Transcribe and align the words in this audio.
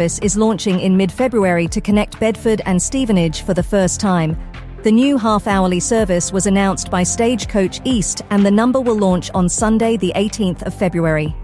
is 0.00 0.36
launching 0.36 0.78
in 0.78 0.96
mid 0.96 1.10
February 1.10 1.66
to 1.66 1.80
connect 1.80 2.20
Bedford 2.20 2.62
and 2.66 2.80
Stevenage 2.80 3.42
for 3.42 3.52
the 3.52 3.64
first 3.64 3.98
time. 3.98 4.38
The 4.84 4.92
new 4.92 5.18
half 5.18 5.48
hourly 5.48 5.80
service 5.80 6.32
was 6.32 6.46
announced 6.46 6.88
by 6.88 7.02
Stagecoach 7.02 7.80
East, 7.84 8.22
and 8.30 8.46
the 8.46 8.50
number 8.52 8.80
will 8.80 8.96
launch 8.96 9.28
on 9.34 9.48
Sunday, 9.48 9.96
the 9.96 10.12
18th 10.14 10.62
of 10.62 10.72
February. 10.72 11.34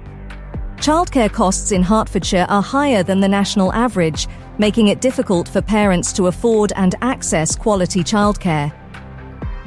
Childcare 0.77 1.33
costs 1.33 1.73
in 1.73 1.83
Hertfordshire 1.83 2.47
are 2.49 2.63
higher 2.63 3.03
than 3.03 3.19
the 3.19 3.27
national 3.27 3.73
average, 3.73 4.29
making 4.59 4.87
it 4.87 5.01
difficult 5.01 5.49
for 5.49 5.61
parents 5.61 6.13
to 6.13 6.29
afford 6.29 6.73
and 6.77 6.95
access 7.03 7.57
quality 7.57 8.05
childcare. 8.05 8.73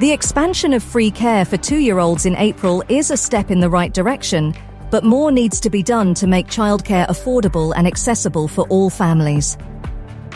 The 0.00 0.12
expansion 0.12 0.72
of 0.72 0.82
free 0.82 1.10
care 1.10 1.44
for 1.44 1.58
two 1.58 1.76
year 1.76 1.98
olds 1.98 2.24
in 2.24 2.36
April 2.36 2.82
is 2.88 3.10
a 3.10 3.18
step 3.18 3.50
in 3.50 3.60
the 3.60 3.68
right 3.68 3.92
direction, 3.92 4.54
but 4.90 5.04
more 5.04 5.30
needs 5.30 5.60
to 5.60 5.70
be 5.70 5.82
done 5.82 6.14
to 6.14 6.26
make 6.26 6.46
childcare 6.46 7.06
affordable 7.08 7.72
and 7.76 7.86
accessible 7.86 8.48
for 8.48 8.66
all 8.68 8.90
families. 8.90 9.56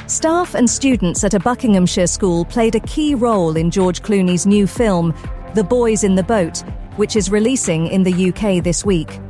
Staff 0.07 0.55
and 0.55 0.69
students 0.69 1.25
at 1.25 1.35
a 1.35 1.41
Buckinghamshire 1.41 2.07
school 2.07 2.45
played 2.45 2.75
a 2.75 2.81
key 2.81 3.15
role 3.15 3.57
in 3.57 3.71
George 3.71 4.03
Clooney's 4.03 4.47
new 4.47 4.67
film, 4.67 5.15
The 5.55 5.65
Boys 5.65 6.05
in 6.05 6.15
the 6.15 6.23
Boat, 6.23 6.63
which 6.97 7.17
is 7.17 7.31
releasing 7.31 7.87
in 7.87 8.03
the 8.03 8.29
UK 8.29 8.63
this 8.63 8.85
week. 8.85 9.21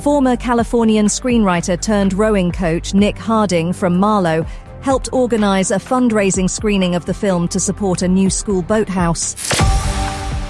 Former 0.00 0.36
Californian 0.36 1.06
screenwriter 1.06 1.80
turned 1.80 2.12
rowing 2.12 2.52
coach 2.52 2.94
Nick 2.94 3.18
Harding 3.18 3.72
from 3.72 3.96
Marlow 3.96 4.44
helped 4.80 5.08
organise 5.12 5.70
a 5.70 5.76
fundraising 5.76 6.48
screening 6.48 6.94
of 6.94 7.04
the 7.04 7.14
film 7.14 7.48
to 7.48 7.60
support 7.60 8.02
a 8.02 8.08
new 8.08 8.30
school 8.30 8.62
boathouse. 8.62 9.34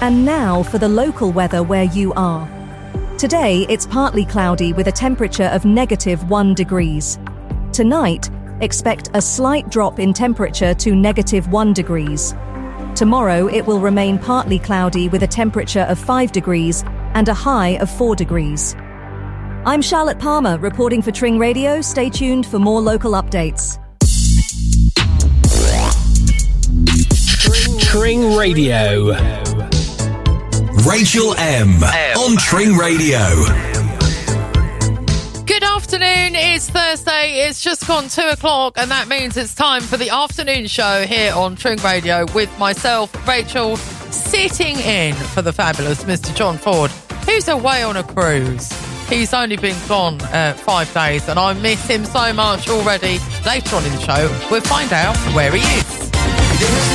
And 0.01 0.23
now 0.23 0.63
for 0.63 0.77
the 0.77 0.87
local 0.87 1.31
weather 1.31 1.63
where 1.63 1.83
you 1.83 2.13
are. 2.13 2.58
Today, 3.19 3.65
it's 3.67 3.85
partly 3.85 4.23
cloudy 4.23 4.71
with 4.71 4.87
a 4.87 4.93
temperature 4.93 5.49
of 5.51 5.65
negative 5.65 6.29
1 6.29 6.53
degrees. 6.53 7.19
Tonight, 7.73 8.29
expect 8.61 9.09
a 9.13 9.21
slight 9.21 9.69
drop 9.69 9.99
in 9.99 10.13
temperature 10.13 10.73
to 10.75 10.95
negative 10.95 11.51
1 11.51 11.73
degrees. 11.73 12.33
Tomorrow, 12.95 13.47
it 13.47 13.65
will 13.65 13.81
remain 13.81 14.19
partly 14.19 14.57
cloudy 14.57 15.09
with 15.09 15.23
a 15.23 15.27
temperature 15.27 15.81
of 15.89 15.99
5 15.99 16.31
degrees 16.31 16.85
and 17.13 17.27
a 17.27 17.33
high 17.33 17.71
of 17.81 17.91
4 17.91 18.15
degrees. 18.15 18.73
I'm 19.65 19.81
Charlotte 19.81 20.17
Palmer 20.17 20.57
reporting 20.57 21.01
for 21.01 21.11
Tring 21.11 21.37
Radio. 21.37 21.81
Stay 21.81 22.09
tuned 22.09 22.45
for 22.45 22.57
more 22.57 22.79
local 22.79 23.11
updates. 23.11 23.77
Tring 27.81 28.37
Radio. 28.37 29.48
Rachel 30.87 31.35
M. 31.37 31.83
on 31.83 32.37
Tring 32.37 32.75
Radio. 32.75 33.19
Good 35.45 35.63
afternoon. 35.63 36.35
It's 36.35 36.69
Thursday. 36.69 37.41
It's 37.41 37.61
just 37.61 37.85
gone 37.85 38.07
two 38.07 38.27
o'clock, 38.27 38.77
and 38.77 38.89
that 38.89 39.07
means 39.07 39.35
it's 39.35 39.53
time 39.53 39.81
for 39.81 39.97
the 39.97 40.09
afternoon 40.09 40.67
show 40.67 41.05
here 41.05 41.33
on 41.33 41.55
Tring 41.55 41.79
Radio 41.79 42.25
with 42.33 42.55
myself, 42.57 43.13
Rachel, 43.27 43.75
sitting 43.77 44.77
in 44.79 45.15
for 45.15 45.41
the 45.41 45.51
fabulous 45.51 46.03
Mr. 46.05 46.33
John 46.35 46.57
Ford, 46.57 46.91
who's 47.25 47.47
away 47.49 47.83
on 47.83 47.97
a 47.97 48.03
cruise. 48.03 48.71
He's 49.09 49.33
only 49.33 49.57
been 49.57 49.77
gone 49.87 50.21
uh, 50.21 50.53
five 50.53 50.93
days, 50.93 51.27
and 51.27 51.37
I 51.37 51.53
miss 51.53 51.85
him 51.87 52.05
so 52.05 52.31
much 52.31 52.69
already. 52.69 53.19
Later 53.45 53.75
on 53.75 53.83
in 53.85 53.91
the 53.93 54.01
show, 54.01 54.47
we'll 54.49 54.61
find 54.61 54.93
out 54.93 55.17
where 55.33 55.51
he 55.51 55.59
is. 55.59 56.88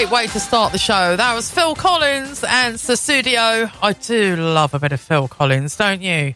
Great 0.00 0.10
way 0.10 0.26
to 0.26 0.40
start 0.40 0.72
the 0.72 0.78
show. 0.78 1.14
That 1.14 1.34
was 1.34 1.50
Phil 1.50 1.74
Collins 1.74 2.42
and 2.48 2.76
Sussudio. 2.76 3.70
I 3.82 3.92
do 3.92 4.34
love 4.34 4.72
a 4.72 4.78
bit 4.78 4.92
of 4.92 5.00
Phil 5.00 5.28
Collins, 5.28 5.76
don't 5.76 6.00
you? 6.00 6.34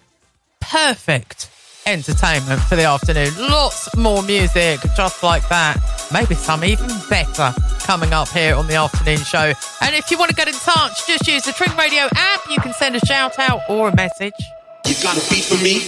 Perfect 0.60 1.48
entertainment 1.86 2.60
for 2.60 2.76
the 2.76 2.84
afternoon. 2.84 3.30
Lots 3.38 3.96
more 3.96 4.22
music 4.22 4.80
just 4.94 5.22
like 5.22 5.48
that. 5.48 5.78
Maybe 6.12 6.34
some 6.34 6.62
even 6.62 6.90
better 7.08 7.54
coming 7.80 8.12
up 8.12 8.28
here 8.28 8.54
on 8.54 8.66
the 8.66 8.74
afternoon 8.74 9.24
show. 9.24 9.54
And 9.80 9.94
if 9.94 10.10
you 10.10 10.18
want 10.18 10.28
to 10.28 10.36
get 10.36 10.48
in 10.48 10.54
touch, 10.54 11.06
just 11.06 11.26
use 11.26 11.44
the 11.44 11.52
Tring 11.52 11.74
Radio 11.78 12.06
app. 12.14 12.40
You 12.50 12.58
can 12.58 12.74
send 12.74 12.96
a 12.96 13.06
shout 13.06 13.38
out 13.38 13.62
or 13.70 13.88
a 13.88 13.96
message. 13.96 14.34
You 14.86 14.94
got 15.02 15.16
for 15.16 15.64
me? 15.64 15.80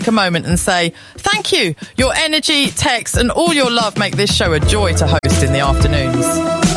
Take 0.00 0.08
a 0.08 0.12
moment 0.12 0.46
and 0.46 0.58
say 0.58 0.92
thank 1.16 1.52
you. 1.52 1.74
Your 1.96 2.12
energy, 2.14 2.70
text, 2.70 3.16
and 3.16 3.30
all 3.30 3.52
your 3.52 3.70
love 3.70 3.98
make 3.98 4.16
this 4.16 4.34
show 4.34 4.52
a 4.54 4.60
joy 4.60 4.94
to 4.94 5.06
host 5.06 5.42
in 5.42 5.52
the 5.52 5.60
afternoons. 5.60 6.69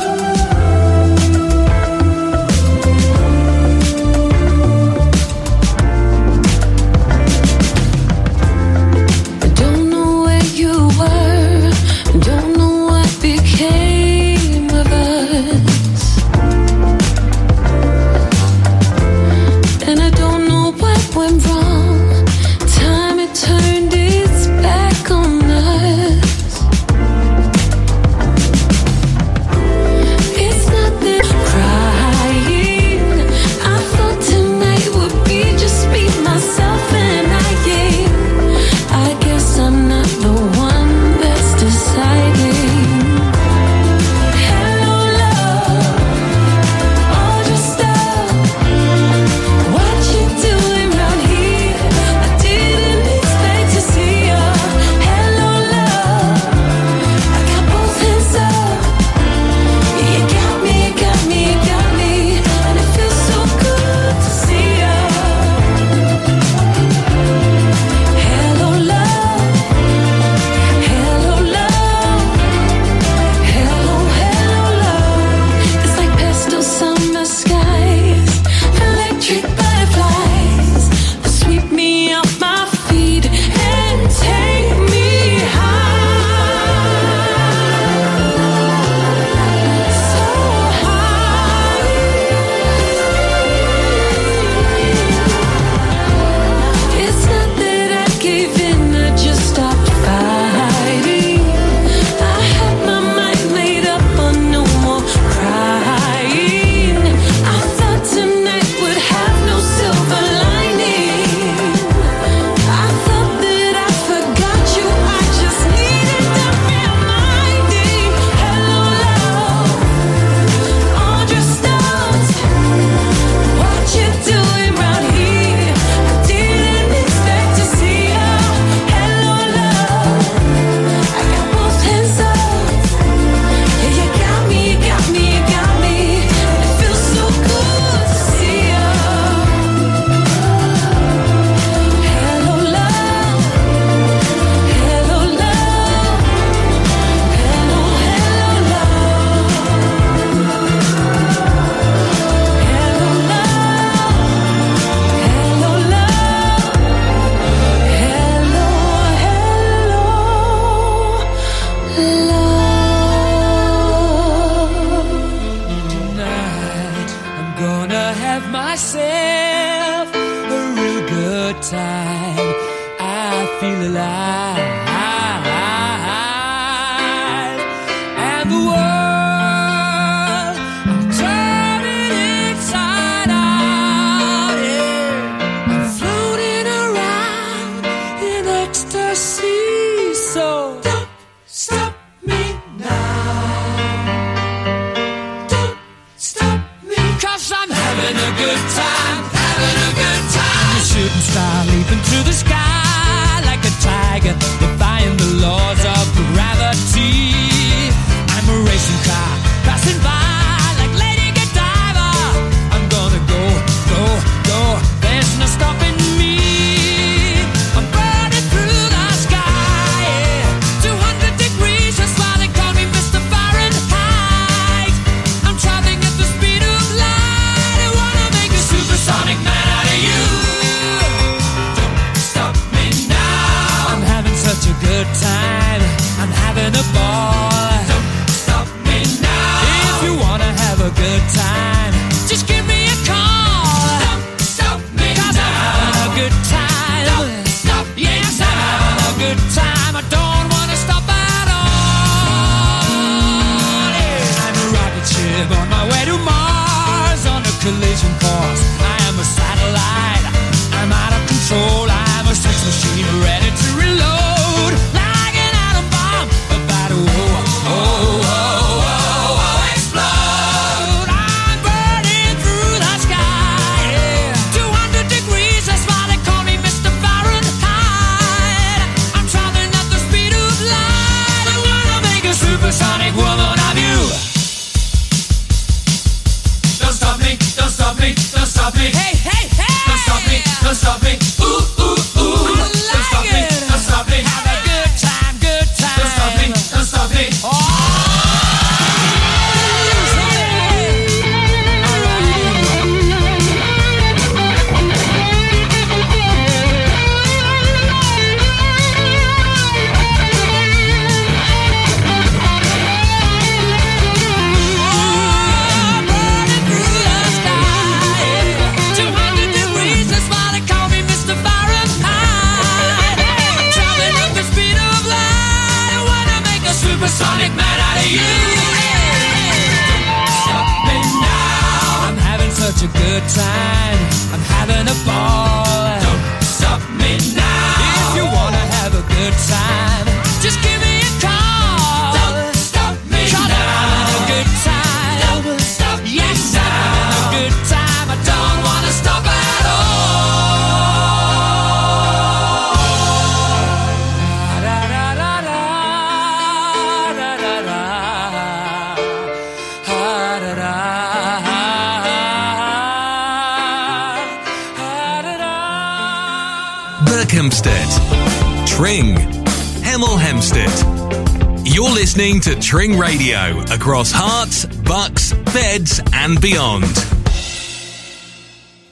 Tring 372.74 372.98
Radio 372.98 373.60
across 373.72 374.12
Herts, 374.12 374.66
Bucks, 374.84 375.32
Beds, 375.54 376.02
and 376.12 376.42
beyond. 376.42 376.86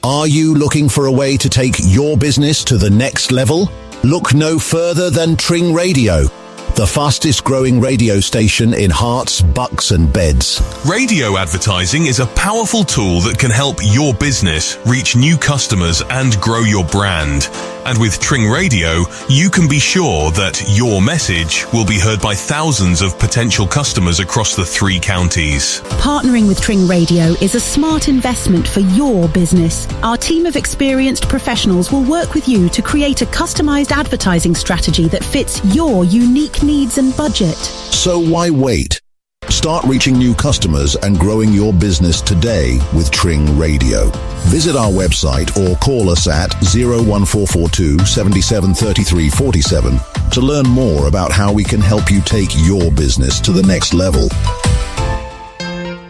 Are 0.04 0.28
you 0.28 0.54
looking 0.54 0.88
for 0.88 1.06
a 1.06 1.12
way 1.12 1.36
to 1.38 1.48
take 1.48 1.74
your 1.80 2.16
business 2.16 2.62
to 2.62 2.78
the 2.78 2.90
next 2.90 3.32
level? 3.32 3.68
Look 4.04 4.34
no 4.34 4.60
further 4.60 5.10
than 5.10 5.34
Tring 5.34 5.74
Radio, 5.74 6.22
the 6.76 6.86
fastest 6.86 7.42
growing 7.42 7.80
radio 7.80 8.20
station 8.20 8.72
in 8.72 8.92
Herts, 8.92 9.42
Bucks 9.52 9.90
and 9.90 10.12
Beds. 10.12 10.62
Radio 10.88 11.36
advertising 11.36 12.06
is 12.06 12.20
a 12.20 12.26
powerful 12.26 12.84
tool 12.84 13.20
that 13.22 13.36
can 13.36 13.50
help 13.50 13.78
your 13.82 14.14
business 14.14 14.78
reach 14.86 15.16
new 15.16 15.36
customers 15.36 16.02
and 16.08 16.40
grow 16.40 16.60
your 16.60 16.84
brand. 16.84 17.48
And 17.84 17.98
with 17.98 18.20
Tring 18.20 18.48
Radio, 18.48 19.04
you 19.28 19.50
can 19.50 19.68
be 19.68 19.80
sure 19.80 20.30
that 20.32 20.62
your 20.68 21.02
message 21.02 21.66
will 21.72 21.84
be 21.84 21.98
heard 21.98 22.20
by 22.20 22.34
thousands 22.34 23.02
of 23.02 23.18
potential 23.18 23.66
customers 23.66 24.20
across 24.20 24.54
the 24.54 24.64
three 24.64 25.00
counties. 25.00 25.80
Partnering 25.98 26.46
with 26.46 26.60
Tring 26.60 26.86
Radio 26.86 27.34
is 27.40 27.54
a 27.56 27.60
smart 27.60 28.08
investment 28.08 28.66
for 28.68 28.80
your 28.80 29.28
business. 29.28 29.88
Our 30.02 30.16
team 30.16 30.46
of 30.46 30.56
experienced 30.56 31.28
professionals 31.28 31.90
will 31.90 32.04
work 32.04 32.34
with 32.34 32.48
you 32.48 32.68
to 32.70 32.82
create 32.82 33.20
a 33.20 33.26
customized 33.26 33.90
advertising 33.90 34.54
strategy 34.54 35.08
that 35.08 35.24
fits 35.24 35.60
your 35.74 36.04
unique 36.04 36.62
needs 36.62 36.98
and 36.98 37.16
budget. 37.16 37.56
So 37.56 38.20
why 38.20 38.50
wait? 38.50 39.01
Start 39.62 39.84
reaching 39.84 40.18
new 40.18 40.34
customers 40.34 40.96
and 40.96 41.16
growing 41.20 41.52
your 41.52 41.72
business 41.72 42.20
today 42.20 42.80
with 42.92 43.12
Tring 43.12 43.56
Radio. 43.56 44.10
Visit 44.46 44.74
our 44.74 44.90
website 44.90 45.56
or 45.56 45.76
call 45.76 46.10
us 46.10 46.26
at 46.26 46.52
01442 46.64 48.00
773347 48.00 50.00
to 50.32 50.40
learn 50.40 50.66
more 50.66 51.06
about 51.06 51.30
how 51.30 51.52
we 51.52 51.62
can 51.62 51.80
help 51.80 52.10
you 52.10 52.20
take 52.22 52.50
your 52.66 52.90
business 52.90 53.38
to 53.38 53.52
the 53.52 53.62
next 53.62 53.94
level. 53.94 54.28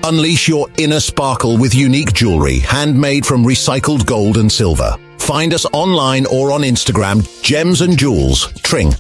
Unleash 0.02 0.48
your 0.48 0.66
inner 0.78 1.00
sparkle 1.00 1.58
with 1.58 1.74
unique 1.74 2.14
jewelry 2.14 2.60
handmade 2.60 3.26
from 3.26 3.44
recycled 3.44 4.06
gold 4.06 4.38
and 4.38 4.50
silver. 4.50 4.96
Find 5.18 5.52
us 5.52 5.66
online 5.74 6.24
or 6.24 6.52
on 6.52 6.62
Instagram, 6.62 7.20
Gems 7.42 7.82
and 7.82 7.98
Jewels, 7.98 8.50
Tring. 8.62 8.94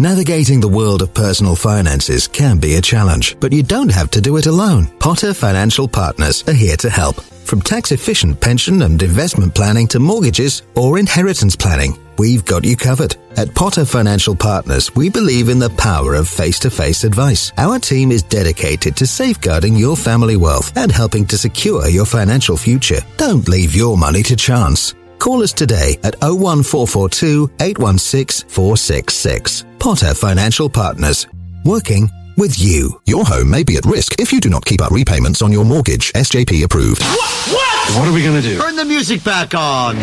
Navigating 0.00 0.60
the 0.60 0.68
world 0.68 1.02
of 1.02 1.12
personal 1.12 1.54
finances 1.54 2.26
can 2.26 2.56
be 2.56 2.76
a 2.76 2.80
challenge, 2.80 3.36
but 3.38 3.52
you 3.52 3.62
don't 3.62 3.92
have 3.92 4.10
to 4.12 4.22
do 4.22 4.38
it 4.38 4.46
alone. 4.46 4.86
Potter 4.98 5.34
Financial 5.34 5.86
Partners 5.86 6.42
are 6.48 6.54
here 6.54 6.78
to 6.78 6.88
help. 6.88 7.20
From 7.20 7.60
tax 7.60 7.92
efficient 7.92 8.40
pension 8.40 8.80
and 8.80 9.02
investment 9.02 9.54
planning 9.54 9.86
to 9.88 9.98
mortgages 9.98 10.62
or 10.74 10.98
inheritance 10.98 11.54
planning, 11.54 11.98
we've 12.16 12.46
got 12.46 12.64
you 12.64 12.78
covered. 12.78 13.14
At 13.36 13.54
Potter 13.54 13.84
Financial 13.84 14.34
Partners, 14.34 14.90
we 14.96 15.10
believe 15.10 15.50
in 15.50 15.58
the 15.58 15.68
power 15.68 16.14
of 16.14 16.28
face 16.28 16.58
to 16.60 16.70
face 16.70 17.04
advice. 17.04 17.52
Our 17.58 17.78
team 17.78 18.10
is 18.10 18.22
dedicated 18.22 18.96
to 18.96 19.06
safeguarding 19.06 19.76
your 19.76 19.98
family 19.98 20.38
wealth 20.38 20.74
and 20.78 20.90
helping 20.90 21.26
to 21.26 21.36
secure 21.36 21.88
your 21.88 22.06
financial 22.06 22.56
future. 22.56 23.02
Don't 23.18 23.46
leave 23.50 23.74
your 23.76 23.98
money 23.98 24.22
to 24.22 24.34
chance. 24.34 24.94
Call 25.20 25.42
us 25.42 25.52
today 25.52 25.98
at 26.02 26.16
01442 26.22 27.50
816 27.60 28.48
466. 28.48 29.64
Potter 29.78 30.14
Financial 30.14 30.68
Partners. 30.70 31.26
Working 31.66 32.08
with 32.36 32.58
you. 32.58 33.00
Your 33.06 33.24
home 33.24 33.50
may 33.50 33.62
be 33.62 33.76
at 33.76 33.84
risk 33.84 34.18
if 34.20 34.32
you 34.32 34.40
do 34.40 34.48
not 34.48 34.64
keep 34.64 34.80
up 34.80 34.90
repayments 34.90 35.42
on 35.42 35.52
your 35.52 35.64
mortgage. 35.64 36.12
SJP 36.12 36.64
approved. 36.64 37.02
What 37.02 37.30
What, 37.52 37.98
what 37.98 38.08
are 38.08 38.12
we 38.12 38.22
gonna 38.22 38.42
do? 38.42 38.58
Turn 38.58 38.76
the 38.76 38.84
music 38.84 39.22
back 39.24 39.54
on. 39.54 39.96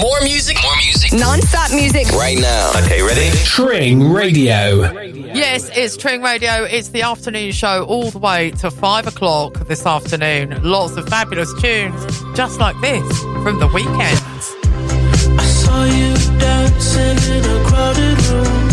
More 0.00 0.20
music, 0.22 0.56
more 0.62 0.76
music. 0.76 1.12
Non-stop 1.12 1.70
music. 1.72 2.08
Right 2.08 2.38
now. 2.38 2.70
Okay, 2.84 3.02
ready? 3.02 3.30
Tring 3.44 4.12
Radio. 4.12 4.90
Yes, 5.34 5.70
it's 5.74 5.96
Tring 5.96 6.22
Radio. 6.22 6.64
It's 6.64 6.88
the 6.88 7.02
afternoon 7.02 7.52
show 7.52 7.84
all 7.84 8.10
the 8.10 8.18
way 8.18 8.50
to 8.52 8.70
five 8.70 9.06
o'clock 9.06 9.54
this 9.66 9.86
afternoon. 9.86 10.62
Lots 10.62 10.96
of 10.96 11.08
fabulous 11.08 11.52
tunes, 11.60 12.04
just 12.34 12.58
like 12.60 12.78
this 12.80 13.20
from 13.42 13.58
The 13.58 13.68
Weeknd. 13.68 15.38
I 15.38 15.44
saw 15.44 15.84
you 15.84 16.14
dancing 16.38 17.36
in 17.36 17.44
a 17.44 17.64
crowded 17.68 18.18
room. 18.26 18.68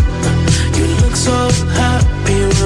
You 0.76 0.88
look 1.02 1.16
so 1.16 1.50
happy 1.72 2.19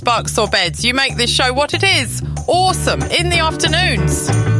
Bucks 0.00 0.38
or 0.38 0.48
Beds. 0.48 0.84
You 0.84 0.94
make 0.94 1.16
this 1.16 1.30
show 1.30 1.52
what 1.52 1.74
it 1.74 1.82
is 1.82 2.22
awesome 2.46 3.02
in 3.02 3.28
the 3.28 3.38
afternoons. 3.38 4.59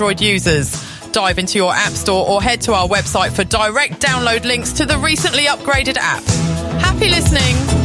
Android 0.00 0.22
users. 0.22 0.82
Dive 1.12 1.38
into 1.38 1.58
your 1.58 1.74
App 1.74 1.92
Store 1.92 2.26
or 2.26 2.40
head 2.40 2.62
to 2.62 2.72
our 2.72 2.88
website 2.88 3.32
for 3.32 3.44
direct 3.44 4.00
download 4.00 4.46
links 4.46 4.72
to 4.72 4.86
the 4.86 4.96
recently 4.96 5.42
upgraded 5.42 5.98
app. 5.98 6.24
Happy 6.80 7.10
listening! 7.10 7.79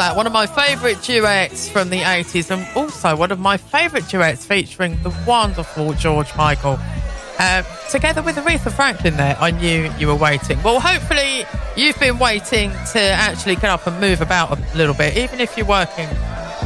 That? 0.00 0.16
One 0.16 0.26
of 0.26 0.32
my 0.32 0.46
favourite 0.46 1.02
duets 1.02 1.68
from 1.68 1.90
the 1.90 1.98
80s, 2.00 2.50
and 2.50 2.66
also 2.74 3.14
one 3.14 3.30
of 3.30 3.38
my 3.38 3.58
favourite 3.58 4.08
duets 4.08 4.46
featuring 4.46 5.00
the 5.02 5.10
wonderful 5.26 5.92
George 5.92 6.34
Michael. 6.36 6.78
Uh, 7.38 7.62
together 7.90 8.22
with 8.22 8.36
Aretha 8.36 8.72
Franklin 8.72 9.18
there, 9.18 9.36
I 9.38 9.50
knew 9.50 9.92
you 9.98 10.06
were 10.06 10.14
waiting. 10.14 10.62
Well, 10.62 10.80
hopefully 10.80 11.44
you've 11.76 12.00
been 12.00 12.18
waiting 12.18 12.70
to 12.92 12.98
actually 12.98 13.56
get 13.56 13.66
up 13.66 13.86
and 13.86 14.00
move 14.00 14.22
about 14.22 14.58
a 14.58 14.76
little 14.76 14.94
bit. 14.94 15.18
Even 15.18 15.38
if 15.38 15.54
you're 15.58 15.66
working, 15.66 16.08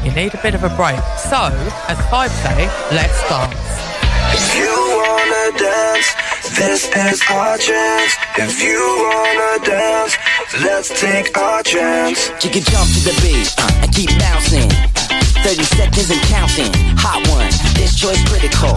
you 0.04 0.12
need 0.12 0.32
a 0.34 0.40
bit 0.40 0.54
of 0.54 0.62
a 0.62 0.70
break. 0.76 1.02
So, 1.18 1.50
as 1.90 1.98
five 2.10 2.30
say, 2.30 2.66
let's 2.94 3.18
dance. 3.28 3.94
If 4.30 4.54
you 4.54 4.70
wanna 4.70 5.58
dance, 5.58 6.14
this 6.54 6.86
is 6.86 7.22
our 7.28 7.58
chance. 7.58 8.14
If 8.38 8.62
you 8.62 8.78
wanna 8.78 9.64
dance, 9.64 10.16
let's 10.62 10.88
take 11.00 11.36
our 11.36 11.62
chance. 11.62 12.30
You 12.44 12.50
can 12.50 12.62
jump 12.62 12.86
to 12.86 13.00
the 13.02 13.14
beat 13.22 13.48
uh, 13.58 13.82
and 13.82 13.90
keep 13.94 14.10
bouncing. 14.18 14.68
30 15.42 15.64
seconds 15.64 16.10
and 16.10 16.22
counting. 16.30 16.70
Hot 17.00 17.20
one, 17.32 17.50
this 17.74 17.98
choice 17.98 18.20
critical. 18.28 18.76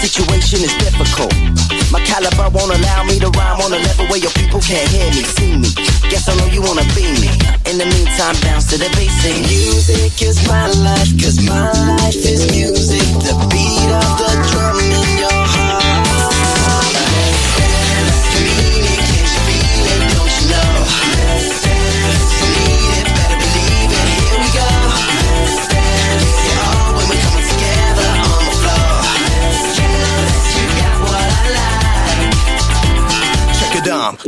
Situation 0.00 0.60
is 0.64 0.74
difficult. 0.80 1.32
My 1.92 2.00
caliber 2.04 2.50
won't 2.52 2.72
allow 2.74 3.04
me 3.04 3.18
to 3.20 3.28
rhyme 3.30 3.60
on 3.60 3.72
a 3.72 3.80
level 3.80 4.06
where 4.08 4.20
your 4.20 4.32
people 4.32 4.60
can't 4.60 4.88
hear 4.90 5.08
me, 5.12 5.22
see 5.24 5.54
me. 5.56 5.70
Guess 6.10 6.28
I 6.28 6.36
know 6.36 6.48
you 6.52 6.60
wanna 6.62 6.84
be 6.96 7.08
me. 7.20 7.30
In 7.70 7.78
the 7.78 7.88
meantime, 7.88 8.36
bounce 8.42 8.68
to 8.72 8.76
the 8.76 8.90
basic. 8.96 9.38
Music 9.48 10.12
is 10.20 10.36
my 10.48 10.68
life, 10.84 11.10
cause 11.20 11.40
my 11.44 11.72
life 12.00 12.16
is 12.16 12.50
music. 12.50 13.04
The 13.24 13.34
beat 13.48 13.88
of 13.92 14.08
the 14.20 14.30
drum 14.50 15.03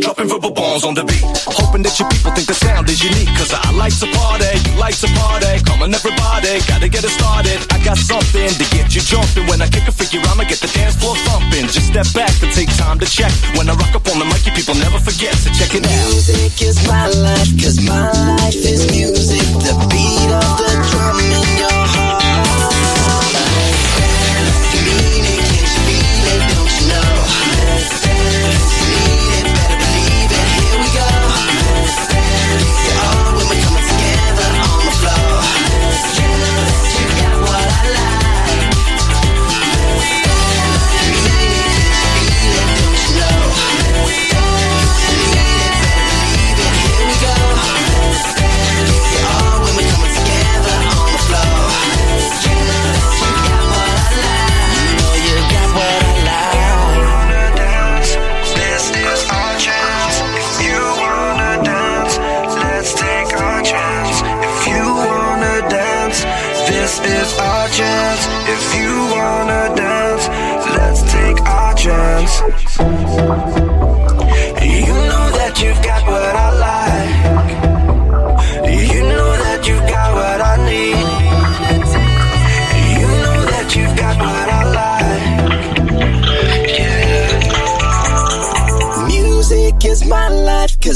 dropping 0.01 0.29
verbal 0.29 0.51
bombs 0.51 0.85
on 0.85 0.95
the 0.95 1.05
beat. 1.05 1.25
Hoping 1.49 1.83
that 1.83 1.97
your 1.99 2.09
people 2.09 2.33
think 2.33 2.47
the 2.47 2.55
sound 2.55 2.89
is 2.89 3.03
unique. 3.03 3.31
Cause 3.37 3.53
I 3.53 3.71
like 3.73 3.95
to 4.01 4.09
party, 4.13 4.53
you 4.69 4.75
like 4.77 4.97
to 5.01 5.09
party. 5.17 5.63
Come 5.65 5.83
on, 5.83 5.95
everybody, 5.95 6.61
gotta 6.69 6.89
get 6.89 7.05
it 7.05 7.13
started. 7.13 7.59
I 7.73 7.81
got 7.85 7.97
something 7.97 8.51
to 8.51 8.65
get 8.73 8.93
you 8.95 9.03
jumping. 9.03 9.47
When 9.49 9.61
I 9.63 9.69
kick 9.69 9.89
a 9.89 9.93
figure, 9.93 10.21
I'ma 10.29 10.45
get 10.45 10.61
the 10.61 10.71
dance 10.73 10.97
floor 10.97 11.17
thumping. 11.29 11.69
Just 11.73 11.93
step 11.93 12.09
back 12.13 12.33
and 12.43 12.53
take 12.53 12.71
time 12.77 12.99
to 13.01 13.07
check. 13.07 13.33
When 13.57 13.69
I 13.69 13.75
rock 13.75 13.95
up 13.95 14.07
on 14.13 14.19
the 14.19 14.27
mic, 14.29 14.45
people 14.53 14.77
never 14.77 15.01
forget. 15.01 15.35
So 15.41 15.49
check 15.57 15.73
it 15.73 15.85
out. 15.85 16.07
Music 16.13 16.53
is 16.63 16.77
my 16.87 17.09
life, 17.09 17.51
cause 17.57 17.81
my 17.81 18.13
life 18.37 18.57
is 18.57 18.91
music. 18.93 19.45
The 19.65 19.75
beat 19.89 20.31
of 20.31 20.51
the 20.61 20.73
drum 20.93 21.56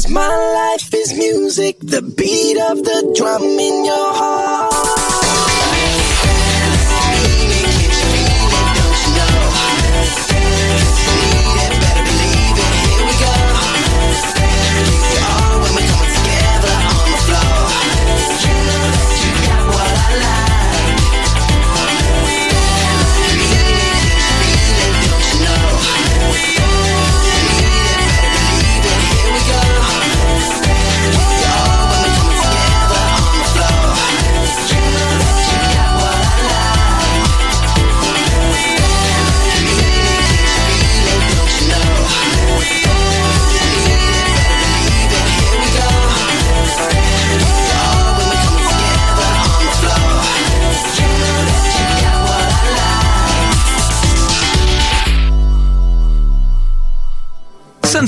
cause 0.03 0.11
my 0.11 0.28
life 0.28 0.94
is 0.94 1.12
music. 1.12 1.78
The 1.80 2.03
beat 2.03 2.59
of 2.70 2.82
the 2.84 3.12
drum 3.16 3.42
in 3.42 3.84
your 3.84 4.14
heart. 4.14 4.20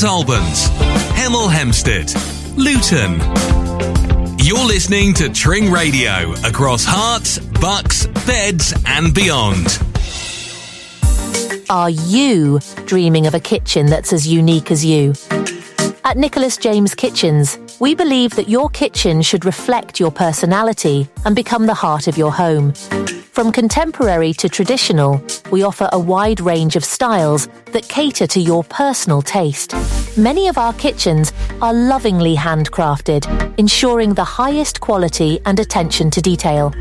St 0.03 0.11
Albans, 0.11 0.69
Hemel 1.15 1.49
Hempstead, 1.49 2.13
Luton. 2.57 3.21
You're 4.37 4.67
listening 4.67 5.15
to 5.15 5.29
Tring 5.29 5.71
Radio 5.71 6.33
across 6.43 6.85
Herts, 6.85 7.39
Bucks, 7.61 8.09
Beds, 8.27 8.75
and 8.85 9.15
beyond. 9.15 9.79
Are 11.71 11.89
you 11.89 12.59
dreaming 12.85 13.29
of 13.29 13.35
a 13.35 13.39
kitchen 13.39 13.87
that's 13.87 14.13
as 14.13 14.27
unique 14.27 14.73
as 14.73 14.85
you? 14.85 15.15
At 16.05 16.17
Nicholas 16.17 16.57
James 16.57 16.97
Kitchens, 16.97 17.57
we 17.79 17.95
believe 17.95 18.35
that 18.35 18.49
your 18.49 18.71
kitchen 18.71 19.23
should 19.23 19.45
reflect 19.45 20.01
your 20.01 20.11
personality 20.11 21.09
and 21.25 21.37
become 21.37 21.67
the 21.67 21.75
heart 21.75 22.09
of 22.09 22.19
your 22.19 22.33
home. 22.33 22.73
From 23.33 23.51
contemporary 23.51 24.33
to 24.35 24.49
traditional, 24.51 25.25
we 25.51 25.63
offer 25.63 25.89
a 25.91 25.99
wide 25.99 26.39
range 26.39 26.77
of 26.77 26.85
styles 26.85 27.49
that 27.73 27.89
cater 27.89 28.27
to 28.27 28.39
your 28.39 28.63
personal 28.65 29.23
taste. 29.23 29.75
Many 30.19 30.49
of 30.49 30.59
our 30.59 30.75
kitchens 30.75 31.33
are 31.63 31.73
lovingly 31.73 32.37
handcrafted, 32.37 33.59
ensuring 33.59 34.13
the 34.13 34.23
highest 34.23 34.83
quality 34.83 35.41
and 35.47 35.59
attention 35.59 36.11
to 36.11 36.21
detail. 36.21 36.75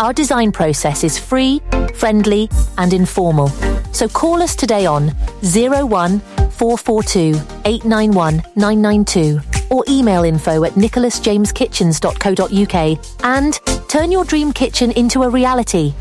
Our 0.00 0.12
design 0.12 0.50
process 0.50 1.04
is 1.04 1.16
free, 1.16 1.62
friendly, 1.94 2.50
and 2.76 2.92
informal. 2.92 3.50
So 3.92 4.08
call 4.08 4.42
us 4.42 4.56
today 4.56 4.86
on 4.86 5.10
01 5.42 6.18
442 6.18 7.36
891 7.64 8.42
992 8.56 9.40
or 9.70 9.84
email 9.88 10.24
info 10.24 10.64
at 10.64 10.72
nicholasjameskitchens.co.uk 10.72 13.24
and 13.24 13.60
turn 13.88 14.10
your 14.10 14.24
dream 14.24 14.52
kitchen 14.52 14.90
into 14.92 15.22
a 15.22 15.28
reality. 15.28 15.94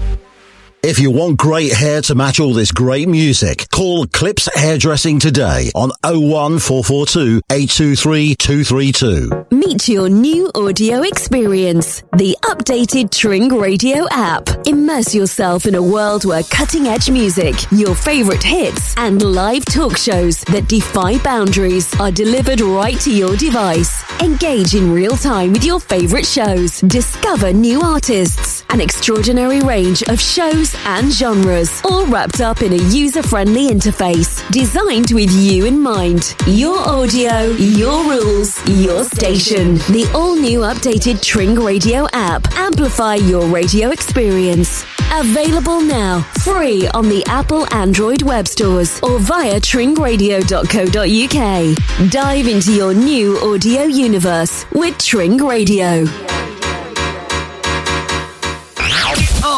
If 0.85 0.99
you 0.99 1.11
want 1.11 1.37
great 1.37 1.71
hair 1.71 2.01
to 2.01 2.13
match 2.13 2.41
all 2.41 2.53
this 2.53 2.73
great 2.73 3.07
music, 3.07 3.69
call 3.71 4.05
Clips 4.07 4.49
Hairdressing 4.53 5.17
today 5.17 5.71
on 5.75 5.91
01442 6.03 7.41
823 7.49 8.35
232. 8.35 9.45
Meet 9.55 9.87
your 9.87 10.09
new 10.09 10.51
audio 10.53 11.03
experience. 11.03 12.01
The 12.17 12.35
updated 12.41 13.11
Tring 13.11 13.47
Radio 13.47 14.05
app. 14.11 14.49
Immerse 14.67 15.15
yourself 15.15 15.67
in 15.67 15.75
a 15.75 15.81
world 15.81 16.25
where 16.25 16.43
cutting 16.43 16.87
edge 16.87 17.09
music, 17.09 17.55
your 17.71 17.95
favorite 17.95 18.43
hits, 18.43 18.93
and 18.97 19.21
live 19.21 19.63
talk 19.63 19.95
shows 19.95 20.41
that 20.51 20.67
defy 20.67 21.17
boundaries 21.19 21.97
are 21.97 22.11
delivered 22.11 22.59
right 22.59 22.99
to 22.99 23.09
your 23.09 23.37
device. 23.37 24.03
Engage 24.21 24.75
in 24.75 24.91
real 24.91 25.15
time 25.15 25.53
with 25.53 25.63
your 25.63 25.79
favorite 25.79 26.25
shows. 26.25 26.81
Discover 26.81 27.53
new 27.53 27.79
artists. 27.79 28.65
An 28.69 28.81
extraordinary 28.81 29.61
range 29.61 30.03
of 30.03 30.19
shows 30.19 30.72
and 30.85 31.11
genres, 31.11 31.81
all 31.85 32.05
wrapped 32.07 32.41
up 32.41 32.61
in 32.61 32.73
a 32.73 32.83
user 32.89 33.23
friendly 33.23 33.69
interface 33.69 34.41
designed 34.51 35.11
with 35.11 35.31
you 35.31 35.65
in 35.65 35.79
mind. 35.79 36.35
Your 36.47 36.77
audio, 36.79 37.41
your 37.51 38.03
rules, 38.09 38.59
your 38.67 39.03
station. 39.03 39.75
The 39.91 40.09
all 40.13 40.35
new 40.35 40.59
updated 40.59 41.21
Tring 41.21 41.55
Radio 41.55 42.07
app. 42.13 42.47
Amplify 42.57 43.15
your 43.15 43.45
radio 43.47 43.91
experience. 43.91 44.85
Available 45.13 45.81
now, 45.81 46.21
free 46.43 46.87
on 46.89 47.07
the 47.09 47.23
Apple 47.27 47.71
Android 47.73 48.21
web 48.23 48.47
stores 48.47 48.99
or 49.01 49.19
via 49.19 49.59
tringradio.co.uk. 49.59 52.11
Dive 52.11 52.47
into 52.47 52.73
your 52.73 52.93
new 52.93 53.37
audio 53.39 53.83
universe 53.83 54.65
with 54.71 54.97
Tring 54.97 55.37
Radio. 55.37 56.05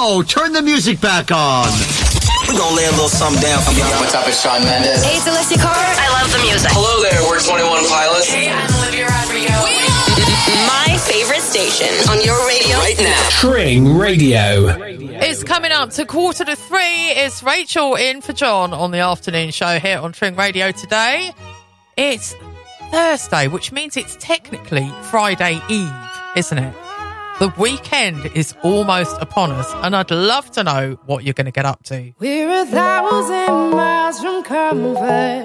Oh, 0.08 0.22
turn 0.22 0.54
the 0.54 0.62
music 0.62 1.02
back 1.02 1.32
on. 1.32 1.66
We're 2.46 2.60
gonna 2.60 2.76
lay 2.76 2.86
a 2.86 2.92
little 2.92 3.10
something 3.10 3.42
down 3.42 3.60
for 3.64 3.72
y'all. 3.72 3.90
What's 4.00 4.14
up, 4.14 4.28
it's 4.28 4.40
Shawn 4.40 4.62
Mendes. 4.62 5.04
Hey, 5.04 5.18
it's 5.18 5.26
Alessia 5.26 5.58
Cara. 5.58 5.74
I 5.74 6.22
love 6.22 6.32
the 6.32 6.46
music. 6.46 6.70
Hello 6.76 7.02
there, 7.02 7.20
we're 7.26 7.42
21 7.42 7.90
Pilots. 7.90 8.30
Hey, 8.30 8.54
I'm 8.54 8.70
Olivia 8.86 9.10
Rodrigo. 9.10 9.50
My 10.70 10.96
favorite 11.10 11.42
station 11.42 11.90
on 12.08 12.24
your 12.24 12.38
radio 12.46 12.78
right 12.78 13.00
now. 13.00 13.30
Tring 13.32 13.98
Radio. 13.98 14.78
It's 15.26 15.44
coming 15.44 15.72
up 15.72 15.90
to 15.98 16.06
quarter 16.06 16.46
to 16.46 16.56
three. 16.56 17.10
It's 17.10 17.42
Rachel 17.42 17.96
in 17.96 18.22
for 18.22 18.34
John 18.34 18.74
on 18.74 18.92
the 18.92 19.00
afternoon 19.00 19.50
show 19.50 19.80
here 19.80 19.98
on 19.98 20.12
Tring 20.12 20.36
Radio 20.36 20.72
today. 20.72 21.32
It's 21.98 22.36
Thursday, 22.92 23.48
which 23.48 23.72
means 23.72 23.98
it's 23.98 24.16
technically 24.20 24.88
Friday 25.02 25.60
Eve, 25.68 25.92
isn't 26.36 26.60
it? 26.60 26.85
The 27.38 27.54
weekend 27.58 28.28
is 28.34 28.56
almost 28.64 29.18
upon 29.20 29.52
us, 29.52 29.70
and 29.84 29.94
I'd 29.94 30.10
love 30.10 30.50
to 30.52 30.64
know 30.64 30.98
what 31.06 31.26
you're 31.26 31.34
going 31.34 31.48
to 31.48 31.52
get 31.52 31.66
up 31.66 31.84
to. 31.84 32.14
We're 32.18 32.62
a 32.62 32.66
thousand 32.66 33.72
miles 33.72 34.22
from 34.22 34.42
comfort. 34.42 35.44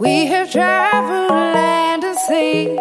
We 0.00 0.24
have 0.24 0.50
traveled 0.50 1.30
land 1.30 2.04
and 2.04 2.18
sea. 2.20 2.74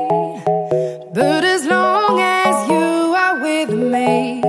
But 1.13 1.43
as 1.43 1.65
long 1.65 2.21
as 2.21 2.69
you 2.69 3.13
are 3.13 3.41
with 3.41 3.71
me, 3.71 4.41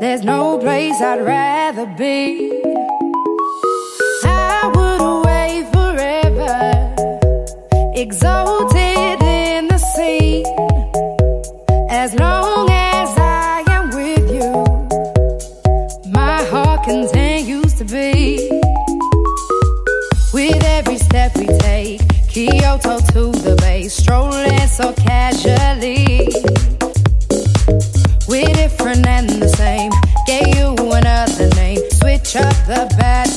there's 0.00 0.22
no 0.22 0.58
place 0.58 1.00
I'd 1.00 1.22
rather 1.22 1.86
be. 1.96 2.60
I 4.26 4.70
would 4.74 5.00
away 5.00 5.66
forever, 5.72 6.92
exalted 7.96 9.22
in 9.22 9.68
the 9.68 9.78
sea. 9.78 10.44
As 11.88 12.14
long 12.14 12.70
as 12.70 12.79
Kyoto 22.30 23.00
to 23.12 23.32
the 23.42 23.56
bay, 23.60 23.88
strolling 23.88 24.68
so 24.68 24.92
casually. 24.92 26.28
We're 28.28 28.54
different 28.54 29.04
and 29.04 29.28
the 29.28 29.48
same. 29.48 29.90
Gave 30.28 30.54
you 30.54 30.92
another 30.92 31.48
name. 31.56 31.80
Switch 31.90 32.36
up 32.36 32.54
the 32.68 32.86
batteries. 32.96 33.29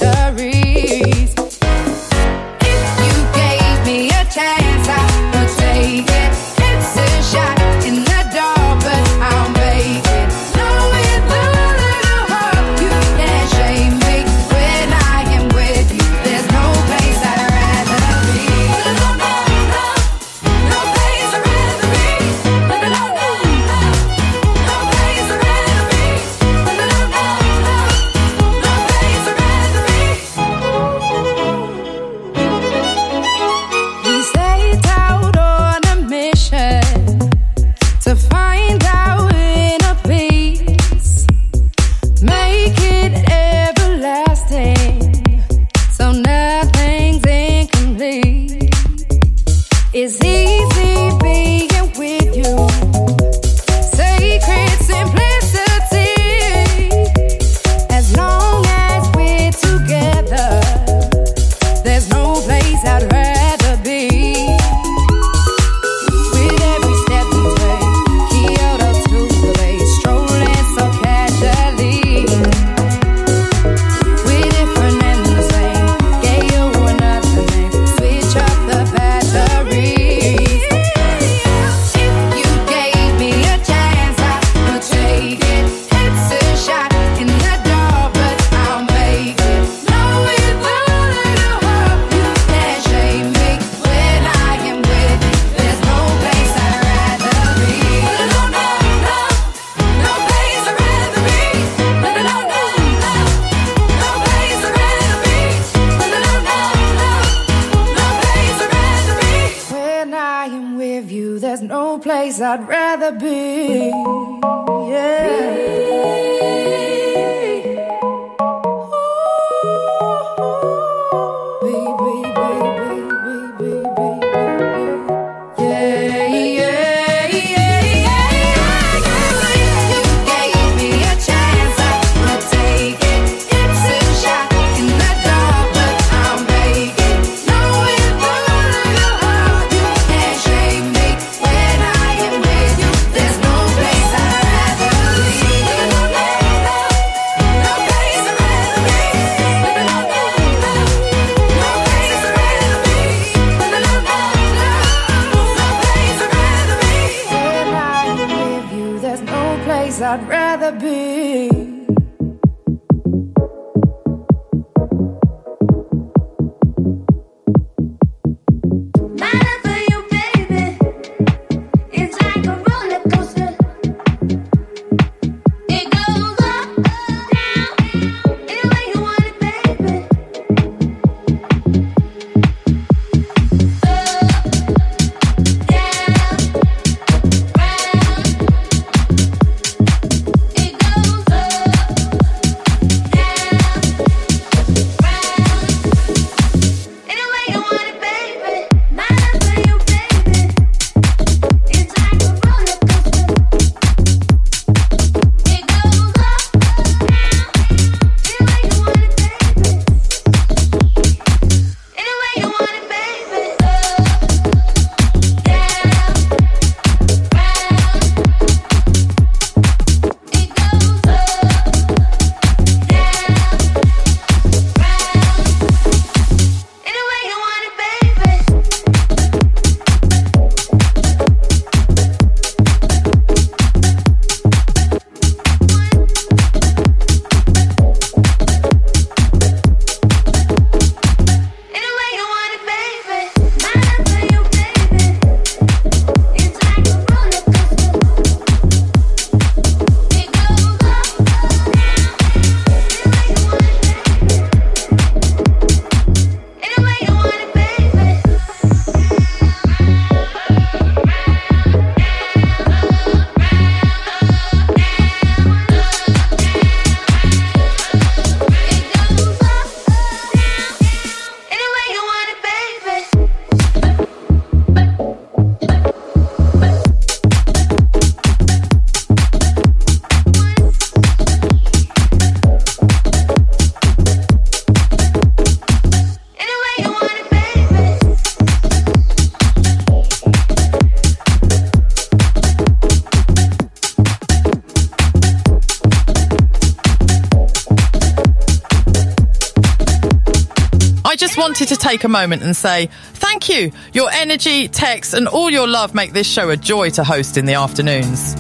wanted 301.54 301.68
to 301.68 301.78
take 301.78 302.04
a 302.04 302.08
moment 302.08 302.42
and 302.42 302.56
say 302.56 302.88
thank 303.14 303.48
you. 303.48 303.72
Your 303.94 304.10
energy, 304.12 304.68
text, 304.68 305.14
and 305.14 305.28
all 305.28 305.52
your 305.52 305.68
love 305.68 305.94
make 305.94 306.12
this 306.12 306.26
show 306.26 306.50
a 306.50 306.58
joy 306.58 306.90
to 306.90 307.04
host 307.04 307.38
in 307.38 307.46
the 307.46 307.54
afternoons. 307.54 308.36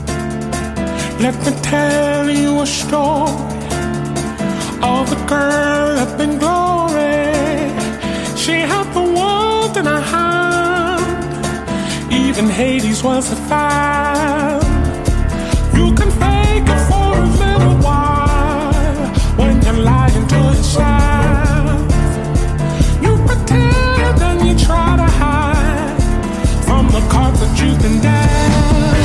Let 1.22 1.36
me 1.45 1.51
tell 1.61 2.28
you 2.28 2.61
a 2.61 2.66
story 2.66 3.30
of 4.82 5.11
a 5.11 5.26
girl 5.28 5.99
up 5.99 6.20
in 6.20 6.39
glory. 6.39 7.30
She 8.36 8.53
had 8.53 8.91
the 8.95 9.05
world 9.20 9.78
in 9.78 9.86
her 9.86 10.05
hand, 10.16 11.45
even 12.11 12.49
Hades 12.49 13.03
was 13.03 13.32
a. 13.32 13.36
You 15.78 15.93
can 15.93 16.09
fake 16.24 16.68
it 16.76 16.82
for 16.89 17.09
a 17.16 17.28
little 17.43 17.78
while 17.86 19.14
when 19.38 19.61
you're 19.61 19.84
lying 19.86 20.28
to 20.30 20.36
yourself. 20.36 21.03
caught 27.10 27.34
the 27.36 27.45
truth 27.56 27.84
and 27.86 28.01
death. 28.01 29.03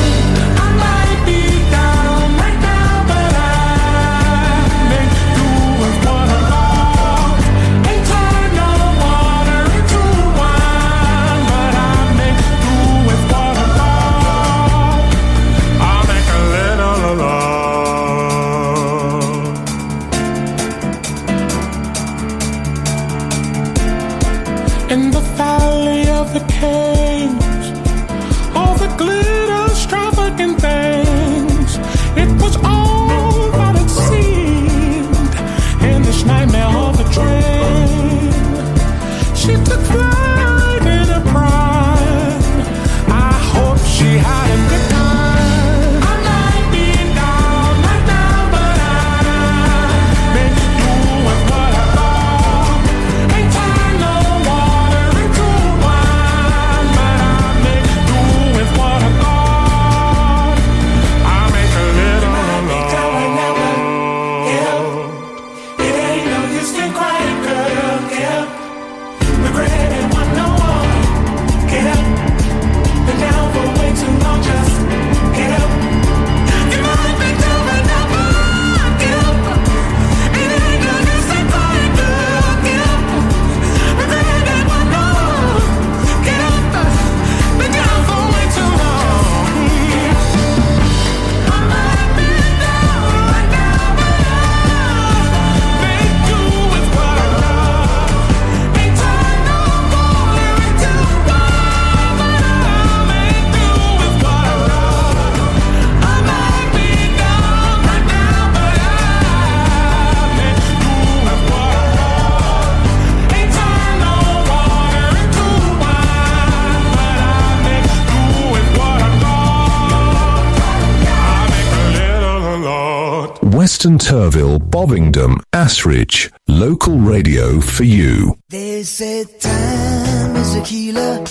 Preston 123.79 123.97
Turville, 123.97 124.59
Bovingdon, 124.59 125.37
Ashridge, 125.53 126.29
local 126.49 126.97
radio 126.97 127.61
for 127.61 127.85
you. 127.85 128.37
They 128.49 128.83
said 128.83 129.39
time 129.39 130.35
is 130.35 130.55
a 130.55 130.63
healer, 130.65 131.23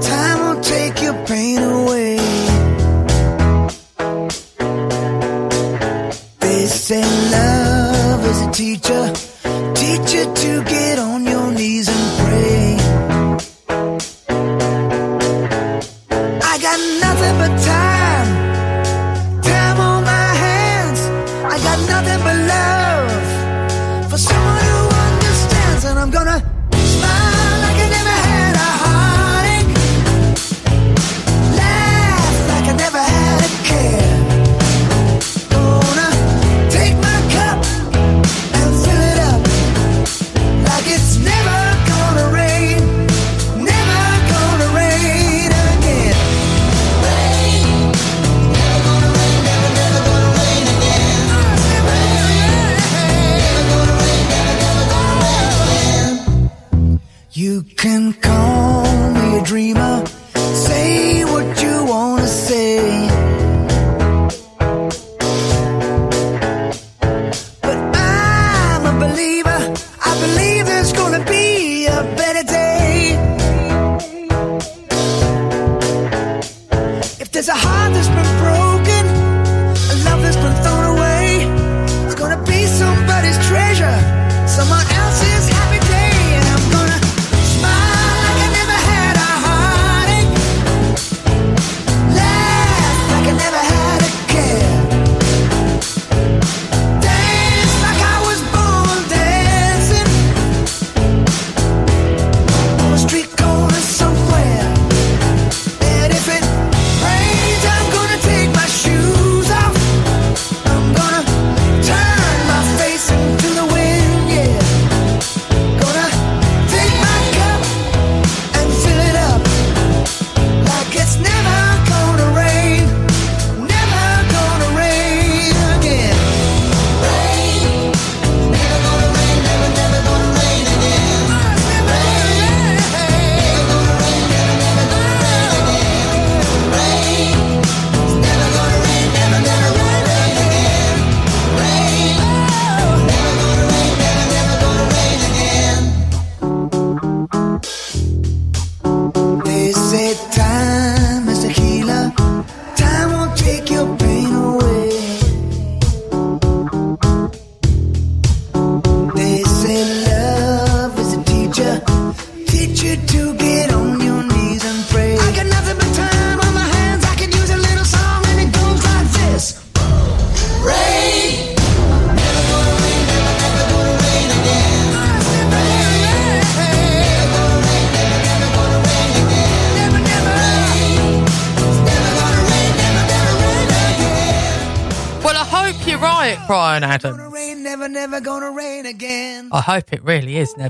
time 0.00 0.38
will 0.54 0.62
take 0.62 1.02
your 1.02 1.14
pain 1.26 1.58
away. 1.58 2.18
They 6.38 6.66
said 6.66 7.32
love 7.32 8.24
is 8.26 8.42
a 8.42 8.50
teacher, 8.52 9.12
teacher 9.74 10.32
to 10.32 10.62
get 10.70 10.97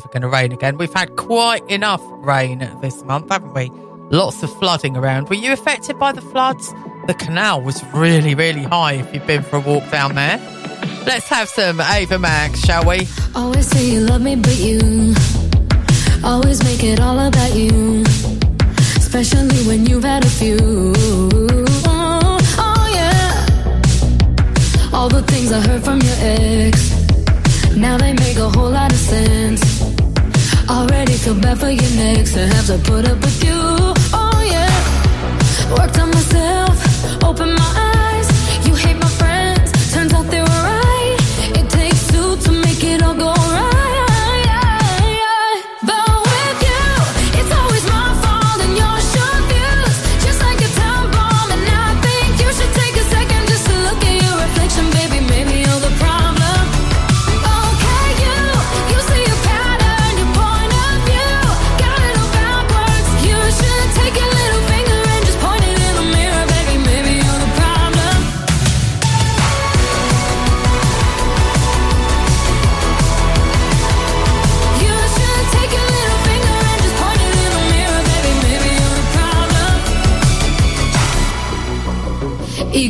are 0.08 0.12
going 0.12 0.22
to 0.22 0.28
rain 0.28 0.52
again. 0.52 0.78
We've 0.78 0.92
had 0.92 1.16
quite 1.16 1.68
enough 1.70 2.02
rain 2.08 2.58
this 2.80 3.04
month, 3.04 3.30
haven't 3.30 3.54
we? 3.54 3.70
Lots 4.10 4.42
of 4.42 4.52
flooding 4.58 4.96
around. 4.96 5.28
Were 5.28 5.36
you 5.36 5.52
affected 5.52 5.98
by 5.98 6.12
the 6.12 6.22
floods? 6.22 6.72
The 7.06 7.14
canal 7.14 7.62
was 7.62 7.84
really, 7.92 8.34
really 8.34 8.62
high 8.62 8.94
if 8.94 9.12
you've 9.12 9.26
been 9.26 9.42
for 9.42 9.56
a 9.56 9.60
walk 9.60 9.90
down 9.90 10.14
there. 10.14 10.38
Let's 11.06 11.28
have 11.28 11.48
some 11.48 11.80
Ava 11.80 12.18
Max, 12.18 12.60
shall 12.60 12.86
we? 12.86 13.06
Always 13.34 13.66
say 13.66 13.90
you 13.90 14.00
love 14.00 14.22
me, 14.22 14.36
but 14.36 14.56
you 14.56 15.14
always 16.24 16.62
make 16.64 16.82
it 16.82 17.00
all 17.00 17.18
about 17.18 17.54
you, 17.54 18.02
especially 18.96 19.66
when 19.66 19.86
you've 19.86 20.04
had 20.04 20.24
a 20.24 20.30
few. 20.30 20.58
Oh, 21.86 22.38
oh 22.58 22.90
yeah. 22.94 23.46
All 24.92 25.08
the 25.08 25.22
things 25.22 25.52
I 25.52 25.60
heard 25.60 25.84
from 25.84 26.00
your 26.00 26.16
ex, 26.18 27.76
now 27.76 27.98
they 27.98 28.12
make 28.14 28.36
a 28.38 28.48
whole 28.50 28.70
lot 28.70 28.92
of 28.92 28.98
sense. 28.98 29.67
Already 30.68 31.14
feel 31.14 31.34
bad 31.34 31.58
for 31.58 31.70
your 31.70 31.90
next 31.96 32.36
I 32.36 32.46
have 32.54 32.66
to 32.66 32.78
put 32.90 33.08
up 33.08 33.18
with 33.18 33.42
you, 33.42 33.54
oh 34.12 34.40
yeah. 34.44 34.68
Worked 35.76 35.98
on 35.98 36.10
myself, 36.10 37.24
open 37.24 37.54
my 37.54 37.72
eyes. 37.76 38.07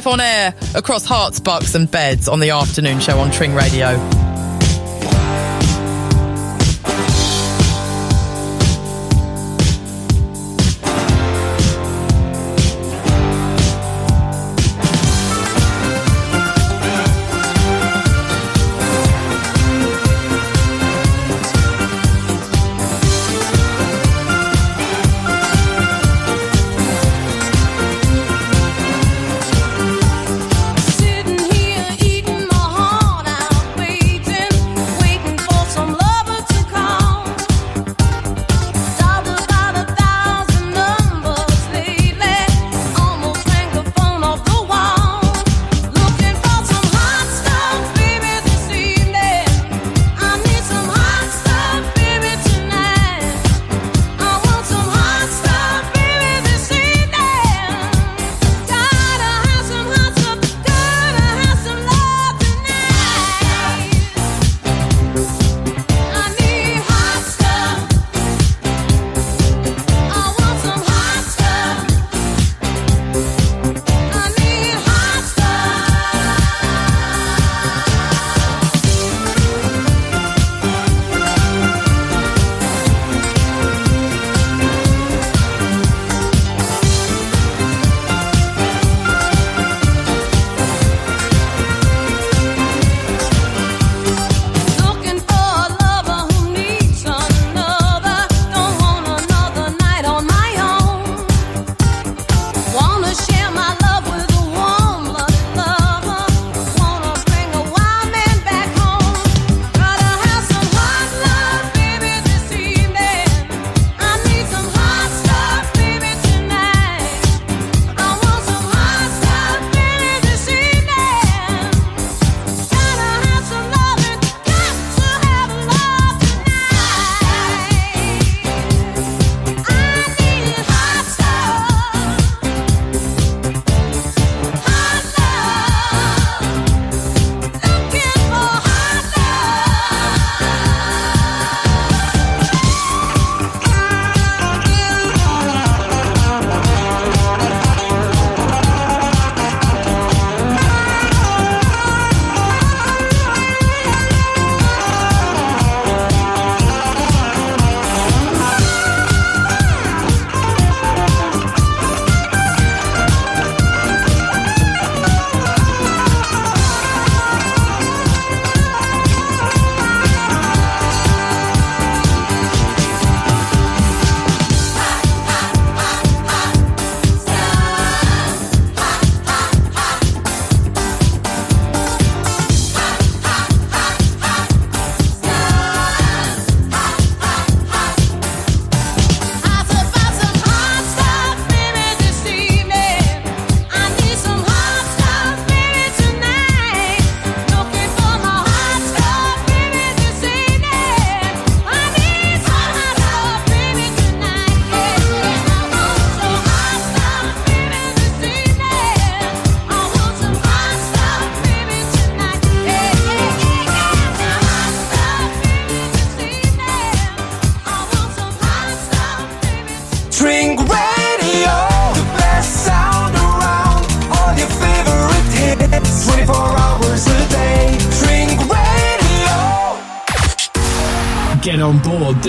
live 0.00 0.06
on 0.06 0.20
air 0.20 0.54
across 0.74 1.06
Herts, 1.06 1.44
bucks, 1.44 1.74
and 1.74 1.90
beds 1.90 2.26
on 2.26 2.40
the 2.40 2.50
afternoon 2.50 3.00
show 3.00 3.18
on 3.18 3.30
Tring 3.30 3.54
Radio. 3.54 4.19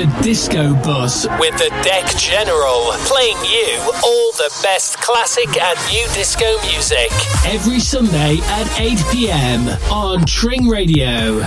The 0.02 0.22
disco 0.24 0.74
bus 0.74 1.28
with 1.40 1.56
the 1.60 1.70
Deck 1.84 2.08
General, 2.18 2.90
playing 3.06 3.38
you 3.46 3.78
all 4.04 4.32
the 4.32 4.50
best 4.64 4.98
classic 5.00 5.62
and 5.62 5.78
new 5.92 6.04
disco 6.16 6.60
music. 6.72 7.12
Every 7.46 7.80
Sunday 7.80 8.40
at 8.46 8.80
8 8.80 8.98
pm 9.12 9.68
on 9.92 10.26
Tring 10.26 10.68
Radio. 10.68 11.46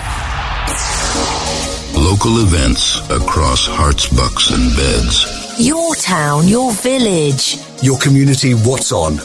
Local 1.99 2.45
events 2.47 3.01
across 3.11 3.67
Herts, 3.67 4.17
bucks, 4.17 4.51
and 4.51 4.77
beds. 4.77 5.57
Your 5.59 5.97
town, 5.97 6.47
your 6.47 6.71
village. 6.75 7.59
Your 7.83 7.99
community, 7.99 8.53
what's 8.53 8.93
on? 8.93 9.19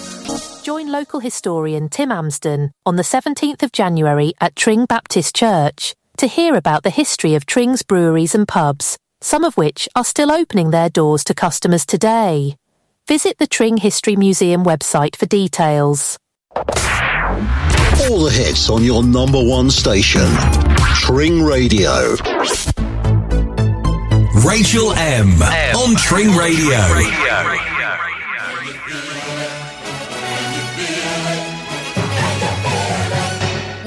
Join 0.63 0.91
local 0.91 1.19
historian 1.19 1.87
Tim 1.89 2.11
Amsden 2.11 2.71
on 2.83 2.95
the 2.95 3.03
17th 3.03 3.61
of 3.61 3.73
January 3.73 4.33
at 4.41 4.55
Tring 4.55 4.85
Baptist 4.85 5.35
Church 5.35 5.93
to 6.17 6.25
hear 6.25 6.55
about 6.55 6.81
the 6.81 6.89
history 6.89 7.35
of 7.35 7.45
Tring's 7.45 7.83
breweries 7.83 8.33
and 8.33 8.47
pubs, 8.47 8.97
some 9.21 9.43
of 9.43 9.57
which 9.57 9.87
are 9.95 10.05
still 10.05 10.31
opening 10.31 10.71
their 10.71 10.89
doors 10.89 11.23
to 11.25 11.33
customers 11.33 11.85
today. 11.85 12.55
Visit 13.07 13.37
the 13.39 13.47
Tring 13.47 13.77
History 13.77 14.15
Museum 14.15 14.63
website 14.63 15.15
for 15.15 15.25
details. 15.25 16.17
All 16.55 18.23
the 18.23 18.31
hits 18.31 18.69
on 18.69 18.83
your 18.83 19.03
number 19.03 19.43
one 19.43 19.69
station. 19.69 20.27
Tring 20.95 21.43
Radio. 21.43 22.15
Rachel 24.45 24.93
M. 24.93 25.41
on 25.75 25.95
Tring 25.95 26.35
Radio. 26.35 27.68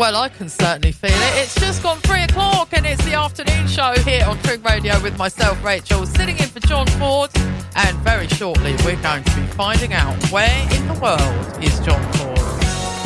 Well, 0.03 0.17
I 0.17 0.31
can 0.31 0.49
certainly 0.49 0.91
feel 0.91 1.13
it. 1.13 1.45
It's 1.45 1.55
just 1.55 1.81
gone 1.81 1.99
three 1.99 2.23
o'clock 2.23 2.71
and 2.73 2.85
it's 2.85 3.05
the 3.05 3.15
afternoon 3.15 3.69
show 3.69 3.93
here 4.01 4.25
on 4.27 4.37
Tring 4.39 4.61
Radio 4.65 5.01
with 5.01 5.17
myself, 5.17 5.63
Rachel, 5.63 6.07
sitting 6.07 6.37
in 6.39 6.49
for 6.49 6.59
John 6.59 6.89
Ford. 6.99 7.31
And 7.77 7.97
very 7.99 8.27
shortly, 8.27 8.75
we're 8.85 9.01
going 9.01 9.23
to 9.23 9.37
be 9.37 9.47
finding 9.55 9.93
out 9.93 10.17
where 10.33 10.51
in 10.75 10.89
the 10.89 10.95
world 10.95 11.63
is 11.63 11.79
John 11.87 12.03
Ford. 12.15 12.37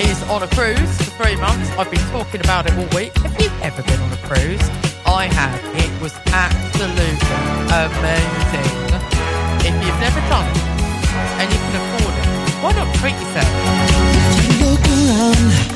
He's 0.00 0.22
on 0.30 0.42
a 0.42 0.48
cruise 0.56 0.96
for 0.96 1.10
three 1.20 1.36
months. 1.36 1.68
I've 1.76 1.90
been 1.90 2.00
talking 2.16 2.40
about 2.40 2.64
it 2.64 2.72
all 2.72 2.88
week. 2.96 3.12
Have 3.18 3.38
you 3.42 3.50
ever 3.60 3.82
been 3.82 4.00
on 4.00 4.10
a 4.14 4.16
cruise? 4.24 4.66
I 5.04 5.28
have. 5.36 5.60
It 5.76 6.00
was 6.00 6.14
absolutely 6.32 7.12
amazing. 7.76 8.72
If 9.68 9.74
you've 9.84 10.00
never 10.00 10.20
done 10.32 10.48
it 10.48 10.56
and 11.44 11.52
you 11.52 11.58
can 11.60 11.76
afford 11.76 12.14
it, 12.16 12.24
why 12.64 12.72
not 12.72 12.88
treat 12.96 13.20
yourself? 15.60 15.75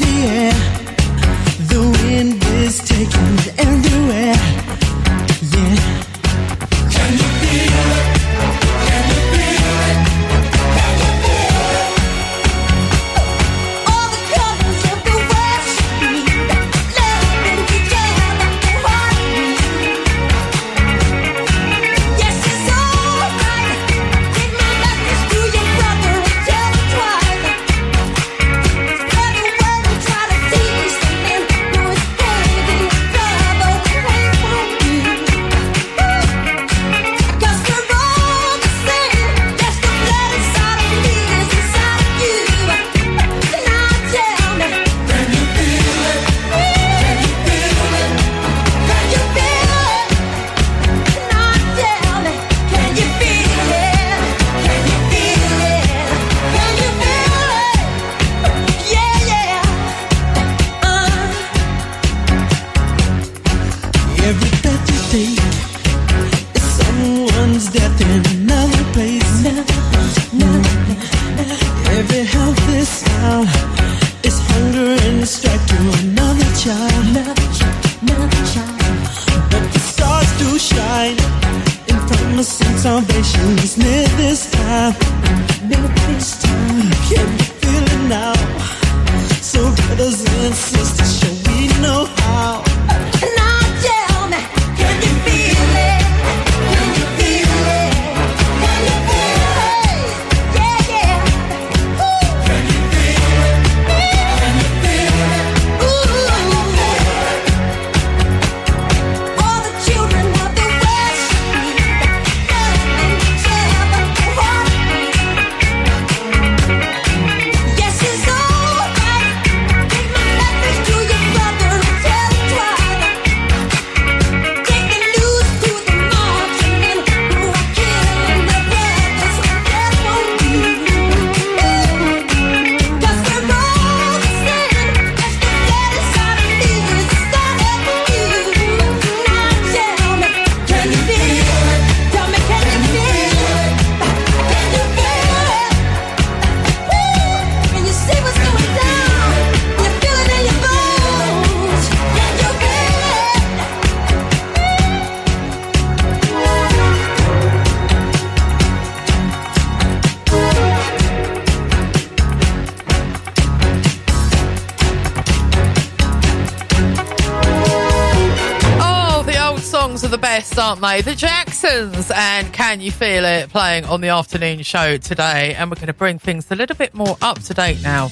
Can 172.71 172.79
You 172.79 172.91
Feel 172.91 173.25
It 173.25 173.49
playing 173.49 173.83
on 173.83 173.99
the 173.99 174.07
afternoon 174.07 174.61
show 174.61 174.95
today. 174.95 175.53
And 175.55 175.69
we're 175.69 175.75
going 175.75 175.87
to 175.87 175.93
bring 175.93 176.19
things 176.19 176.49
a 176.51 176.55
little 176.55 176.77
bit 176.77 176.93
more 176.93 177.17
up 177.21 177.37
to 177.39 177.53
date 177.53 177.83
now 177.83 178.05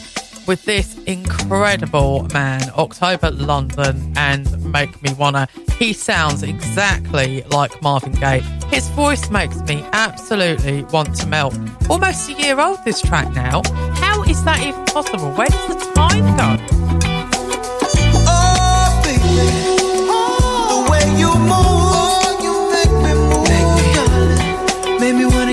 with 0.47 0.65
this 0.65 1.01
incredible 1.05 2.27
man, 2.33 2.69
October 2.71 3.31
London 3.31 4.11
and 4.17 4.69
Make 4.69 5.01
Me 5.01 5.13
Wanna. 5.13 5.47
He 5.77 5.93
sounds 5.93 6.43
exactly 6.43 7.41
like 7.43 7.81
Marvin 7.81 8.11
Gaye. 8.11 8.41
His 8.67 8.89
voice 8.89 9.29
makes 9.29 9.61
me 9.61 9.81
absolutely 9.93 10.83
want 10.83 11.15
to 11.15 11.27
melt. 11.27 11.57
Almost 11.89 12.29
a 12.29 12.33
year 12.33 12.59
old, 12.59 12.83
this 12.83 12.99
track 12.99 13.33
now. 13.33 13.61
How 13.93 14.23
is 14.23 14.43
that 14.43 14.61
even 14.61 14.83
possible? 14.87 15.31
Where 15.31 15.47
does 15.47 15.67
the 15.69 15.91
time 15.93 16.35
go? 16.35 16.78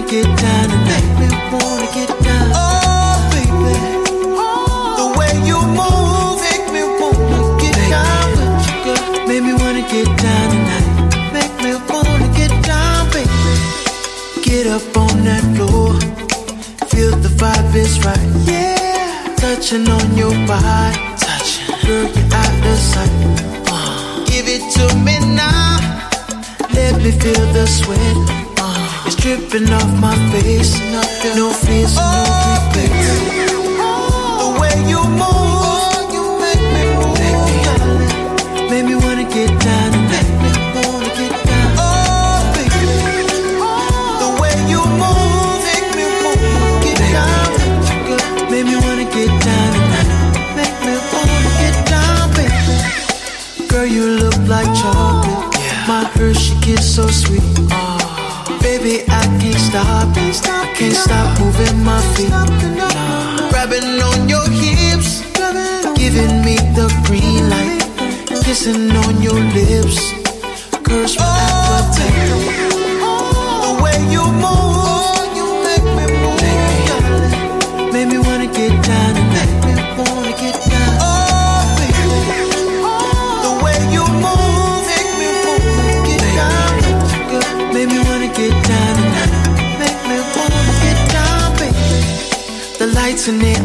Get 0.08 0.24
down 0.24 0.68
tonight. 0.68 1.06
Make 1.18 1.30
me 1.30 1.58
wanna 1.58 1.88
get 1.92 2.10
down. 2.22 2.46
Oh, 2.54 3.16
baby. 3.34 3.74
The 4.98 5.06
way 5.18 5.32
you 5.48 5.58
move 5.78 6.36
make 6.46 6.66
me 6.74 6.82
wanna 7.00 7.42
get 7.62 7.76
down 7.90 8.26
with 8.38 8.66
you, 8.66 8.76
girl. 8.84 9.26
Make 9.26 9.42
me 9.42 9.52
wanna 9.62 9.84
get 9.94 10.08
down 10.24 10.46
tonight. 10.54 10.88
Make 11.36 11.54
me 11.64 11.72
wanna 11.90 12.28
get 12.38 12.52
down, 12.62 13.10
baby. 13.10 13.54
Get 14.42 14.66
up 14.66 14.96
on 14.96 15.24
that 15.24 15.44
floor. 15.56 15.92
Feel 16.90 17.12
the 17.26 17.32
vibe 17.40 17.74
is 17.74 18.04
right. 18.04 18.28
Yeah. 18.46 19.34
Touching 19.36 19.88
on 19.88 20.16
your 20.16 20.34
body. 20.46 20.98
Touching. 21.18 21.66
Girl, 21.86 22.06
you're 22.14 22.34
out 22.42 22.66
of 22.72 22.78
sight. 22.92 23.14
Give 24.30 24.46
it 24.46 24.64
to 24.76 24.84
me 25.06 25.18
now. 25.34 25.78
Let 26.74 26.94
me 27.02 27.10
feel 27.10 27.44
the 27.52 27.66
sweat. 27.66 28.55
Dripping 29.26 29.72
off 29.72 29.90
my 30.00 30.14
face. 30.30 30.78
No 31.34 31.50
fears, 31.50 31.96
no 31.96 32.06
regrets. 32.76 33.26
The 34.38 34.48
way 34.60 34.76
you 34.86 35.02
move, 35.02 36.14
you 36.14 36.24
make 36.38 36.62
me 36.74 36.82
move. 36.94 37.18
Make 38.70 38.84
me 38.86 38.94
wanna 38.94 39.26
get 39.28 39.50
down 39.66 39.90
and 39.98 40.06
make 40.14 40.30
me 40.42 40.50
wanna 40.78 41.10
get 41.18 41.34
down. 41.44 41.68
Oh, 41.76 42.38
baby. 42.54 42.86
The 44.22 44.30
way 44.40 44.54
you 44.70 44.82
move, 45.02 45.58
make 45.66 45.88
me 45.98 46.04
wanna 46.22 46.86
get 46.86 46.98
down. 47.10 47.50
Girl, 48.06 48.22
Make 48.48 48.66
me 48.70 48.76
wanna 48.76 49.06
get 49.10 49.32
down 49.42 49.70
tonight. 49.74 50.10
Make 50.54 50.76
me 50.86 50.94
wanna 51.10 51.40
get 51.58 51.74
down, 51.90 52.30
baby. 52.38 53.66
Girl, 53.66 53.86
you 53.86 54.06
look 54.22 54.38
like 54.46 54.70
chocolate. 54.80 55.58
My 55.88 56.04
Hershey 56.14 56.54
kiss 56.60 56.94
so 56.94 57.08
sweet. 57.08 57.55
Can't 60.78 60.94
stop 60.94 61.40
moving 61.40 61.84
my 61.84 62.00
feet. 62.14 62.30
Grabbing 63.50 64.00
on 64.08 64.28
your 64.28 64.46
hips, 64.50 65.22
giving 65.96 66.44
me 66.44 66.56
the 66.76 66.88
green 67.06 67.48
light. 67.48 67.82
Kissing 68.44 68.90
on 68.90 69.22
your 69.22 69.40
lips, 69.56 70.25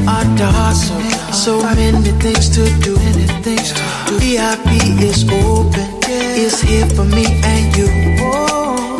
are 0.08 0.26
dark, 0.38 0.76
so, 0.76 0.96
so 1.32 1.64
many 1.76 2.12
things 2.24 2.50
to 2.50 2.64
do. 2.82 2.96
Many 2.96 3.28
things 3.44 3.74
to 3.74 3.82
do. 4.08 4.20
VIP 4.20 4.68
is 5.02 5.24
open, 5.30 5.88
it's 6.08 6.62
here 6.62 6.88
for 6.88 7.06
me 7.06 7.26
and 7.44 7.76
you. 7.78 7.88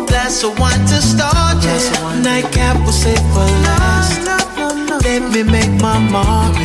That's 0.06 0.42
of 0.44 0.58
one 0.58 0.80
to 0.86 1.00
start, 1.02 1.62
yeah. 1.64 2.20
Nightcap 2.22 2.84
will 2.84 2.92
save 2.92 3.18
for 3.32 3.46
last. 3.66 4.20
Let 5.04 5.22
me 5.32 5.42
make 5.42 5.72
my 5.80 5.98
mark. 5.98 6.56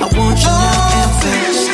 I 0.00 0.06
want 0.16 0.38
you 0.40 0.46
now 0.46 0.98
and 1.00 1.12
fast. 1.22 1.64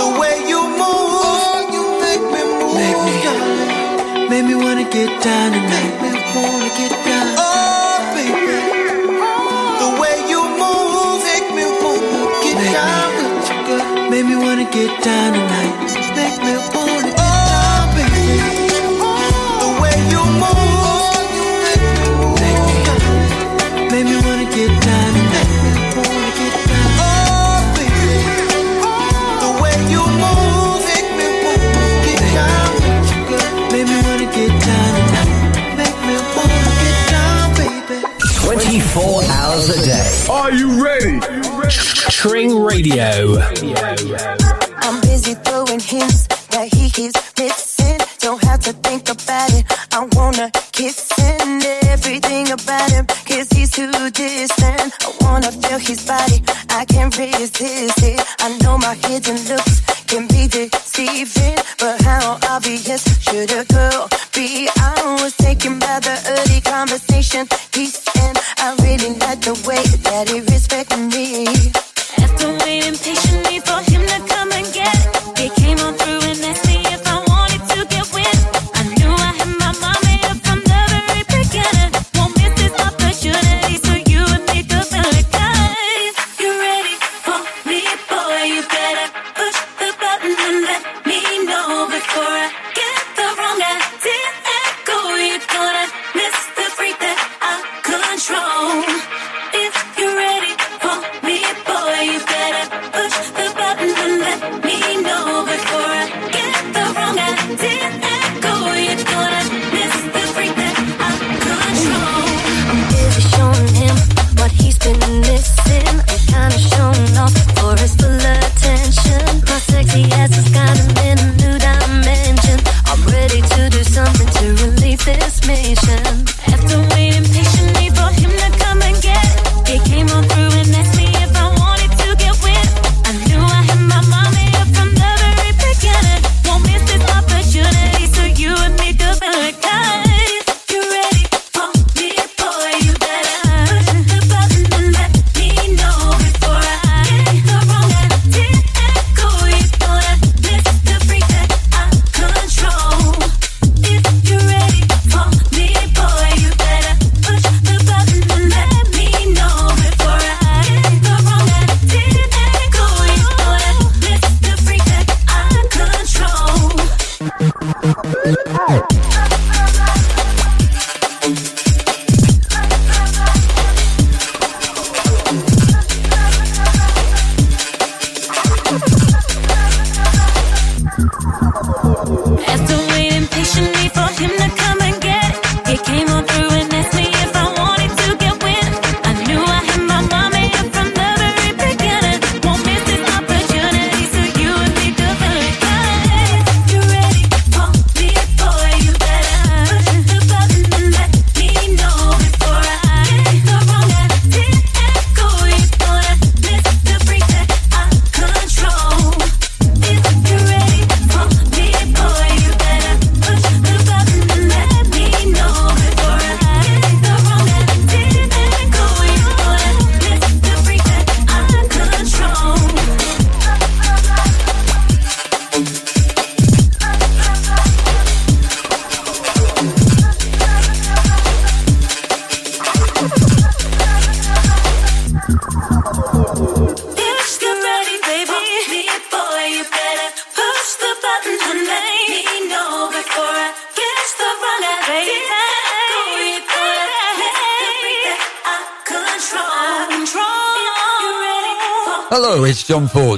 The 0.00 0.08
way 0.20 0.36
you 0.48 0.60
move, 0.62 1.12
oh, 1.20 1.68
you 1.74 1.82
make 2.04 2.24
me 2.34 2.42
move. 2.58 2.74
Make 2.80 3.00
me, 3.06 4.28
make 4.30 4.44
me 4.46 4.54
wanna 4.54 4.84
get 4.90 5.10
down 5.22 5.52
tonight. 5.52 5.92
Make 6.02 6.14
me 6.14 6.20
wanna 6.34 6.68
get 6.78 6.99
get 14.72 15.02
down 15.02 15.32
tonight. 15.32 15.74
Make 16.14 16.38
me 16.46 16.54
wanna 16.74 17.10
get 17.10 17.34
down, 17.42 17.94
baby. 17.96 18.38
The 19.58 19.68
way 19.82 19.96
you 20.12 20.22
move, 20.42 21.26
you 21.36 21.46
make 21.62 21.82
me 21.98 22.06
move. 22.18 22.38
Make 23.90 24.06
me 24.06 24.16
wanna 24.26 24.46
get 24.54 24.70
down 24.86 25.10
tonight. 25.16 25.50
Make 25.50 25.50
me 25.64 25.74
wanna 25.96 26.30
get 26.38 26.54
down. 26.70 26.90
Oh, 27.02 27.58
baby. 27.74 28.14
The 29.42 29.50
way 29.62 29.76
you 29.90 30.10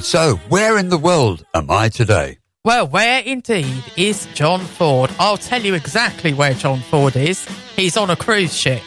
So, 0.02 0.36
where 0.48 0.78
in 0.78 0.88
the 0.88 0.98
world 0.98 1.44
am 1.54 1.70
I 1.70 1.88
today? 1.88 2.38
Well, 2.64 2.88
where 2.88 3.20
indeed 3.20 3.84
is 3.96 4.26
John 4.34 4.60
Ford? 4.60 5.10
I'll 5.18 5.36
tell 5.36 5.62
you 5.62 5.74
exactly 5.74 6.34
where 6.34 6.54
John 6.54 6.80
Ford 6.80 7.14
is. 7.14 7.46
He's 7.76 7.96
on 7.96 8.10
a 8.10 8.16
cruise 8.16 8.54
ship. 8.54 8.82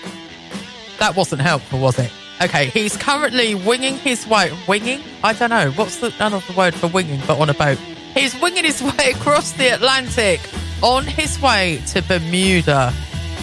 That 0.99 1.15
wasn't 1.15 1.41
helpful, 1.41 1.79
was 1.79 1.97
it? 1.99 2.11
Okay, 2.41 2.65
he's 2.65 2.97
currently 2.97 3.55
winging 3.55 3.95
his 3.95 4.27
way. 4.27 4.51
Winging? 4.67 5.01
I 5.23 5.31
don't 5.31 5.51
know. 5.51 5.71
What's 5.71 5.97
the 5.99 6.13
none 6.19 6.33
of 6.33 6.45
the 6.47 6.53
word 6.53 6.75
for 6.75 6.87
winging, 6.87 7.21
but 7.25 7.39
on 7.39 7.49
a 7.49 7.53
boat? 7.53 7.77
He's 8.13 8.39
winging 8.41 8.65
his 8.65 8.83
way 8.97 9.11
across 9.11 9.53
the 9.53 9.69
Atlantic 9.69 10.41
on 10.83 11.05
his 11.05 11.41
way 11.41 11.81
to 11.87 12.01
Bermuda. 12.01 12.93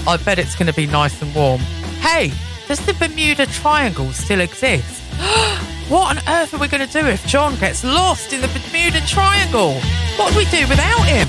I 0.06 0.16
bet 0.18 0.38
it's 0.38 0.54
going 0.54 0.66
to 0.66 0.74
be 0.74 0.86
nice 0.86 1.20
and 1.22 1.34
warm. 1.34 1.60
Hey, 2.00 2.32
does 2.68 2.84
the 2.84 2.92
Bermuda 2.94 3.46
Triangle 3.46 4.12
still 4.12 4.40
exist? 4.40 4.91
What 5.92 6.16
on 6.16 6.22
earth 6.26 6.54
are 6.54 6.58
we 6.58 6.68
going 6.68 6.86
to 6.86 6.90
do 6.90 7.06
if 7.06 7.26
John 7.26 7.54
gets 7.56 7.84
lost 7.84 8.32
in 8.32 8.40
the 8.40 8.48
Bermuda 8.48 9.06
Triangle? 9.06 9.74
What 10.16 10.32
do 10.32 10.38
we 10.38 10.46
do 10.46 10.66
without 10.66 11.04
him? 11.06 11.28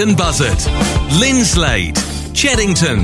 Leighton 0.00 0.16
Buzzard, 0.16 0.56
Linslade, 1.20 1.94
Cheddington. 2.32 3.02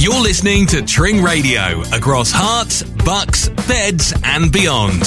You're 0.00 0.18
listening 0.18 0.64
to 0.68 0.80
Tring 0.80 1.22
Radio 1.22 1.82
across 1.92 2.32
Herts, 2.32 2.82
Bucks, 3.04 3.50
Beds, 3.68 4.14
and 4.24 4.50
beyond. 4.50 5.02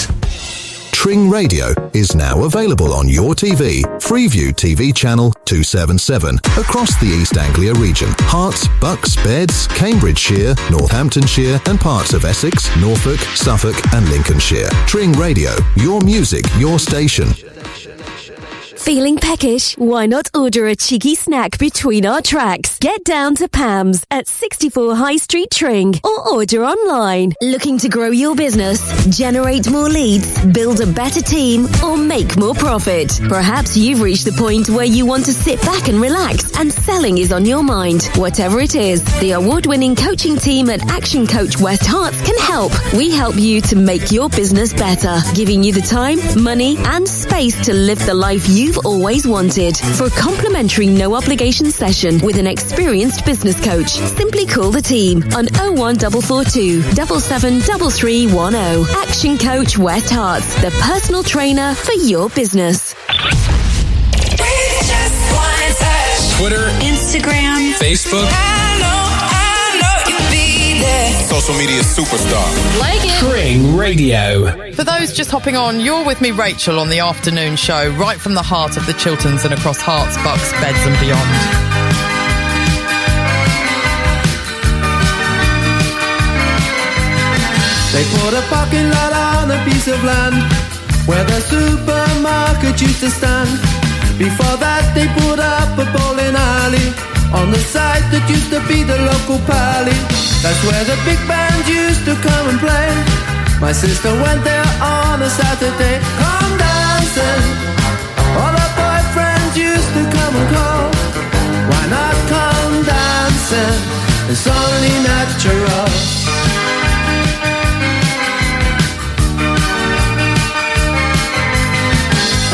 Tring 0.92 1.32
Radio 1.32 1.74
is 1.96 2.14
now 2.16 2.44
available 2.44 2.94
on 2.94 3.10
your 3.10 3.34
TV, 3.34 3.82
Freeview 4.00 4.54
TV 4.54 4.94
channel 4.94 5.32
277, 5.46 6.36
across 6.60 6.96
the 7.00 7.08
East 7.08 7.38
Anglia 7.38 7.74
region. 7.74 8.10
Herts, 8.30 8.68
Bucks, 8.80 9.16
Beds, 9.16 9.66
Cambridgeshire, 9.70 10.54
Northamptonshire, 10.70 11.60
and 11.66 11.80
parts 11.80 12.14
of 12.14 12.24
Essex, 12.24 12.70
Norfolk, 12.78 13.20
Suffolk, 13.34 13.76
and 13.96 14.08
Lincolnshire. 14.12 14.70
Tring 14.86 15.12
Radio, 15.14 15.56
your 15.76 16.02
music, 16.02 16.46
your 16.60 16.78
station. 16.78 17.30
Feeling 18.88 19.18
peckish? 19.18 19.78
Why 19.78 20.06
not 20.06 20.30
order 20.34 20.68
a 20.68 20.74
cheeky 20.74 21.14
snack 21.14 21.58
between 21.58 22.06
our 22.06 22.22
tracks? 22.22 22.80
Get 22.80 23.04
down 23.04 23.36
to 23.36 23.50
Pam's 23.50 24.06
at 24.10 24.30
64 24.30 24.96
High 24.96 25.18
Street 25.18 25.52
Tring 25.52 25.96
or 26.06 26.30
order 26.30 26.64
online. 26.64 27.34
Looking 27.42 27.78
to 27.80 27.90
grow 27.90 28.12
your 28.12 28.34
business, 28.34 28.80
generate 29.08 29.70
more 29.70 29.90
leads, 29.90 30.42
build 30.46 30.80
a 30.80 30.88
better 30.88 31.20
team, 31.20 31.68
or 31.84 31.98
make 31.98 32.38
more 32.38 32.54
profit? 32.54 33.20
Perhaps 33.28 33.76
you've 33.76 34.00
reached 34.00 34.24
the 34.24 34.32
point 34.32 34.70
where 34.70 34.86
you 34.86 35.06
want 35.06 35.26
to 35.26 35.34
sit 35.34 35.62
back 35.64 35.90
and 35.90 36.00
relax 36.00 36.58
and 36.58 36.72
selling 36.72 37.18
is 37.18 37.34
on 37.34 37.44
your 37.46 37.64
mind. 37.64 38.04
Whatever 38.16 38.62
it 38.62 38.76
is, 38.76 39.04
the 39.20 39.32
award-winning 39.32 39.98
coaching 39.98 40.38
team 40.38 40.70
at 40.70 40.90
Action 40.90 41.28
Coach 41.28 41.60
West 41.60 41.84
Herts 41.84 42.26
can 42.26 42.38
help. 42.38 42.72
We 42.94 43.12
help 43.12 43.36
you 43.36 43.60
to 43.64 43.76
make 43.76 44.14
your 44.14 44.30
business 44.30 44.72
better, 44.72 45.20
giving 45.36 45.62
you 45.62 45.74
the 45.74 45.82
time, 45.82 46.20
money, 46.42 46.78
and 46.78 47.06
space 47.06 47.66
to 47.66 47.74
live 47.74 48.00
the 48.06 48.14
life 48.14 48.48
you've 48.48 48.77
always 48.86 49.28
wanted. 49.28 49.78
For 49.78 50.06
a 50.06 50.10
complimentary 50.10 50.88
no 50.88 51.16
obligation 51.16 51.72
session 51.72 52.20
with 52.20 52.38
an 52.38 52.48
experienced 52.48 53.26
business 53.26 53.60
coach, 53.64 53.90
simply 53.90 54.46
call 54.46 54.72
the 54.72 54.82
team 54.82 55.24
on 55.36 55.48
01442 55.78 56.82
773310. 56.82 59.04
Action 59.04 59.38
Coach 59.38 59.78
West 59.78 60.12
Herts, 60.12 60.62
the 60.62 60.72
personal 60.82 61.24
trainer 61.24 61.74
for 61.76 61.94
your 61.94 62.30
business. 62.30 62.94
Twitter, 66.38 66.70
Instagram, 66.82 67.74
Facebook, 67.80 68.57
social 71.28 71.56
media 71.56 71.82
superstar. 71.82 72.46
Like 72.80 73.04
it. 73.04 73.18
Tring 73.20 73.76
Radio. 73.76 74.72
For 74.74 74.84
those 74.84 75.14
just 75.14 75.32
hopping 75.32 75.56
on, 75.56 75.80
you're 75.80 76.06
with 76.06 76.22
me, 76.22 76.32
Rachel, 76.32 76.80
on 76.80 76.90
the 76.90 77.00
afternoon 77.00 77.56
show, 77.56 77.90
right 77.92 78.20
from 78.20 78.34
the 78.34 78.42
heart 78.42 78.78
of 78.78 78.86
the 78.86 78.94
Chilterns 78.94 79.46
and 79.46 79.54
across 79.54 79.80
Herts, 79.80 80.16
Bucks, 80.24 80.52
Beds, 80.62 80.80
and 80.86 80.98
beyond. 81.00 81.30
They 87.94 88.04
put 88.20 88.34
a 88.34 88.42
parking 88.50 88.90
lot 88.90 89.14
on 89.14 89.52
a 89.52 89.64
piece 89.66 89.88
of 89.88 90.04
land 90.04 90.36
where 91.08 91.24
the 91.24 91.40
supermarket 91.42 92.82
used 92.82 93.00
to 93.00 93.10
stand. 93.10 93.50
Before 94.20 94.58
that, 94.58 94.94
they 94.94 95.08
put 95.22 95.40
up 95.40 95.78
a 95.78 95.86
bowling 95.98 96.36
alley 96.36 97.17
on 97.34 97.52
the 97.52 97.60
site 97.60 98.06
that 98.12 98.24
used 98.30 98.50
to 98.56 98.60
be 98.72 98.84
the 98.84 98.96
local 98.96 99.40
palais. 99.44 100.00
That's 100.40 100.62
where 100.64 100.84
the 100.88 100.96
big 101.04 101.20
band 101.28 101.68
used 101.68 102.06
to 102.08 102.16
come 102.24 102.46
and 102.52 102.60
play. 102.60 102.90
My 103.60 103.74
sister 103.74 104.14
went 104.24 104.44
there 104.44 104.70
on 104.80 105.20
a 105.22 105.30
Saturday, 105.30 106.00
come 106.22 106.54
dancing. 106.56 107.44
All 108.38 108.54
her 108.54 108.72
boyfriends 108.80 109.56
used 109.58 109.92
to 109.98 110.04
come 110.08 110.34
and 110.40 110.48
call. 110.56 110.88
Why 111.68 111.84
not 111.92 112.16
come 112.32 112.76
dancing? 112.86 113.80
It's 114.32 114.46
only 114.48 114.96
natural. 115.04 115.90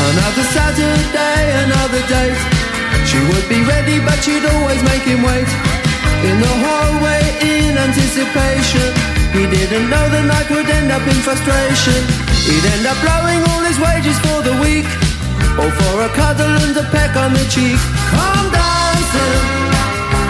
Another 0.08 0.46
Saturday, 0.56 1.42
another 1.64 2.02
date. 2.08 2.53
She 3.14 3.22
would 3.30 3.46
be 3.46 3.62
ready, 3.62 4.02
but 4.02 4.18
she'd 4.26 4.42
always 4.42 4.82
make 4.82 5.06
him 5.06 5.22
wait. 5.22 5.46
In 6.26 6.34
the 6.42 6.54
hallway, 6.66 7.22
in 7.46 7.78
anticipation. 7.78 8.90
He 9.30 9.46
didn't 9.46 9.86
know 9.86 10.02
the 10.10 10.26
night 10.26 10.50
would 10.50 10.66
end 10.66 10.90
up 10.90 11.06
in 11.06 11.18
frustration. 11.22 12.00
He'd 12.42 12.66
end 12.74 12.82
up 12.90 12.98
blowing 13.06 13.38
all 13.54 13.62
his 13.70 13.78
wages 13.78 14.18
for 14.18 14.42
the 14.42 14.58
week. 14.58 14.90
Or 15.54 15.70
for 15.70 15.94
a 16.02 16.10
cuddle 16.10 16.58
and 16.66 16.74
a 16.74 16.82
peck 16.90 17.14
on 17.14 17.30
the 17.38 17.46
cheek. 17.54 17.78
Come 18.10 18.50
dancing. 18.50 19.42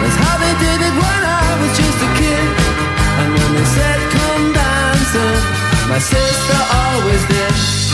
That's 0.05 0.17
how 0.21 0.37
they 0.37 0.53
did 0.61 0.79
it 0.85 0.93
when 0.93 1.21
I 1.25 1.45
was 1.65 1.73
just 1.73 1.97
a 2.05 2.09
kid. 2.21 2.45
And 3.17 3.29
when 3.33 3.49
they 3.57 3.67
said 3.73 3.99
come 4.13 4.45
dancing, 4.53 5.37
my 5.89 5.97
sister 5.97 6.59
always 6.69 7.23
did. 7.33 7.84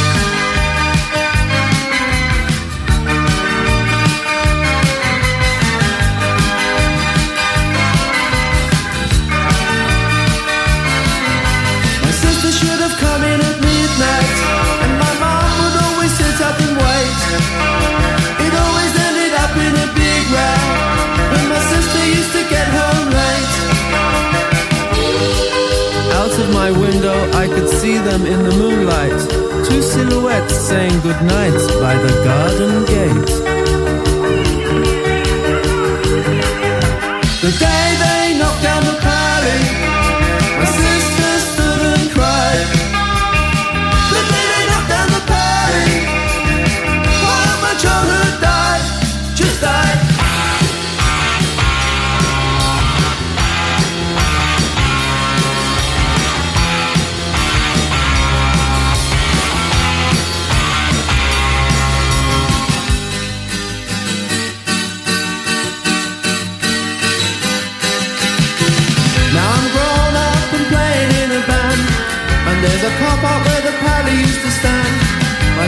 Them 28.11 28.25
in 28.25 28.43
the 28.43 28.51
moonlight. 28.57 29.65
Two 29.65 29.81
silhouettes 29.81 30.53
saying 30.53 30.99
goodnight 30.99 31.53
by 31.79 31.95
the 31.95 32.23
garden 32.25 32.85
gate. 32.85 33.60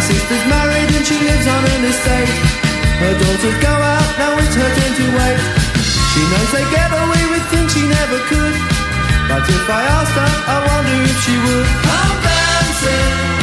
sister's 0.03 0.45
married 0.51 0.89
and 0.91 1.05
she 1.05 1.15
lives 1.15 1.47
on 1.47 1.63
an 1.63 1.83
estate. 1.87 2.31
Her 2.99 3.13
daughters 3.19 3.57
go 3.63 3.73
out, 3.73 4.09
now 4.19 4.37
it's 4.41 4.55
her 4.55 4.69
turn 4.75 4.93
to 4.99 5.05
wait. 5.17 5.39
She 6.11 6.21
knows 6.27 6.49
they 6.51 6.65
get 6.75 6.91
away 6.91 7.23
with 7.31 7.45
things 7.51 7.71
she 7.73 7.83
never 7.87 8.19
could. 8.27 8.55
But 9.31 9.43
if 9.47 9.65
I 9.69 9.81
asked 9.97 10.15
her, 10.19 10.31
I 10.53 10.57
wonder 10.67 10.97
if 11.07 11.17
she 11.23 11.35
would. 11.45 11.67
Come 11.87 12.15
dancing. 12.27 13.42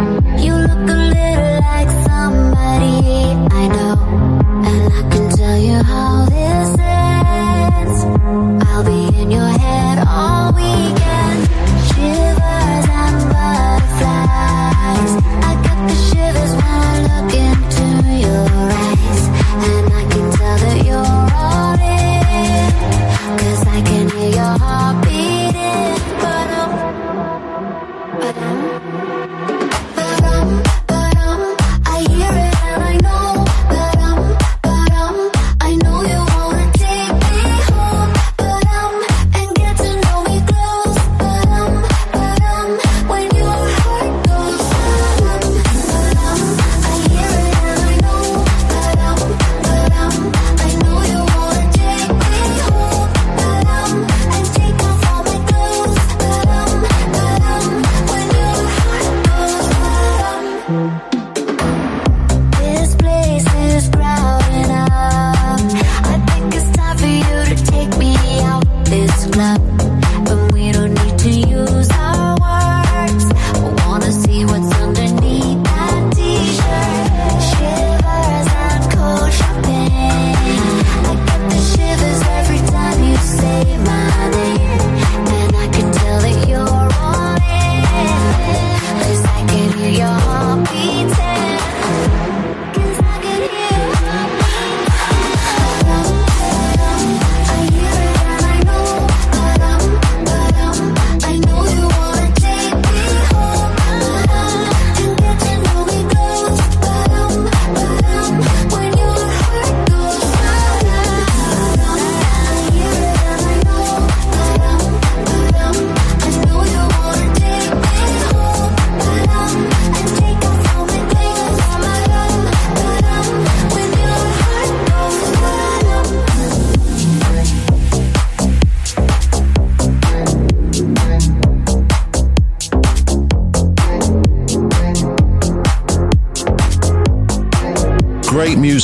You 0.42 0.54
look 0.54 0.88
a 0.88 0.96
little 1.12 1.60
like 1.60 1.90
somebody 2.06 3.34
I 3.54 3.68
know. 3.68 4.13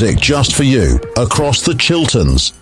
music 0.01 0.19
just 0.19 0.55
for 0.55 0.63
you 0.63 0.99
across 1.19 1.61
the 1.61 1.75
Chilterns, 1.75 2.55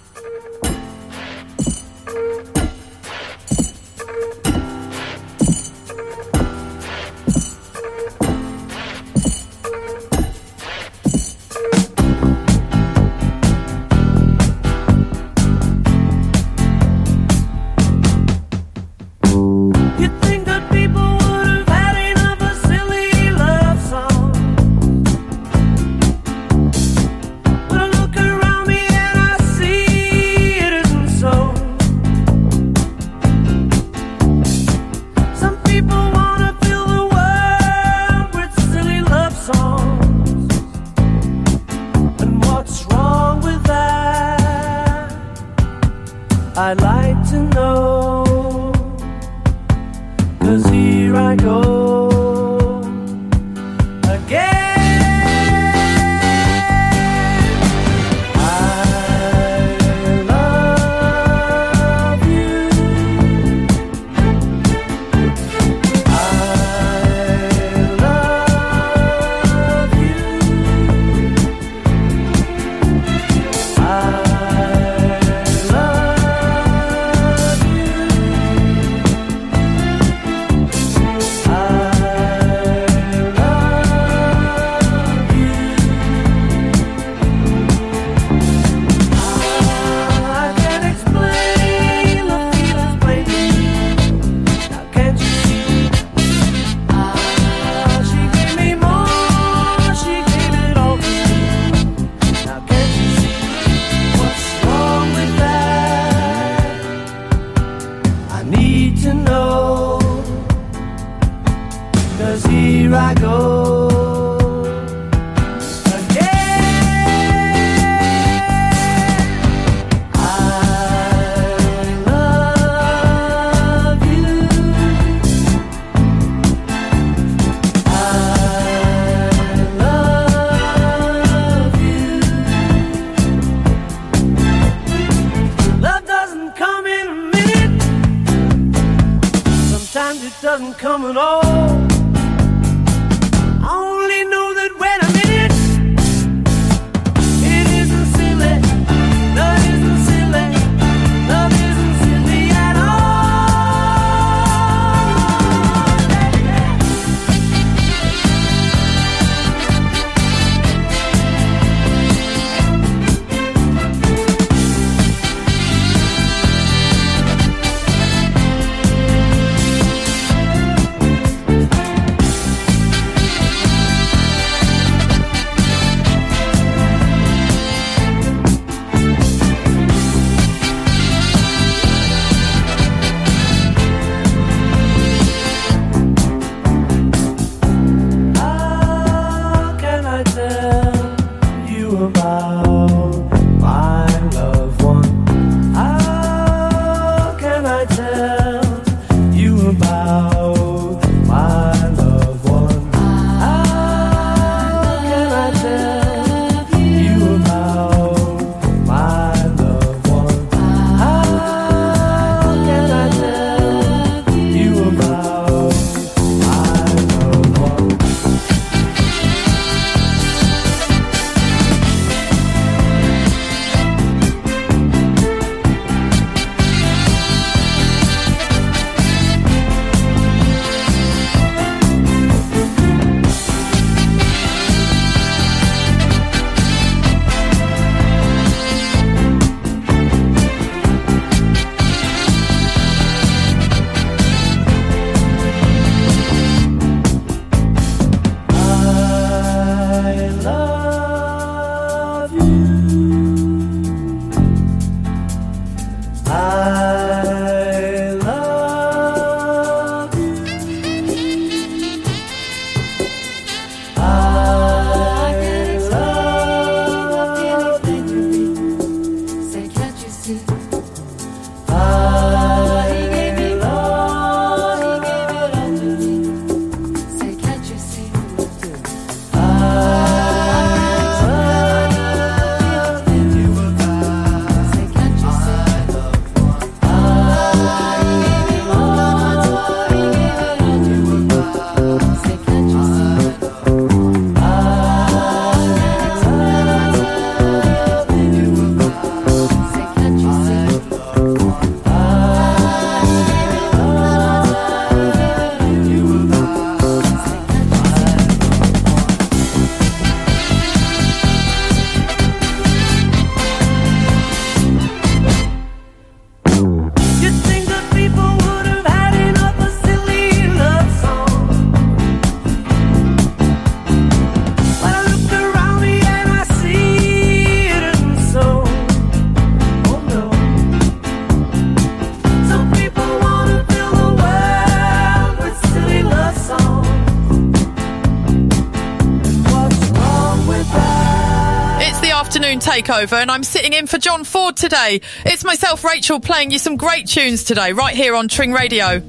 takeover, 342.69 343.15
and 343.15 343.31
I'm 343.31 343.45
sitting 343.45 343.73
in 343.73 343.87
for 343.87 343.97
John 343.97 344.25
Ford 344.25 344.55
today. 344.55 345.01
It's 345.25 345.43
myself, 345.43 345.85
Rachel, 345.85 346.21
playing 346.21 346.51
you 346.51 346.59
some 346.59 346.77
great 346.77 347.07
tunes 347.07 347.45
today, 347.45 347.73
right 347.73 347.95
here 347.95 348.15
on 348.15 348.29
Tring 348.29 348.53
Radio. 348.53 349.03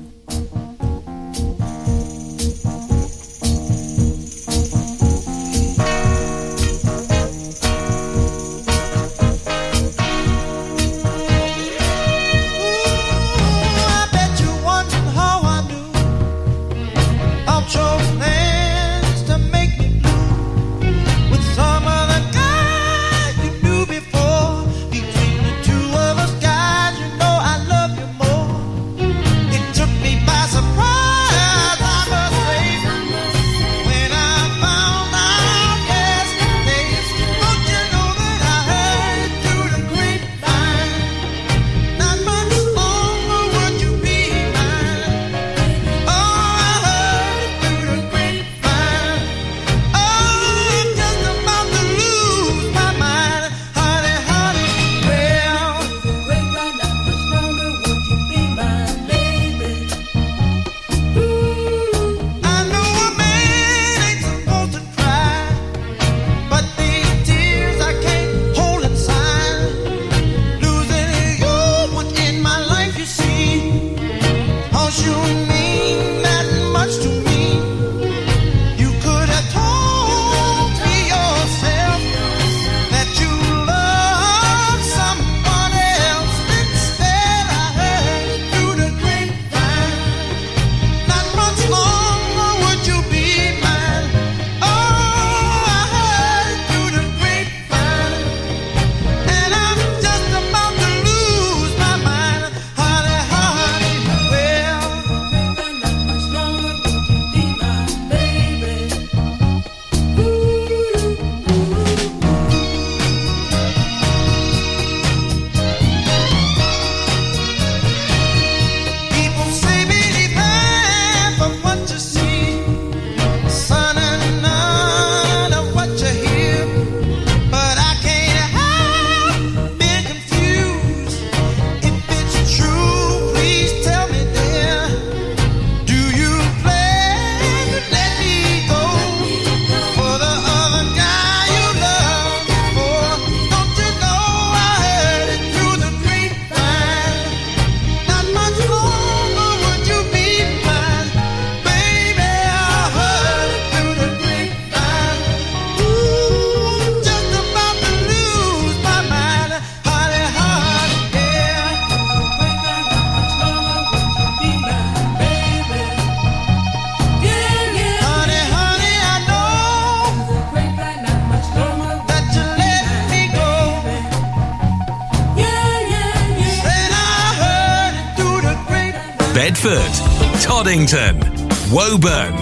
Woburn. 181.91 182.36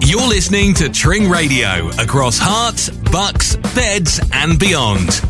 You're 0.00 0.26
listening 0.26 0.74
to 0.74 0.88
Tring 0.88 1.30
Radio 1.30 1.88
across 1.90 2.40
Herts, 2.40 2.90
Bucks, 3.12 3.54
Beds, 3.72 4.20
and 4.32 4.58
beyond. 4.58 5.22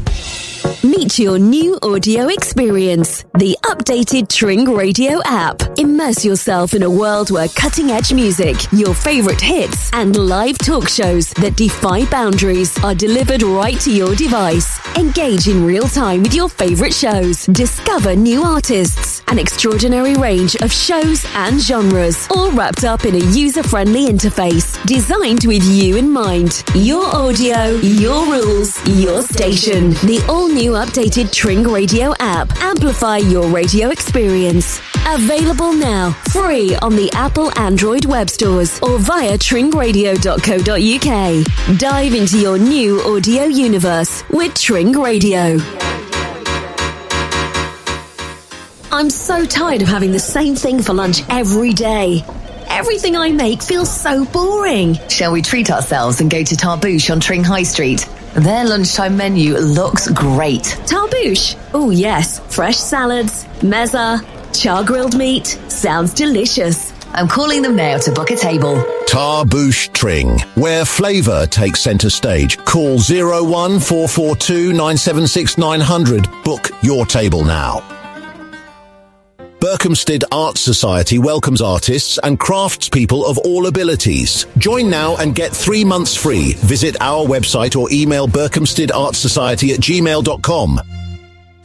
Meet 0.83 1.19
your 1.19 1.39
new 1.39 1.79
audio 1.83 2.29
experience, 2.29 3.25
the 3.39 3.57
updated 3.65 4.29
Tring 4.29 4.73
Radio 4.73 5.21
app. 5.25 5.61
Immerse 5.79 6.25
yourself 6.25 6.75
in 6.75 6.83
a 6.85 6.91
world 6.91 7.31
where 7.31 7.49
cutting 7.49 7.91
edge 7.91 8.13
music, 8.13 8.57
your 8.73 8.95
favorite 8.95 9.41
hits, 9.41 9.91
and 9.93 10.17
live 10.17 10.57
talk 10.59 10.89
shows 10.89 11.31
that 11.31 11.57
defy 11.57 12.05
boundaries 12.07 12.83
are 12.85 12.95
delivered 12.95 13.43
right 13.43 13.79
to 13.81 13.93
your 13.93 14.15
device. 14.15 14.79
Engage 14.97 15.49
in 15.49 15.65
real 15.65 15.89
time 15.89 16.23
with 16.23 16.35
your 16.35 16.49
favorite 16.49 16.95
shows. 16.95 17.47
Discover 17.47 18.15
new 18.17 18.43
artists, 18.43 19.06
an 19.29 19.39
extraordinary 19.39 20.15
range 20.15 20.57
of 20.57 20.73
shows 20.73 21.25
and 21.35 21.61
genres, 21.61 22.27
all 22.31 22.51
wrapped 22.53 22.85
up 22.85 23.05
in 23.05 23.15
a 23.15 23.25
user 23.33 23.63
friendly 23.63 24.07
interface 24.07 24.83
designed 24.87 25.45
with 25.45 25.63
you 25.65 25.97
in 25.97 26.11
mind. 26.11 26.63
Your 26.75 27.05
audio, 27.15 27.67
your 27.81 28.25
rules, 28.27 28.79
your 28.87 29.23
station. 29.23 29.91
The 29.91 30.25
all 30.29 30.49
new 30.49 30.73
updated 30.73 31.33
Tring 31.33 31.65
Radio 31.65 32.15
app. 32.21 32.51
Amplify 32.63 33.19
your 33.19 33.47
radio 33.49 33.91
experience. 33.91 34.81
Available 35.09 35.73
now, 35.73 36.11
free 36.31 36.75
on 36.77 36.97
the 36.97 37.11
Apple 37.13 37.57
Android 37.59 38.07
web 38.07 38.29
stores 38.29 38.81
or 38.81 38.99
via 38.99 39.39
tringradio.co.uk. 39.39 41.79
Dive 41.79 42.15
into 42.15 42.39
your 42.39 42.59
new 42.59 43.01
audio 43.03 43.45
universe 43.45 44.25
with 44.31 44.55
Tring 44.55 44.93
Radio. 44.93 45.59
I'm 48.97 49.11
so 49.11 49.45
tired 49.45 49.83
of 49.83 49.89
having 49.89 50.11
the 50.13 50.19
same 50.19 50.55
thing 50.55 50.81
for 50.81 50.95
lunch 50.95 51.21
every 51.29 51.75
day. 51.75 52.25
Everything 52.71 53.15
I 53.15 53.31
make 53.31 53.61
feels 53.61 53.95
so 53.95 54.25
boring. 54.25 54.95
Shall 55.11 55.33
we 55.33 55.43
treat 55.43 55.71
ourselves 55.71 56.23
and 56.23 56.31
go 56.31 56.43
to 56.43 56.57
Tarbouche 56.57 57.11
on 57.11 57.21
Tring 57.21 57.45
High 57.45 57.65
Street? 57.65 58.09
Their 58.37 58.65
lunchtime 58.65 59.15
menu 59.15 59.59
looks 59.59 60.09
great. 60.09 60.63
Tarbouche? 60.87 61.59
Oh, 61.75 61.91
yes. 61.91 62.39
Fresh 62.55 62.79
salads, 62.79 63.45
mezza, 63.61 64.25
char 64.59 64.83
grilled 64.83 65.15
meat. 65.15 65.47
Sounds 65.69 66.15
delicious. 66.15 66.95
I'm 67.13 67.29
calling 67.29 67.61
them 67.61 67.77
now 67.77 67.99
to 67.99 68.13
book 68.13 68.31
a 68.31 68.37
table. 68.37 68.77
Tarbouche 69.07 69.93
Tring, 69.93 70.39
where 70.55 70.87
flavour 70.87 71.47
takes 71.47 71.83
centre 71.83 72.09
stage. 72.09 72.57
Call 72.65 72.95
01442 72.97 74.73
976 74.73 75.59
900. 75.59 76.29
Book 76.45 76.71
your 76.83 77.05
table 77.05 77.45
now. 77.45 77.96
Berkhamsted 79.61 80.23
Art 80.31 80.59
Society 80.59 81.19
welcomes 81.19 81.63
artists 81.63 82.19
and 82.23 82.39
craftspeople 82.39 83.25
of 83.29 83.39
all 83.39 83.67
abilities. 83.67 84.47
Join 84.59 84.91
now 84.91 85.17
and 85.17 85.35
get 85.35 85.51
three 85.51 85.83
months 85.83 86.15
free. 86.15 86.53
Visit 86.59 86.97
our 87.01 87.27
website 87.27 87.75
or 87.75 87.91
email 87.91 88.29
berkhamstedartsociety 88.29 89.73
at 89.73 89.81
gmail.com. 89.81 90.81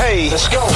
Hey, 0.00 0.30
let's 0.30 0.48
go. 0.48 0.66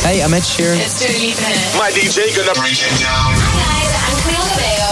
Hey, 0.00 0.22
I'm 0.22 0.32
Ed 0.32 0.40
Sheeran. 0.40 0.80
It's 0.80 0.98
Dua 0.98 1.12
Lipa. 1.20 1.42
My 1.76 1.90
DJ 1.92 2.34
gonna 2.34 2.58
bring 2.58 2.72
it 2.72 2.98
down. 2.98 3.34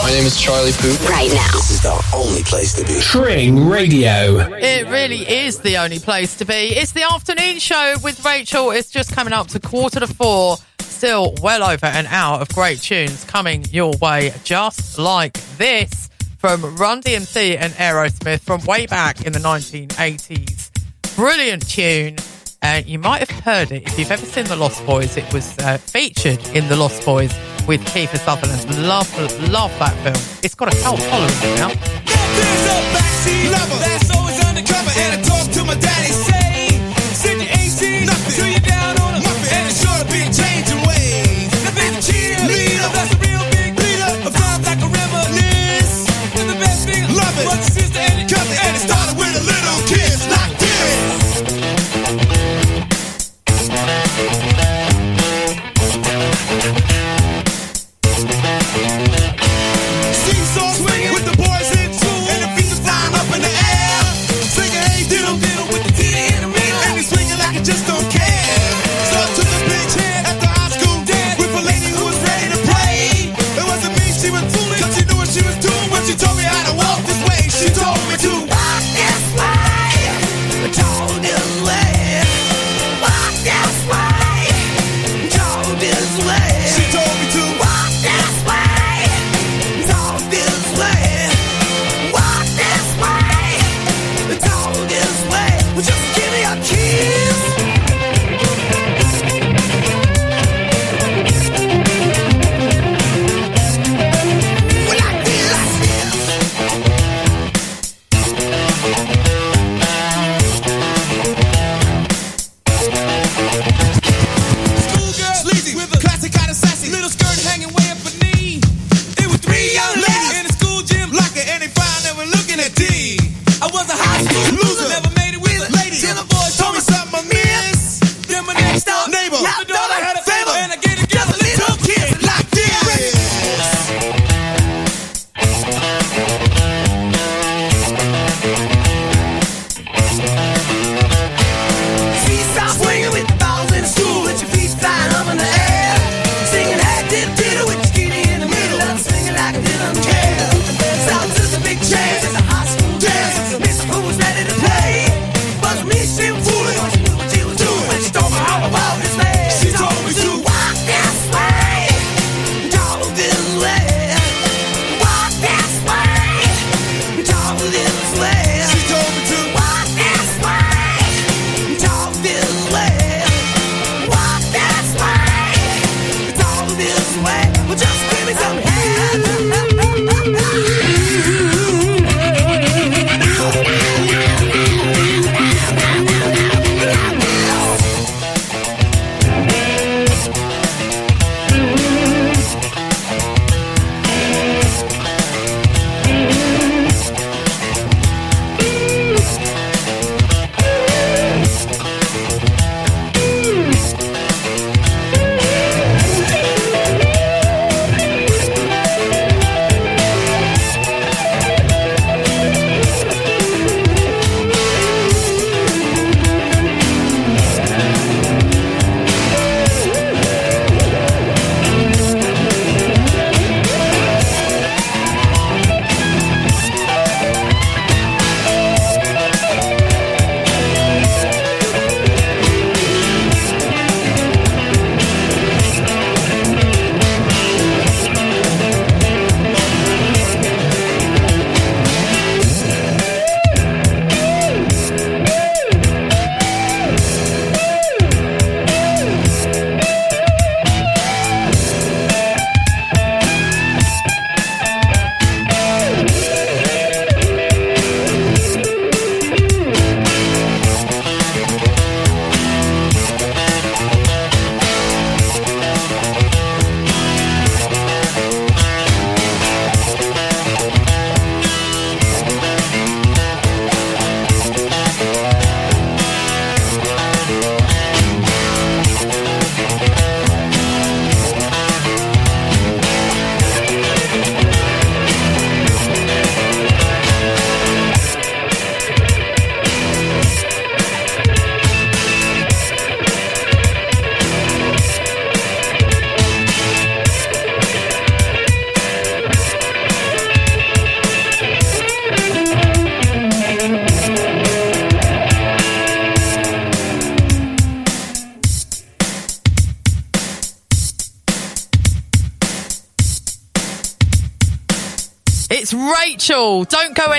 My 0.05 0.11
name 0.11 0.27
is 0.27 0.39
Charlie 0.39 0.73
Puth. 0.73 1.09
Right 1.09 1.33
now. 1.33 1.53
This 1.53 1.71
is 1.71 1.81
the 1.81 1.99
only 2.15 2.43
place 2.43 2.75
to 2.75 2.85
be. 2.85 3.01
Tring 3.01 3.67
Radio. 3.67 4.41
It 4.59 4.89
really 4.89 5.27
is 5.27 5.61
the 5.61 5.79
only 5.79 5.99
place 5.99 6.37
to 6.37 6.45
be. 6.45 6.53
It's 6.53 6.93
the 6.93 7.05
afternoon 7.05 7.61
show 7.61 7.95
with 8.05 8.23
Rachel. 8.23 8.71
It's 8.73 8.91
just 8.91 9.11
coming 9.11 9.33
up 9.33 9.47
to 9.49 9.59
quarter 9.59 10.01
to 10.01 10.07
four. 10.07 10.59
Still 10.81 11.35
well 11.41 11.65
over 11.65 11.87
an 11.87 12.05
hour 12.09 12.41
of 12.41 12.51
great 12.51 12.83
tunes 12.83 13.25
coming 13.25 13.65
your 13.71 13.95
way, 14.03 14.35
just 14.45 14.99
like 14.99 15.33
this 15.57 16.11
from 16.37 16.77
Run 16.77 17.01
DMC 17.01 17.57
and 17.59 17.73
Aerosmith 17.73 18.41
from 18.41 18.63
way 18.67 18.85
back 18.85 19.25
in 19.25 19.33
the 19.33 19.39
1980s. 19.39 20.71
Brilliant 21.17 21.67
tune. 21.67 22.17
Uh, 22.63 22.83
you 22.85 22.99
might 22.99 23.19
have 23.19 23.31
heard 23.41 23.71
it 23.73 23.87
if 23.87 23.99
you've 23.99 24.11
ever 24.11 24.25
seen 24.25 24.45
The 24.47 24.57
Lost 24.57 24.85
Boys. 24.87 25.17
It 25.17 25.33
was 25.33 25.57
uh, 25.59 25.79
featured 25.79 26.45
in 26.49 26.69
The 26.69 26.77
Lost 26.77 27.05
Boys 27.05 27.33
with 27.67 27.81
Kiefer 27.87 28.19
Sutherland. 28.19 28.87
Love, 28.87 29.11
love 29.51 29.77
that 29.79 29.95
film. 30.03 30.41
It's 30.43 30.55
got 30.55 30.73
a 30.73 30.83
cult 30.83 31.01
following 31.01 31.57
now. 31.57 31.71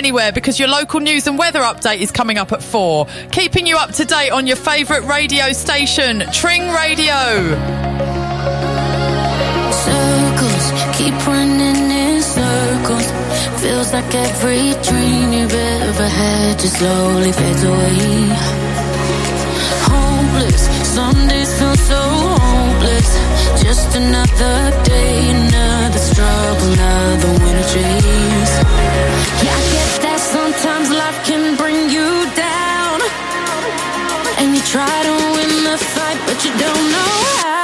anywhere 0.07 0.31
because 0.31 0.57
your 0.57 0.69
local 0.69 1.01
news 1.01 1.27
and 1.27 1.37
weather 1.37 1.59
update 1.59 1.99
is 1.99 2.11
coming 2.11 2.37
up 2.37 2.53
at 2.53 2.63
four, 2.63 3.07
keeping 3.33 3.67
you 3.67 3.75
up 3.75 3.91
to 3.91 4.05
date 4.05 4.29
on 4.29 4.47
your 4.47 4.55
favourite 4.55 5.03
radio 5.03 5.51
station, 5.51 6.23
Tring 6.31 6.61
Radio. 6.71 7.19
Circles 9.83 10.65
keep 10.97 11.13
running 11.27 11.91
in 11.91 12.21
circles. 12.21 13.11
Feels 13.59 13.91
like 13.91 14.15
every 14.15 14.71
dream 14.87 15.33
you've 15.33 15.53
ever 15.53 16.07
had 16.07 16.57
just 16.57 16.77
slowly 16.77 17.33
fades 17.33 17.63
away. 17.65 18.31
Hopeless, 19.91 20.63
Some 20.95 21.27
days 21.27 21.51
feel 21.59 21.75
so 21.75 21.99
hopeless. 21.99 23.09
Just 23.61 23.93
another 23.93 24.83
day, 24.85 25.31
another 25.31 25.99
struggle, 25.99 26.71
another 26.71 27.31
winter 27.43 27.67
chase. 27.73 29.36
try 34.77 35.01
to 35.01 35.15
win 35.33 35.63
the 35.63 35.75
fight, 35.75 36.19
but 36.27 36.45
you 36.45 36.51
don't 36.51 36.91
know 36.91 37.13
how. 37.41 37.56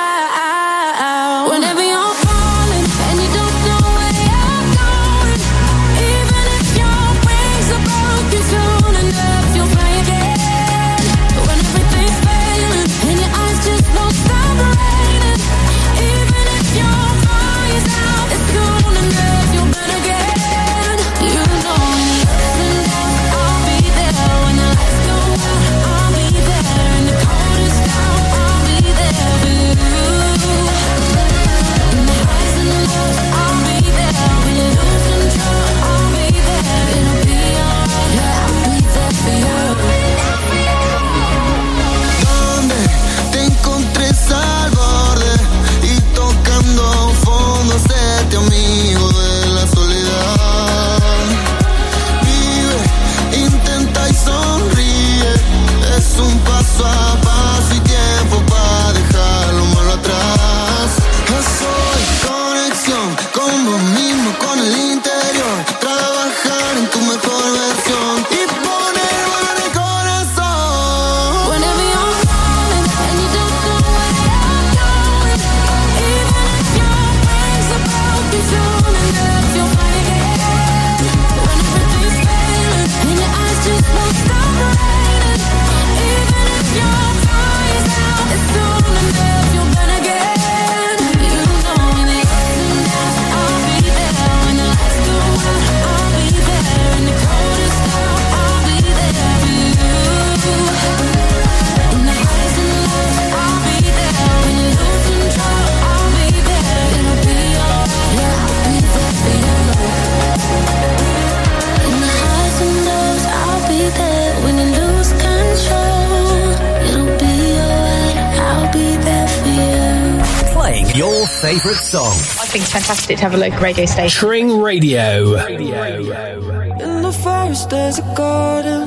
think 122.54 122.66
it's 122.66 122.74
fantastic 122.74 123.18
to 123.18 123.24
have 123.24 123.34
a 123.34 123.38
local 123.38 123.60
radio 123.62 123.86
station. 123.88 124.20
Tring 124.20 124.62
Radio. 124.62 125.34
In 125.40 127.02
the 127.02 127.12
forest, 127.12 127.72
there's 127.72 127.98
a 127.98 128.14
garden 128.16 128.86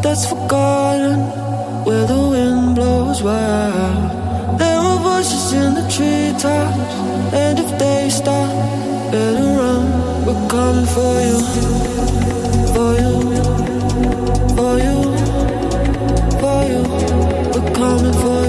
that's 0.00 0.26
forgotten 0.26 1.20
where 1.84 2.06
the 2.06 2.22
wind 2.32 2.76
blows 2.76 3.22
wild. 3.22 4.58
There 4.58 4.78
are 4.78 4.98
voices 5.00 5.52
in 5.52 5.74
the 5.74 5.86
treetops, 5.94 6.94
and 7.34 7.58
if 7.58 7.78
they 7.78 8.08
stop, 8.08 8.48
better 9.12 9.50
run. 9.60 9.84
We're 10.24 10.48
coming 10.48 10.88
for 10.96 11.14
you, 11.28 11.38
for 12.72 12.90
you, 13.02 13.16
for 14.56 14.74
you, 14.86 14.98
for 16.40 16.58
you. 16.70 16.80
We're 17.52 17.74
coming 17.74 18.14
for 18.22 18.38
you. 18.38 18.43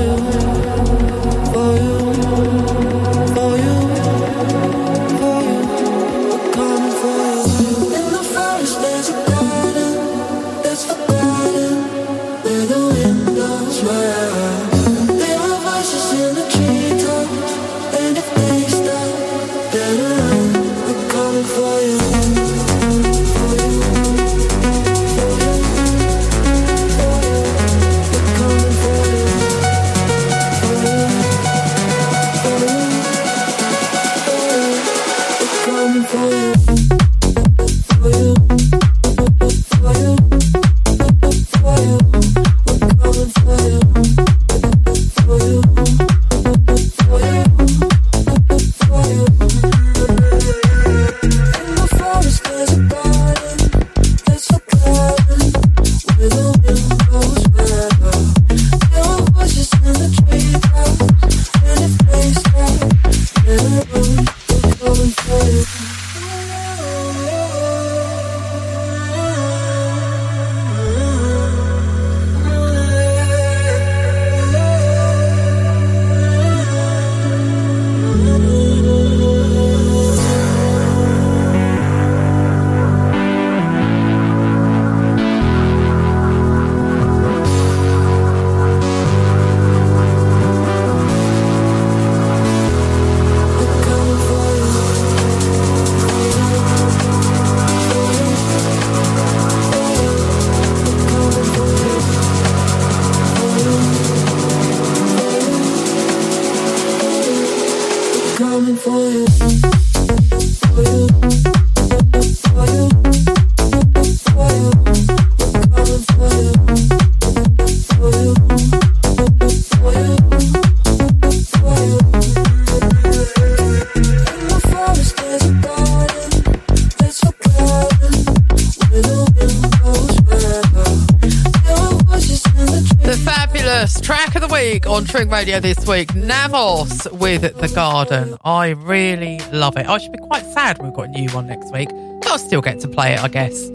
On 134.95 135.03
Tring 135.03 135.29
Radio 135.29 135.59
this 135.59 135.85
week. 135.85 136.07
Navos 136.13 137.11
with 137.19 137.41
The 137.41 137.67
Garden. 137.67 138.37
I 138.45 138.69
really 138.69 139.41
love 139.51 139.75
it. 139.75 139.85
I 139.87 139.97
should 139.97 140.13
be 140.13 140.19
quite 140.19 140.45
sad 140.53 140.81
we've 140.81 140.93
got 140.93 141.09
a 141.09 141.11
new 141.11 141.29
one 141.31 141.47
next 141.47 141.73
week. 141.73 141.89
But 141.89 142.27
I'll 142.29 142.37
still 142.37 142.61
get 142.61 142.79
to 142.79 142.87
play 142.87 143.11
it, 143.11 143.19
I 143.19 143.27
guess. 143.27 143.67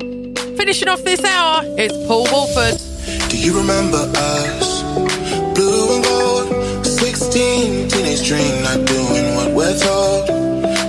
Finishing 0.56 0.88
off 0.88 1.04
this 1.04 1.22
hour, 1.22 1.60
it's 1.76 1.92
Paul 2.08 2.24
Woolford. 2.32 2.80
Do 3.28 3.36
you 3.36 3.54
remember 3.54 3.98
us? 4.16 4.82
Blue 5.52 5.96
and 5.96 6.04
gold, 6.04 6.86
16, 6.86 7.88
teenage 7.90 8.26
dream, 8.26 8.62
not 8.62 8.86
doing 8.86 9.34
what 9.34 9.52
we're 9.54 9.78
told. 9.78 10.26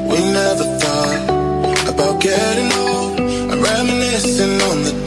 We 0.10 0.18
never 0.32 0.64
thought 0.80 1.90
about 1.94 2.22
getting 2.22 2.72
old. 2.80 3.20
I'm 3.52 3.62
reminiscing 3.62 4.62
on 4.62 4.84
the 4.84 5.01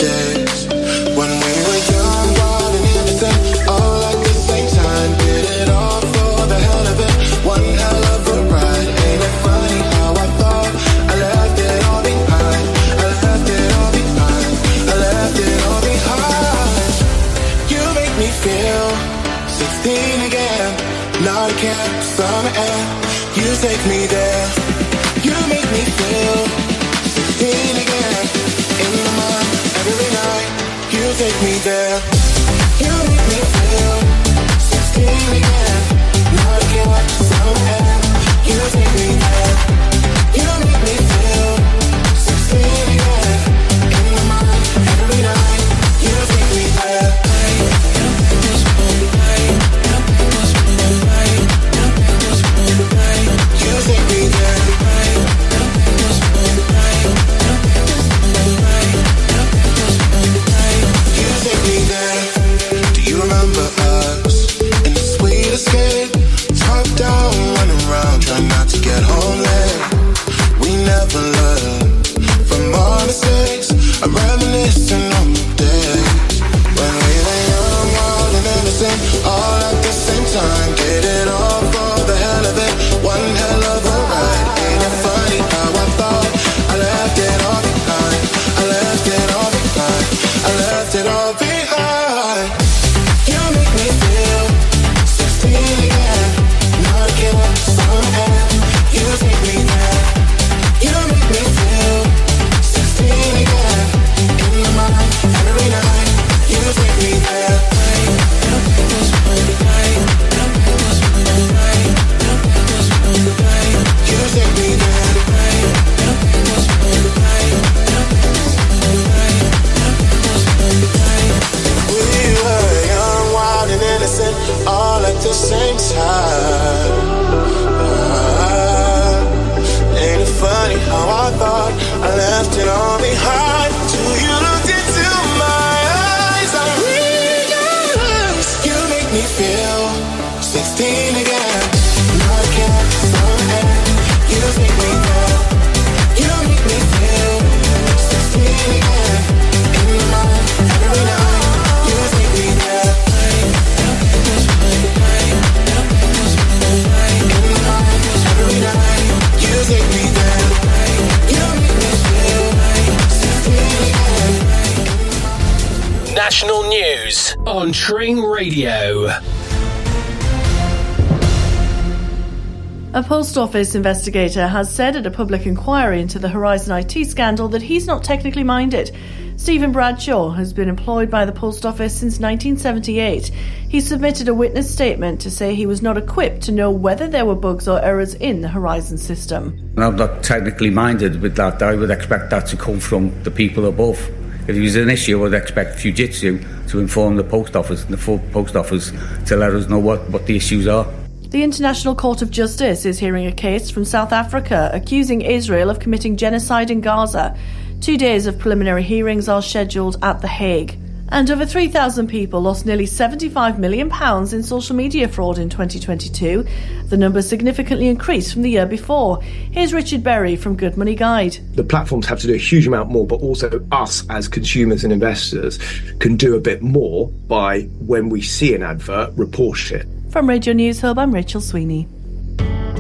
office 173.55 173.77
investigator 173.77 174.49
has 174.49 174.75
said 174.75 174.97
at 174.97 175.07
a 175.07 175.11
public 175.13 175.47
inquiry 175.47 176.01
into 176.01 176.19
the 176.19 176.29
Horizon 176.29 176.77
IT 176.77 177.05
scandal 177.05 177.47
that 177.47 177.63
he's 177.63 177.87
not 177.87 178.03
technically 178.03 178.43
minded. 178.43 178.91
Stephen 179.37 179.71
Bradshaw 179.71 180.31
has 180.31 180.53
been 180.53 180.69
employed 180.69 181.09
by 181.09 181.25
the 181.25 181.31
post 181.31 181.65
office 181.65 181.93
since 181.93 182.19
1978. 182.19 183.29
He 183.69 183.81
submitted 183.81 184.27
a 184.27 184.35
witness 184.35 184.69
statement 184.69 185.21
to 185.21 185.31
say 185.31 185.55
he 185.55 185.67
was 185.67 185.83
not 185.83 185.97
equipped 185.97 186.43
to 186.43 186.51
know 186.51 186.73
whether 186.73 187.07
there 187.07 187.25
were 187.25 187.37
bugs 187.37 187.69
or 187.69 187.81
errors 187.81 188.15
in 188.15 188.41
the 188.41 188.49
Horizon 188.49 188.99
system. 188.99 189.57
I'm 189.77 189.95
not 189.95 190.25
technically 190.25 190.71
minded 190.71 191.23
with 191.23 191.37
that. 191.37 191.63
I 191.63 191.77
would 191.77 191.93
expect 191.93 192.31
that 192.31 192.49
to 192.49 192.57
come 192.57 192.81
from 192.81 193.23
the 193.23 193.31
people 193.31 193.67
above. 193.67 194.01
If 194.49 194.57
it 194.57 194.61
was 194.61 194.75
an 194.75 194.91
issue, 194.91 195.21
I 195.21 195.23
would 195.23 195.35
expect 195.35 195.79
Fujitsu 195.79 196.69
to 196.71 196.81
inform 196.81 197.15
the 197.15 197.23
post 197.23 197.55
office 197.55 197.85
and 197.85 197.93
the 197.93 197.99
full 197.99 198.19
post 198.33 198.57
office 198.57 198.91
to 199.27 199.37
let 199.37 199.53
us 199.53 199.69
know 199.69 199.79
what, 199.79 200.11
what 200.11 200.27
the 200.27 200.35
issues 200.35 200.67
are. 200.67 200.93
The 201.35 201.43
International 201.43 201.97
Court 201.97 202.23
of 202.23 202.31
Justice 202.31 202.87
is 202.87 203.01
hearing 203.01 203.27
a 203.27 203.33
case 203.33 203.69
from 203.69 203.85
South 203.85 204.13
Africa 204.13 204.71
accusing 204.73 205.21
Israel 205.23 205.69
of 205.69 205.81
committing 205.81 206.17
genocide 206.17 206.71
in 206.71 206.81
Gaza. 206.81 207.37
Two 207.81 207.99
days 207.99 208.29
of 208.29 208.39
preliminary 208.39 208.85
hearings 208.85 209.29
are 209.29 209.43
scheduled 209.43 209.97
at 210.01 210.21
The 210.21 210.29
Hague. 210.29 210.79
And 211.09 211.29
over 211.29 211.45
3,000 211.45 212.07
people 212.07 212.41
lost 212.41 212.67
nearly 212.67 212.87
£75 212.87 213.59
million 213.59 213.91
in 214.33 214.43
social 214.45 214.77
media 214.77 215.09
fraud 215.09 215.39
in 215.39 215.51
2022. 215.51 216.47
The 216.87 216.97
number 216.97 217.21
significantly 217.21 217.89
increased 217.89 218.33
from 218.33 218.43
the 218.43 218.51
year 218.51 218.67
before. 218.67 219.21
Here's 219.21 219.75
Richard 219.75 220.05
Berry 220.05 220.37
from 220.37 220.55
Good 220.55 220.77
Money 220.77 220.95
Guide. 220.95 221.41
the 221.57 221.65
platforms 221.65 222.07
have 222.07 222.21
to 222.21 222.29
do 222.29 222.35
a 222.35 222.39
huge 222.39 222.69
amount 222.69 222.91
more, 222.91 223.09
but 223.09 223.21
also 223.23 223.67
us 223.73 224.09
as 224.09 224.29
consumers 224.29 224.85
and 224.85 224.93
investors 224.93 225.59
can 225.99 226.15
do 226.15 226.37
a 226.37 226.41
bit 226.41 226.63
more 226.63 227.09
by 227.27 227.63
when 227.81 228.09
we 228.09 228.23
see 228.23 228.55
an 228.55 228.63
advert, 228.63 229.13
report 229.17 229.73
it. 229.73 229.89
From 230.15 230.29
Radio 230.29 230.53
News 230.53 230.81
Hub, 230.81 230.97
I'm 230.97 231.13
Rachel 231.13 231.41
Sweeney. 231.41 231.89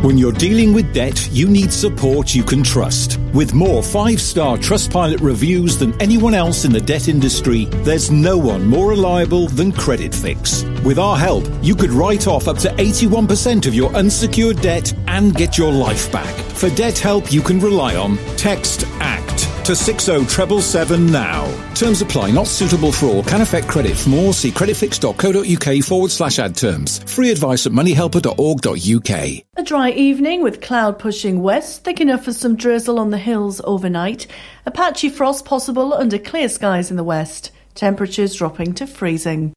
When 0.03 0.17
you're 0.17 0.31
dealing 0.31 0.73
with 0.73 0.95
debt, 0.95 1.29
you 1.33 1.49
need 1.49 1.73
support 1.73 2.33
you 2.33 2.45
can 2.45 2.63
trust. 2.63 3.19
With 3.35 3.53
more 3.55 3.83
five 3.83 4.21
star 4.21 4.57
Trustpilot 4.57 5.21
reviews 5.21 5.77
than 5.77 6.01
anyone 6.01 6.33
else 6.35 6.65
in 6.65 6.71
the 6.73 6.81
debt 6.81 7.09
industry, 7.09 7.65
there's 7.83 8.09
no 8.09 8.39
one 8.39 8.65
more 8.65 8.91
reliable 8.91 9.49
than 9.49 9.73
Credit 9.73 10.15
Fix. 10.15 10.63
With 10.85 10.97
our 10.97 11.17
help, 11.17 11.45
you 11.61 11.75
could 11.75 11.91
write 11.91 12.29
off 12.29 12.47
up 12.47 12.59
to 12.59 12.69
81% 12.69 13.67
of 13.67 13.75
your 13.75 13.93
unsecured 13.97 14.61
debt 14.61 14.95
and 15.09 15.35
get 15.35 15.59
your 15.59 15.73
life 15.73 16.13
back. 16.13 16.33
For 16.53 16.71
debt 16.71 16.97
help 17.01 17.33
you 17.33 17.43
can 17.43 17.59
rely 17.59 17.97
on, 17.97 18.17
text 18.37 18.85
ACT 19.01 19.34
to 19.65 19.75
60777 19.75 21.07
now. 21.11 21.47
Terms 21.75 22.03
apply, 22.03 22.31
not 22.31 22.47
suitable 22.47 22.93
for 22.93 23.07
all, 23.07 23.23
can 23.23 23.41
affect 23.41 23.67
credit. 23.69 23.97
For 23.97 24.11
more, 24.11 24.33
see 24.33 24.51
creditfix.co.uk 24.51 25.85
forward 25.85 26.11
slash 26.11 26.39
ad 26.39 26.57
terms. 26.57 26.99
Free 27.11 27.31
advice 27.31 27.67
at 27.67 27.73
moneyhelper.org.uk. 27.73 29.45
A 29.57 29.63
dry 29.63 29.91
evening 29.91 30.43
with 30.43 30.61
cloud 30.61 30.99
pushing 30.99 31.43
west, 31.43 31.85
thick 31.85 32.01
enough 32.01 32.25
for 32.25 32.33
some 32.33 32.57
drizzle 32.57 32.99
on 32.99 33.11
the 33.11 33.19
hills 33.19 33.61
overnight. 33.65 34.27
A 34.67 34.71
patchy 34.71 35.09
frost 35.09 35.45
possible 35.45 35.95
under 35.95 36.19
clear 36.19 36.49
skies 36.49 36.91
in 36.91 36.97
the 36.97 37.05
west. 37.05 37.51
Temperatures 37.75 38.35
dropping 38.35 38.75
to 38.75 38.87
freezing. 38.87 39.53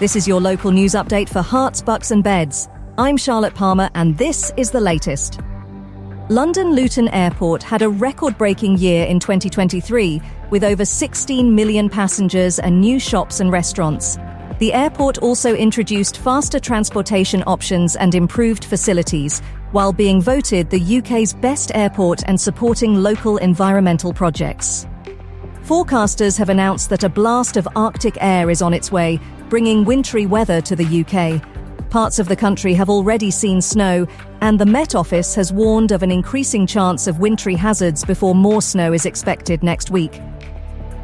This 0.00 0.14
is 0.14 0.28
your 0.28 0.40
local 0.40 0.70
news 0.70 0.94
update 0.94 1.28
for 1.28 1.42
Herts, 1.42 1.84
Bucks 1.84 2.12
and 2.12 2.22
Beds. 2.22 2.68
I'm 2.98 3.16
Charlotte 3.16 3.54
Palmer 3.54 3.88
and 3.94 4.18
this 4.18 4.52
is 4.56 4.72
the 4.72 4.80
latest. 4.80 5.38
London 6.30 6.72
Luton 6.72 7.06
Airport 7.10 7.62
had 7.62 7.80
a 7.80 7.88
record 7.88 8.36
breaking 8.36 8.76
year 8.78 9.06
in 9.06 9.20
2023 9.20 10.20
with 10.50 10.64
over 10.64 10.84
16 10.84 11.54
million 11.54 11.88
passengers 11.88 12.58
and 12.58 12.80
new 12.80 12.98
shops 12.98 13.38
and 13.38 13.52
restaurants. 13.52 14.16
The 14.58 14.72
airport 14.72 15.18
also 15.18 15.54
introduced 15.54 16.16
faster 16.16 16.58
transportation 16.58 17.44
options 17.46 17.94
and 17.94 18.16
improved 18.16 18.64
facilities, 18.64 19.42
while 19.70 19.92
being 19.92 20.20
voted 20.20 20.68
the 20.68 20.98
UK's 20.98 21.34
best 21.34 21.70
airport 21.76 22.24
and 22.26 22.40
supporting 22.40 22.96
local 22.96 23.36
environmental 23.36 24.12
projects. 24.12 24.88
Forecasters 25.62 26.36
have 26.36 26.48
announced 26.48 26.90
that 26.90 27.04
a 27.04 27.08
blast 27.08 27.56
of 27.56 27.68
Arctic 27.76 28.18
air 28.20 28.50
is 28.50 28.60
on 28.60 28.74
its 28.74 28.90
way, 28.90 29.20
bringing 29.48 29.84
wintry 29.84 30.26
weather 30.26 30.60
to 30.62 30.74
the 30.74 31.04
UK. 31.04 31.57
Parts 31.90 32.18
of 32.18 32.28
the 32.28 32.36
country 32.36 32.74
have 32.74 32.90
already 32.90 33.30
seen 33.30 33.62
snow, 33.62 34.06
and 34.42 34.58
the 34.58 34.66
Met 34.66 34.94
Office 34.94 35.34
has 35.34 35.54
warned 35.54 35.90
of 35.90 36.02
an 36.02 36.10
increasing 36.10 36.66
chance 36.66 37.06
of 37.06 37.18
wintry 37.18 37.54
hazards 37.54 38.04
before 38.04 38.34
more 38.34 38.60
snow 38.60 38.92
is 38.92 39.06
expected 39.06 39.62
next 39.62 39.90
week. 39.90 40.20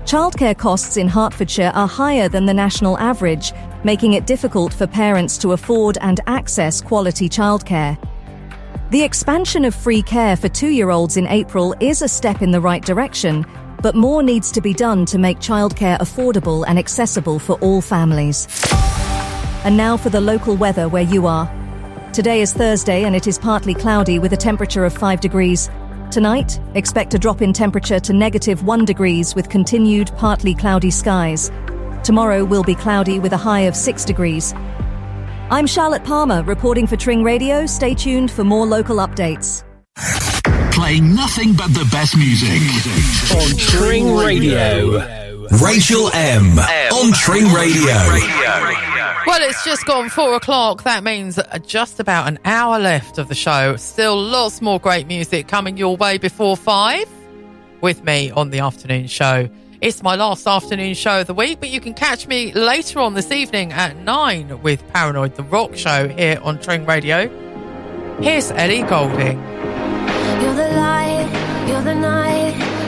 Childcare 0.04 0.56
costs 0.56 0.98
in 0.98 1.08
Hertfordshire 1.08 1.72
are 1.74 1.88
higher 1.88 2.28
than 2.28 2.44
the 2.44 2.52
national 2.52 2.98
average, 2.98 3.52
making 3.82 4.12
it 4.12 4.26
difficult 4.26 4.74
for 4.74 4.86
parents 4.86 5.38
to 5.38 5.52
afford 5.52 5.96
and 6.02 6.20
access 6.26 6.82
quality 6.82 7.30
childcare. 7.30 7.96
The 8.90 9.02
expansion 9.02 9.64
of 9.64 9.74
free 9.74 10.02
care 10.02 10.36
for 10.36 10.50
two 10.50 10.68
year 10.68 10.90
olds 10.90 11.16
in 11.16 11.26
April 11.28 11.74
is 11.80 12.02
a 12.02 12.08
step 12.08 12.42
in 12.42 12.50
the 12.50 12.60
right 12.60 12.84
direction, 12.84 13.46
but 13.80 13.94
more 13.94 14.22
needs 14.22 14.52
to 14.52 14.60
be 14.60 14.74
done 14.74 15.06
to 15.06 15.16
make 15.16 15.38
childcare 15.38 15.98
affordable 15.98 16.66
and 16.68 16.78
accessible 16.78 17.38
for 17.38 17.54
all 17.60 17.80
families. 17.80 18.46
And 19.64 19.78
now 19.78 19.96
for 19.96 20.10
the 20.10 20.20
local 20.20 20.56
weather 20.56 20.88
where 20.90 21.02
you 21.02 21.26
are. 21.26 21.50
Today 22.12 22.42
is 22.42 22.52
Thursday 22.52 23.04
and 23.04 23.16
it 23.16 23.26
is 23.26 23.38
partly 23.38 23.74
cloudy 23.74 24.18
with 24.18 24.34
a 24.34 24.36
temperature 24.36 24.84
of 24.84 24.92
5 24.92 25.20
degrees. 25.20 25.70
Tonight, 26.10 26.60
expect 26.74 27.14
a 27.14 27.18
drop 27.18 27.40
in 27.40 27.54
temperature 27.54 27.98
to 27.98 28.12
negative 28.12 28.62
1 28.62 28.84
degrees 28.84 29.34
with 29.34 29.48
continued 29.48 30.12
partly 30.16 30.54
cloudy 30.54 30.90
skies. 30.90 31.50
Tomorrow 32.04 32.44
will 32.44 32.62
be 32.62 32.74
cloudy 32.74 33.18
with 33.18 33.32
a 33.32 33.38
high 33.38 33.60
of 33.60 33.74
6 33.74 34.04
degrees. 34.04 34.52
I'm 35.50 35.66
Charlotte 35.66 36.04
Palmer 36.04 36.42
reporting 36.42 36.86
for 36.86 36.96
Tring 36.96 37.24
Radio. 37.24 37.64
Stay 37.64 37.94
tuned 37.94 38.30
for 38.30 38.44
more 38.44 38.66
local 38.66 38.98
updates. 38.98 39.64
Playing 40.74 41.14
nothing 41.14 41.54
but 41.54 41.68
the 41.68 41.88
best 41.90 42.16
music. 42.16 42.60
On 43.34 43.56
Tring 43.56 44.14
Radio. 44.14 45.23
Rachel 45.52 46.10
M. 46.14 46.58
On 46.58 47.12
Tring 47.12 47.52
Radio. 47.52 47.94
Well, 49.26 49.42
it's 49.42 49.64
just 49.64 49.84
gone 49.86 50.08
four 50.08 50.34
o'clock. 50.34 50.84
That 50.84 51.04
means 51.04 51.38
just 51.66 52.00
about 52.00 52.28
an 52.28 52.38
hour 52.44 52.78
left 52.78 53.18
of 53.18 53.28
the 53.28 53.34
show. 53.34 53.76
Still 53.76 54.16
lots 54.20 54.62
more 54.62 54.78
great 54.80 55.06
music 55.06 55.48
coming 55.48 55.76
your 55.76 55.96
way 55.96 56.18
before 56.18 56.56
five 56.56 57.08
with 57.80 58.04
me 58.04 58.30
on 58.30 58.50
the 58.50 58.60
afternoon 58.60 59.06
show. 59.06 59.48
It's 59.80 60.02
my 60.02 60.14
last 60.14 60.46
afternoon 60.46 60.94
show 60.94 61.20
of 61.20 61.26
the 61.26 61.34
week, 61.34 61.60
but 61.60 61.68
you 61.68 61.80
can 61.80 61.94
catch 61.94 62.26
me 62.26 62.52
later 62.52 63.00
on 63.00 63.14
this 63.14 63.30
evening 63.30 63.72
at 63.72 63.96
nine 63.96 64.62
with 64.62 64.86
Paranoid 64.88 65.34
the 65.34 65.42
Rock 65.42 65.76
Show 65.76 66.08
here 66.08 66.38
on 66.42 66.58
Tring 66.58 66.86
Radio. 66.86 67.28
Here's 68.22 68.50
Ellie 68.52 68.82
Goulding. 68.82 69.38
You're 70.40 70.54
the 70.54 70.70
light, 70.74 71.66
you're 71.68 71.82
the 71.82 71.94
night, 71.94 72.54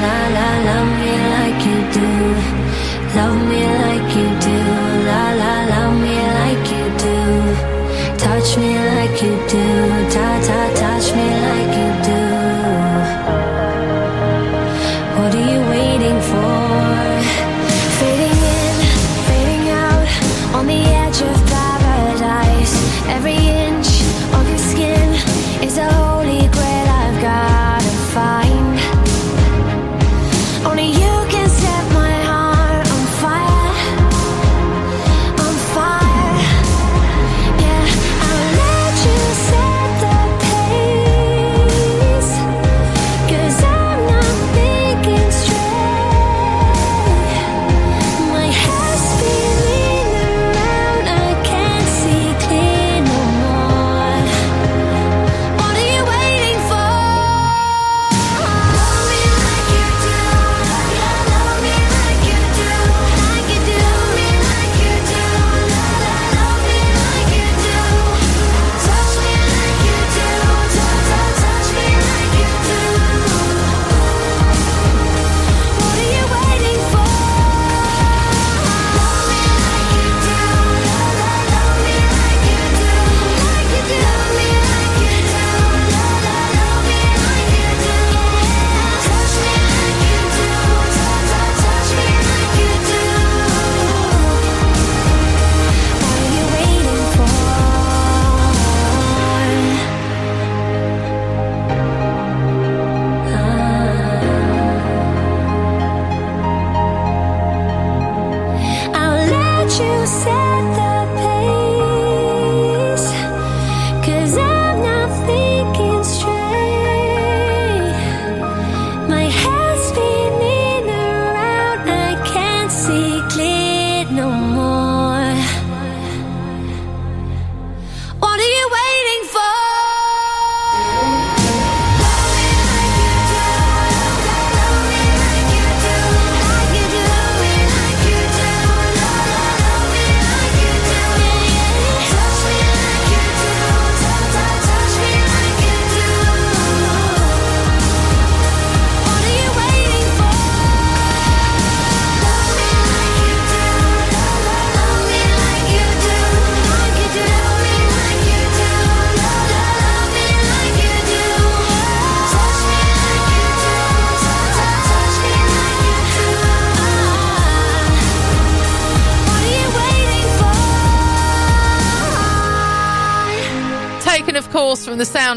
La 0.00 0.16
la, 0.36 0.48
love 0.68 0.90
me 1.00 1.12
like 1.34 1.62
you 1.68 1.78
do, 1.96 2.08
love 3.16 3.40
me 3.50 3.62
like 3.84 4.10
you 4.16 4.28
do, 4.46 4.58
la 5.08 5.24
la, 5.40 5.54
love 5.72 5.94
me 6.04 6.16
like 6.38 6.66
you 6.74 6.84
do, 7.04 7.16
touch 8.16 8.56
me 8.56 8.72
like 8.94 9.01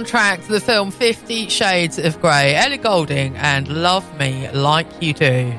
soundtrack 0.05 0.45
to 0.45 0.51
the 0.51 0.59
film 0.59 0.91
Fifty 0.91 1.49
Shades 1.49 1.97
of 1.97 2.19
Grey. 2.21 2.55
Ellie 2.55 2.77
Goulding 2.77 3.35
and 3.37 3.67
Love 3.67 4.19
Me 4.19 4.49
Like 4.51 4.87
You 5.01 5.13
Do. 5.13 5.53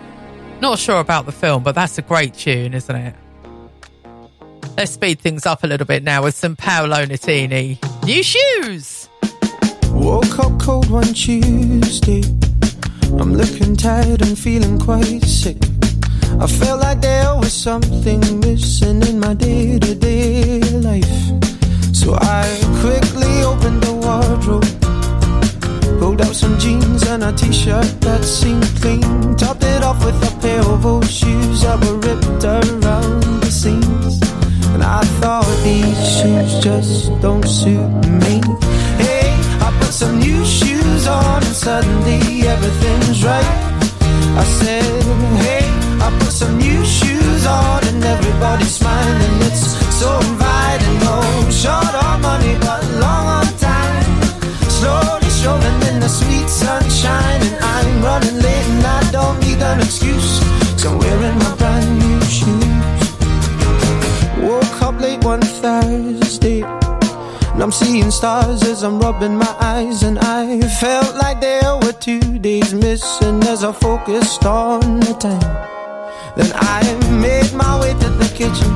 Not 0.61 0.79
sure 0.79 1.01
about 1.01 1.27
the 1.27 1.33
film, 1.33 1.63
but 1.63 1.75
that's 1.75 1.99
a 1.99 2.03
great 2.03 2.35
tune, 2.35 2.75
isn't 2.75 2.97
it? 2.97 3.15
Let's 4.77 4.93
speed 4.93 5.21
things 5.21 5.47
up 5.47 5.65
a 5.65 5.67
little 5.67 5.87
bit 5.87 6.03
now 6.03 6.23
with 6.23 6.35
some 6.35 6.55
Paolo 6.55 7.07
Nutini. 7.07 7.79
New 8.05 8.23
shoes! 8.23 9.09
Woke 9.91 10.39
up 10.39 10.61
cold 10.61 10.91
one 10.91 11.13
Tuesday. 11.15 12.23
I'm 13.19 13.35
looking 13.35 13.77
tired 13.77 14.23
and 14.23 14.39
feeling 14.39 14.79
quite 14.79 15.23
sick. 15.23 15.59
I 16.39 16.47
felt 16.47 16.81
like 16.81 17.01
there 17.01 17.35
was 17.37 17.53
something 17.53 18.41
missing 18.41 19.03
in 19.03 19.19
my 19.19 19.35
day 19.35 19.79
to 19.79 19.95
day 19.95 20.61
life. 20.61 21.36
So 22.07 22.15
I 22.21 22.47
quickly 22.83 23.43
opened 23.43 23.83
the 23.83 23.93
wardrobe. 23.93 24.63
Pulled 25.99 26.23
out 26.23 26.37
some 26.37 26.57
jeans 26.57 27.03
and 27.09 27.25
a 27.25 27.33
t 27.33 27.51
shirt 27.51 28.01
that 28.03 28.23
seemed 28.23 28.71
clean. 28.81 29.35
Topped 29.35 29.65
it 29.65 29.83
off 29.83 29.99
with 30.05 30.15
a 30.23 30.31
pair 30.41 30.61
of 30.61 30.87
old 30.87 31.11
shoes 31.11 31.63
that 31.63 31.83
were 31.85 31.99
ripped 31.99 32.45
around 32.45 33.43
the 33.43 33.51
seams. 33.51 34.23
And 34.73 34.85
I 34.85 35.03
thought 35.19 35.51
these 35.65 35.99
shoes 36.17 36.63
just 36.63 37.11
don't 37.21 37.43
suit 37.43 37.91
me. 38.23 38.39
Hey, 39.03 39.27
I 39.67 39.77
put 39.81 39.93
some 39.93 40.21
new 40.21 40.45
shoes 40.45 41.09
on 41.09 41.43
and 41.43 41.57
suddenly 41.57 42.47
everything's 42.47 43.25
right. 43.25 43.59
I 44.39 44.45
said, 44.61 45.03
hey, 45.43 45.67
I 46.07 46.17
put 46.21 46.31
some 46.31 46.57
new 46.57 46.85
shoes 46.85 47.47
on 47.47 47.85
and 47.89 48.05
everybody's 48.05 48.77
smiling. 48.77 49.43
It's 49.49 49.75
so 49.99 50.21
inviting. 50.21 50.99
No 51.01 51.21
oh, 51.23 51.51
short 51.51 51.96
but 52.61 52.83
long 53.01 53.27
on 53.39 53.47
time. 53.59 54.05
Slowly 54.69 55.31
showing 55.31 55.81
in 55.89 56.01
the 56.01 56.09
sweet 56.09 56.49
sunshine, 56.49 57.43
and 57.43 57.57
I'm 57.65 58.03
running 58.03 58.37
late 58.37 58.67
and 58.75 58.87
I 58.87 59.11
don't 59.11 59.39
need 59.41 59.61
an 59.63 59.81
excuse. 59.81 60.41
Cause 60.73 60.87
I'm 60.87 60.99
wearing 60.99 61.39
my 61.39 61.55
brand 61.57 61.99
new 61.99 62.21
shoes. 62.37 62.65
Woke 64.39 64.83
up 64.83 65.01
late 65.01 65.25
one 65.25 65.41
Thursday. 65.41 66.63
And 66.63 67.63
I'm 67.63 67.73
seeing 67.73 68.11
stars 68.11 68.63
as 68.65 68.83
I'm 68.83 68.99
rubbing 68.99 69.37
my 69.37 69.57
eyes, 69.61 70.03
and 70.03 70.19
I 70.19 70.61
felt 70.81 71.17
like 71.17 71.41
there 71.41 71.77
were 71.83 71.93
two 71.93 72.39
days 72.39 72.75
missing 72.75 73.43
as 73.45 73.65
I 73.65 73.73
focused 73.73 74.45
on 74.45 75.01
the 75.01 75.15
time. 75.15 75.41
Then 76.37 76.53
I 76.55 76.83
made 77.11 77.53
my 77.55 77.81
way 77.81 77.93
to 77.95 78.09
the 78.23 78.29
kitchen, 78.41 78.71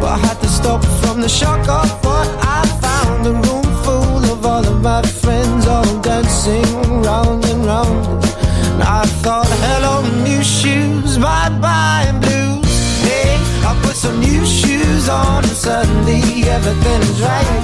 but 0.00 0.10
I 0.16 0.18
had 0.18 0.38
to 0.40 0.47
stop 0.58 0.82
from 1.00 1.20
the 1.20 1.28
shock 1.28 1.62
of 1.68 1.88
what 2.04 2.28
I 2.58 2.60
found. 2.84 3.26
A 3.26 3.32
room 3.46 3.68
full 3.84 4.24
of 4.34 4.44
all 4.44 4.64
of 4.72 4.78
my 4.82 5.02
friends, 5.22 5.66
all 5.66 5.90
dancing 6.00 6.72
round 7.08 7.44
and 7.44 7.64
round. 7.64 8.24
And 8.72 8.82
I 8.82 9.04
thought, 9.22 9.50
hello, 9.66 9.94
new 10.28 10.42
shoes, 10.42 11.18
bye 11.18 11.50
bye, 11.64 12.10
blues. 12.22 12.66
Hey, 13.06 13.32
I 13.68 13.70
put 13.84 13.96
some 13.96 14.18
new 14.20 14.44
shoes 14.58 15.08
on, 15.08 15.44
and 15.48 15.58
suddenly 15.66 16.22
everything's 16.56 17.20
right. 17.30 17.60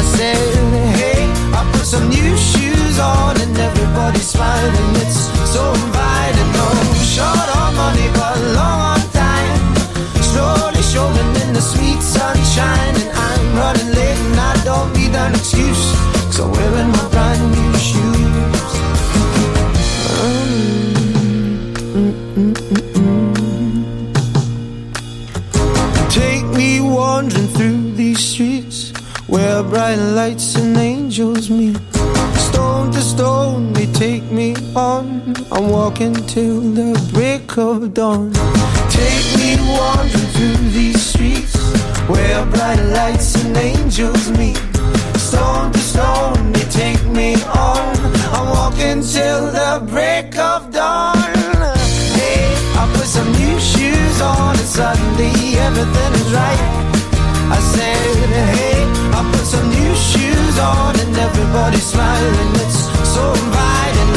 I 0.00 0.02
said, 0.16 0.54
hey, 1.00 1.22
I 1.58 1.60
put 1.72 1.86
some 1.94 2.08
new 2.08 2.32
shoes 2.50 2.96
on, 2.98 3.40
and 3.42 3.56
everybody's 3.68 4.28
smiling. 4.34 4.90
It's 5.04 5.20
so 5.54 5.62
inviting. 5.84 6.50
No 6.58 6.66
short 7.14 7.48
on 7.60 7.70
money, 7.82 8.08
but 8.18 8.36
long 8.58 8.80
on. 8.92 8.99
Strolling 10.90 11.36
in 11.42 11.52
the 11.52 11.60
sweet 11.60 12.02
sunshine, 12.02 12.96
and 12.96 13.10
I'm 13.12 13.56
running 13.56 13.90
late, 13.94 14.18
and 14.26 14.40
I 14.40 14.64
don't 14.64 14.92
need 14.92 15.14
an 15.14 15.36
excuse. 15.36 15.94
Cause 16.26 16.40
I'm 16.40 16.50
wearing 16.50 16.90
my 16.90 17.08
brand 17.12 17.42
new 17.54 17.78
shoes. 17.78 18.70
Take 26.12 26.44
me 26.58 26.80
wandering 26.80 27.46
through 27.54 27.92
these 27.92 28.18
streets 28.18 28.90
where 29.28 29.62
bright 29.62 29.94
lights 29.94 30.56
and 30.56 30.76
angels 30.76 31.48
meet. 31.50 31.78
Stone 32.34 32.90
to 32.94 33.00
stone, 33.00 33.72
they 33.74 33.86
take 33.92 34.24
me 34.32 34.56
on. 34.74 35.36
I'm 35.52 35.68
walking 35.68 36.14
till 36.26 36.60
the 36.60 36.98
break 37.14 37.56
of 37.58 37.94
dawn. 37.94 38.32
Take 38.90 39.26
me 39.38 39.54
wandering 39.78 40.29
through 40.40 40.70
these 40.70 41.02
streets 41.12 41.54
where 42.08 42.46
bright 42.46 42.82
lights 42.96 43.34
and 43.44 43.54
angels 43.54 44.30
meet. 44.38 44.56
Stone 45.28 45.70
to 45.72 45.78
stone, 45.78 46.52
they 46.52 46.66
take 46.82 47.02
me 47.18 47.34
on. 47.68 47.92
I'm 48.36 48.48
walking 48.48 49.02
till 49.02 49.42
the 49.58 49.84
break 49.92 50.38
of 50.38 50.72
dawn. 50.72 51.18
Hey, 52.16 52.40
I 52.80 52.90
put 52.96 53.08
some 53.16 53.30
new 53.32 53.56
shoes 53.60 54.16
on 54.22 54.56
and 54.56 54.70
suddenly 54.78 55.32
everything 55.68 56.12
is 56.22 56.32
right. 56.32 56.62
I 57.56 57.60
said, 57.74 58.28
hey, 58.56 58.80
I 59.18 59.20
put 59.32 59.44
some 59.54 59.68
new 59.68 59.94
shoes 60.10 60.56
on 60.58 60.98
and 61.02 61.14
everybody's 61.26 61.84
smiling. 61.84 62.50
It's 62.64 62.80
so 63.14 63.22
inviting. 63.44 64.09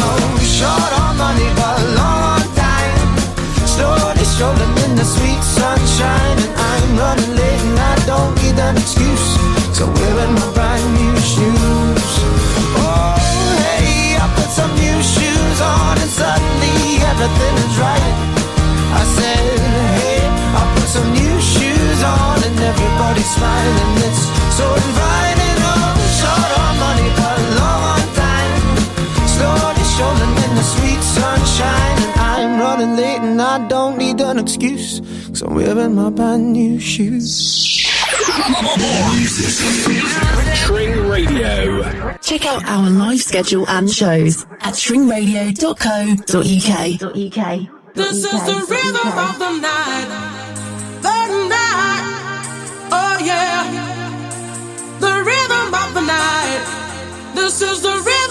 Check 42.22 42.46
out 42.46 42.64
our 42.66 42.90
live 42.90 43.22
schedule 43.22 43.66
and 43.68 43.90
shows 43.90 44.44
at 44.62 44.76
tringradio.co.uk. 44.76 47.70
This 47.96 48.18
is 48.18 48.24
the 48.24 48.66
rhythm 48.70 49.08
of 49.18 49.40
the 49.40 49.52
night. 49.60 50.53
This 57.34 57.64
is 57.64 57.82
the 57.82 57.90
rhythm 57.90 58.23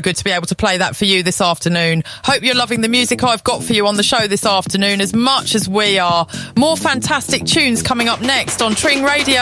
Good 0.00 0.16
to 0.16 0.24
be 0.24 0.30
able 0.30 0.46
to 0.46 0.54
play 0.54 0.78
that 0.78 0.96
for 0.96 1.04
you 1.04 1.22
this 1.22 1.40
afternoon. 1.40 2.02
Hope 2.24 2.42
you're 2.42 2.54
loving 2.54 2.80
the 2.80 2.88
music 2.88 3.24
I've 3.24 3.44
got 3.44 3.62
for 3.62 3.72
you 3.72 3.86
on 3.86 3.96
the 3.96 4.02
show 4.02 4.26
this 4.26 4.44
afternoon 4.44 5.00
as 5.00 5.14
much 5.14 5.54
as 5.54 5.68
we 5.68 5.98
are. 5.98 6.26
More 6.56 6.76
fantastic 6.76 7.44
tunes 7.44 7.82
coming 7.82 8.08
up 8.08 8.20
next 8.20 8.62
on 8.62 8.74
Tring 8.74 9.02
Radio. 9.02 9.40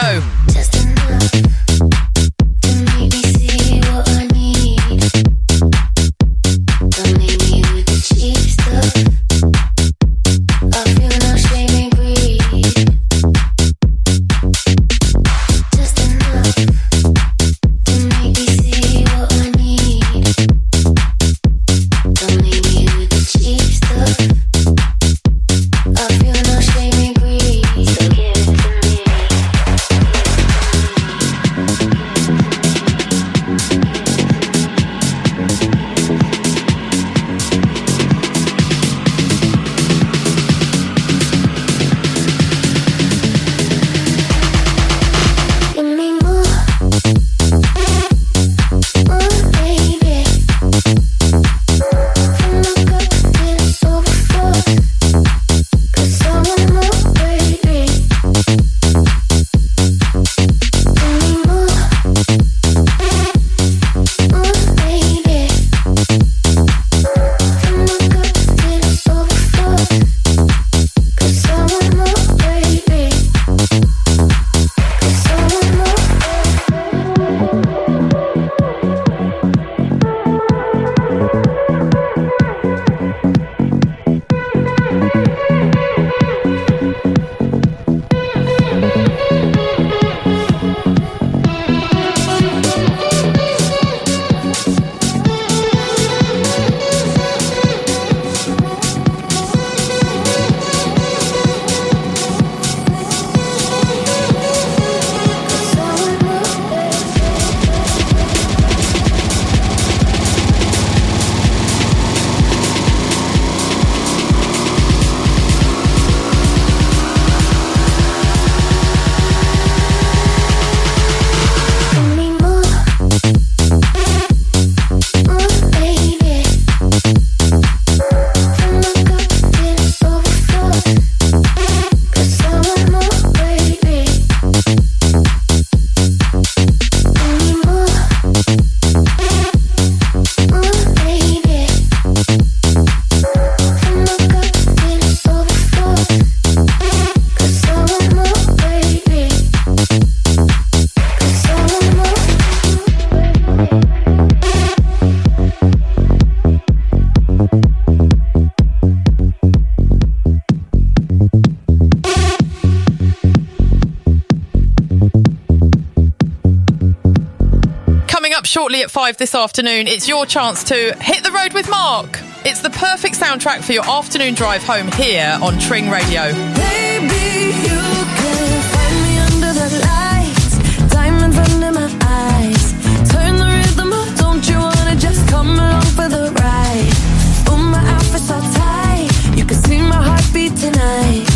Five 168.95 169.17
this 169.17 169.35
afternoon, 169.35 169.87
it's 169.87 170.07
your 170.07 170.25
chance 170.25 170.63
to 170.63 170.95
hit 171.01 171.21
the 171.21 171.29
road 171.29 171.51
with 171.51 171.69
Mark. 171.69 172.17
It's 172.45 172.61
the 172.61 172.69
perfect 172.69 173.19
soundtrack 173.19 173.61
for 173.61 173.73
your 173.73 173.83
afternoon 173.83 174.35
drive 174.35 174.63
home 174.63 174.89
here 174.93 175.37
on 175.41 175.59
Tring 175.59 175.89
Radio. 175.89 176.31
Maybe 176.31 177.51
you 177.67 177.81
can 178.19 178.61
find 178.71 178.95
me 179.03 179.13
under 179.19 179.51
that 179.51 179.73
light. 179.91 180.89
Diamonds 180.89 181.37
under 181.37 181.73
my 181.73 181.91
eyes. 182.03 182.71
Turn 183.11 183.35
the 183.35 183.43
rhythm 183.43 183.91
up. 183.91 184.15
Don't 184.15 184.47
you 184.47 184.59
wanna 184.59 184.95
just 184.95 185.27
come 185.27 185.49
along 185.59 185.81
for 185.97 186.07
the 186.07 186.31
ride? 186.39 187.51
Ooh, 187.51 187.57
my 187.57 187.83
outfit's 187.95 188.31
all 188.31 188.47
tight. 188.53 189.11
You 189.35 189.43
can 189.43 189.57
see 189.57 189.81
my 189.81 190.01
heartbeat 190.01 190.55
tonight. 190.55 191.27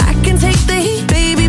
I 0.00 0.14
can 0.24 0.38
take 0.38 0.60
the 0.64 0.76
heat, 0.76 1.06
baby, 1.08 1.46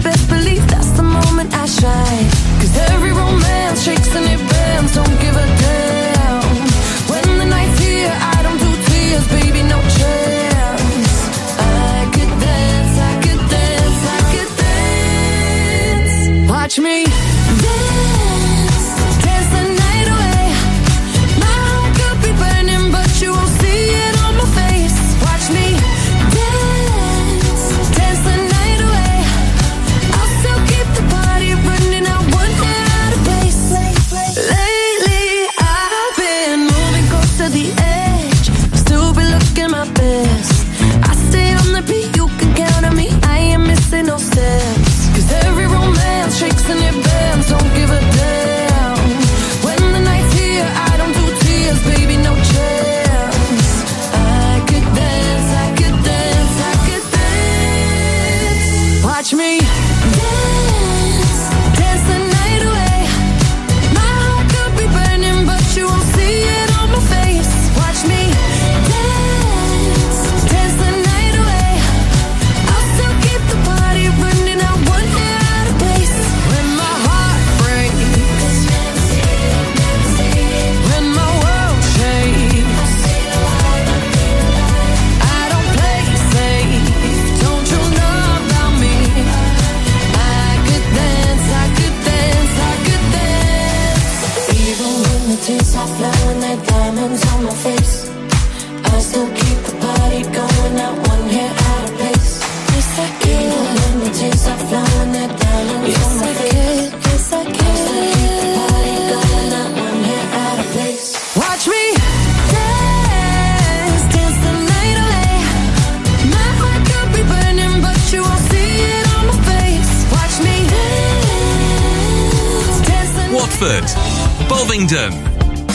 Oxford, 123.64 124.50
Bovingdon, 124.50 125.11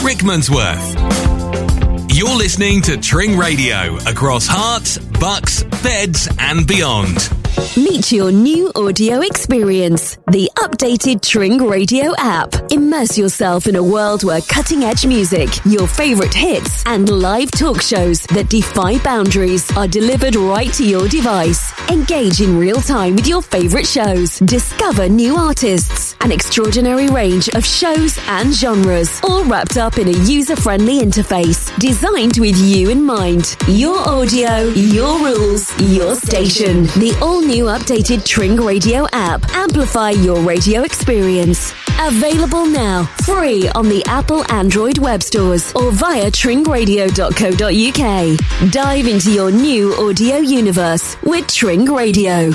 Rickmansworth. 0.03 2.15
You're 2.15 2.35
listening 2.35 2.83
to 2.83 2.97
Tring 2.97 3.35
Radio 3.35 3.95
across 4.05 4.47
Herts, 4.47 4.99
Bucks, 5.19 5.63
Beds, 5.81 6.29
and 6.37 6.67
beyond. 6.67 7.29
Meet 7.75 8.11
your 8.11 8.31
new 8.31 8.71
audio 8.75 9.21
experience, 9.21 10.17
the 10.27 10.49
updated 10.57 11.21
Tring 11.21 11.67
Radio 11.67 12.13
app. 12.17 12.51
Immerse 12.71 13.17
yourself 13.17 13.65
in 13.65 13.75
a 13.75 13.83
world 13.83 14.23
where 14.23 14.41
cutting 14.41 14.83
edge 14.83 15.05
music, 15.05 15.49
your 15.65 15.87
favorite 15.87 16.33
hits, 16.33 16.83
and 16.85 17.09
live 17.09 17.49
talk 17.51 17.81
shows 17.81 18.21
that 18.27 18.49
defy 18.49 18.99
boundaries 18.99 19.75
are 19.75 19.87
delivered 19.87 20.35
right 20.35 20.71
to 20.73 20.85
your 20.85 21.07
device. 21.07 21.73
Engage 21.89 22.41
in 22.41 22.57
real 22.57 22.81
time 22.81 23.15
with 23.15 23.27
your 23.27 23.41
favorite 23.41 23.87
shows. 23.87 24.37
Discover 24.39 25.09
new 25.09 25.35
artists, 25.35 26.08
an 26.21 26.31
extraordinary 26.31 27.07
range 27.07 27.49
of 27.49 27.65
shows 27.65 28.17
and 28.27 28.53
genres, 28.53 29.19
all 29.23 29.43
wrapped 29.45 29.77
up 29.77 29.97
in 29.97 30.07
a 30.07 30.17
user 30.23 30.55
friendly 30.55 30.99
interface 30.99 31.75
designed 31.79 32.37
with 32.37 32.57
you 32.57 32.89
in 32.89 33.03
mind. 33.03 33.55
Your 33.67 33.97
audio, 33.99 34.67
your 34.69 35.19
rules, 35.23 35.71
your 35.79 36.15
station. 36.15 36.83
The 36.99 37.17
all 37.21 37.41
new 37.41 37.65
updated 37.65 38.25
Tring 38.25 38.55
Radio 38.57 39.07
app. 39.13 39.43
Amplify 39.55 40.11
your 40.11 40.39
radio 40.41 40.83
experience. 40.83 41.73
Available 42.01 42.65
now, 42.65 43.03
free 43.23 43.67
on 43.69 43.89
the 43.89 44.03
Apple 44.05 44.49
Android 44.51 44.97
web 44.99 45.21
stores 45.21 45.73
or 45.73 45.91
via 45.91 46.31
tringradio.co.uk. 46.31 48.71
Dive 48.71 49.07
into 49.07 49.31
your 49.31 49.51
new 49.51 49.93
audio 49.95 50.37
universe 50.37 51.17
with 51.23 51.47
Tring 51.47 51.85
Radio. 51.85 52.51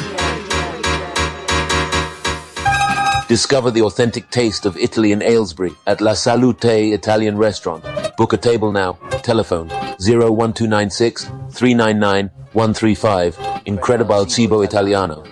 Discover 3.29 3.71
the 3.71 3.83
authentic 3.83 4.29
taste 4.31 4.67
of 4.67 4.77
Italy 4.77 5.13
in 5.13 5.23
Aylesbury 5.23 5.73
at 5.87 6.03
La 6.03 6.13
Salute 6.13 6.65
Italian 6.93 7.39
Restaurant. 7.39 7.83
Book 8.19 8.35
a 8.35 8.37
table 8.37 8.71
now. 8.71 8.99
Telephone 9.23 9.69
01296 9.99 11.25
399 11.51 12.31
135. 12.53 13.63
Incredible 13.65 14.27
Cibo 14.29 14.61
Italiano. 14.61 15.25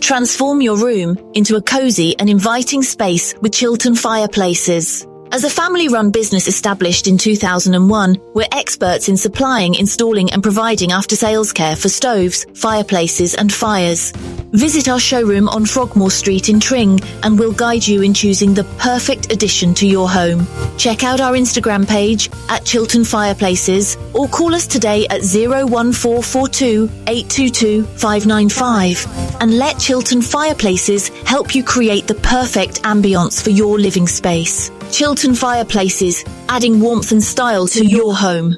Transform 0.00 0.60
your 0.60 0.76
room 0.76 1.16
into 1.34 1.56
a 1.56 1.62
cozy 1.62 2.18
and 2.18 2.28
inviting 2.28 2.82
space 2.82 3.34
with 3.40 3.52
Chilton 3.52 3.94
Fireplaces. 3.94 5.06
As 5.32 5.44
a 5.44 5.50
family 5.50 5.86
run 5.86 6.10
business 6.10 6.48
established 6.48 7.06
in 7.06 7.16
2001, 7.16 8.16
we're 8.34 8.48
experts 8.50 9.08
in 9.08 9.16
supplying, 9.16 9.76
installing 9.76 10.32
and 10.32 10.42
providing 10.42 10.90
after 10.90 11.14
sales 11.14 11.52
care 11.52 11.76
for 11.76 11.88
stoves, 11.88 12.44
fireplaces 12.56 13.36
and 13.36 13.52
fires. 13.52 14.10
Visit 14.50 14.88
our 14.88 14.98
showroom 14.98 15.48
on 15.48 15.66
Frogmore 15.66 16.10
Street 16.10 16.48
in 16.48 16.58
Tring 16.58 16.98
and 17.22 17.38
we'll 17.38 17.52
guide 17.52 17.86
you 17.86 18.02
in 18.02 18.12
choosing 18.12 18.54
the 18.54 18.64
perfect 18.78 19.32
addition 19.32 19.72
to 19.74 19.86
your 19.86 20.10
home. 20.10 20.48
Check 20.76 21.04
out 21.04 21.20
our 21.20 21.34
Instagram 21.34 21.86
page 21.86 22.28
at 22.48 22.64
Chilton 22.64 23.04
Fireplaces 23.04 23.96
or 24.12 24.26
call 24.26 24.52
us 24.52 24.66
today 24.66 25.06
at 25.10 25.22
01442 25.22 26.90
822 27.06 27.84
595 27.84 29.36
and 29.40 29.56
let 29.56 29.78
Chilton 29.78 30.22
Fireplaces 30.22 31.06
help 31.24 31.54
you 31.54 31.62
create 31.62 32.08
the 32.08 32.16
perfect 32.16 32.82
ambience 32.82 33.40
for 33.40 33.50
your 33.50 33.78
living 33.78 34.08
space. 34.08 34.72
Chilton 34.92 35.34
Fireplaces, 35.34 36.24
adding 36.48 36.80
warmth 36.80 37.12
and 37.12 37.22
style 37.22 37.66
to 37.68 37.84
your 37.84 38.14
home. 38.14 38.56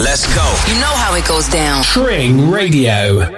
Let's 0.00 0.26
go. 0.34 0.42
You 0.68 0.80
know 0.80 0.94
how 0.96 1.14
it 1.14 1.26
goes 1.26 1.48
down. 1.48 1.82
Tring 1.84 2.50
Radio. 2.50 3.30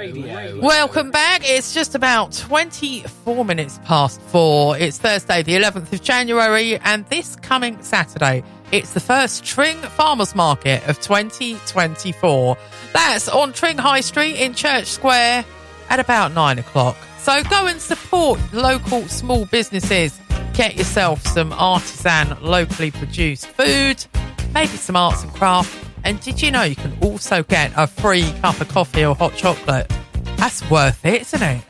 Welcome 0.61 1.11
back. 1.11 1.43
It's 1.45 1.75
just 1.75 1.95
about 1.95 2.33
24 2.33 3.45
minutes 3.45 3.79
past 3.85 4.21
four. 4.23 4.77
It's 4.79 4.99
Thursday, 4.99 5.43
the 5.43 5.53
11th 5.53 5.93
of 5.93 6.03
January, 6.03 6.79
and 6.79 7.07
this 7.07 7.37
coming 7.37 7.81
Saturday, 7.83 8.43
it's 8.73 8.95
the 8.95 9.01
first 9.01 9.45
Tring 9.45 9.77
Farmers 9.77 10.35
Market 10.35 10.87
of 10.89 10.99
2024. 11.01 12.57
That's 12.93 13.29
on 13.29 13.53
Tring 13.53 13.77
High 13.77 14.01
Street 14.01 14.37
in 14.37 14.55
Church 14.55 14.87
Square 14.87 15.45
at 15.89 16.01
about 16.01 16.33
nine 16.33 16.59
o'clock. 16.59 16.97
So 17.27 17.43
go 17.43 17.67
and 17.67 17.81
support 17.81 18.39
local 18.53 19.03
small 19.09 19.47
businesses. 19.47 20.17
Get 20.55 20.77
yourself 20.77 21.27
some 21.27 21.53
artisan, 21.55 22.37
locally 22.41 22.93
produced 22.93 23.49
food, 23.49 24.07
maybe 24.55 24.77
some 24.77 24.95
arts 24.95 25.25
and 25.25 25.35
craft. 25.35 25.77
And 26.05 26.21
did 26.21 26.41
you 26.41 26.53
know 26.53 26.63
you 26.63 26.77
can 26.77 26.97
also 27.03 27.43
get 27.43 27.73
a 27.77 27.89
free 27.89 28.33
cup 28.43 28.61
of 28.61 28.69
coffee 28.69 29.05
or 29.05 29.17
hot 29.17 29.35
chocolate? 29.35 29.93
That's 30.37 30.71
worth 30.71 31.05
it, 31.05 31.23
isn't 31.23 31.43
it? 31.43 31.65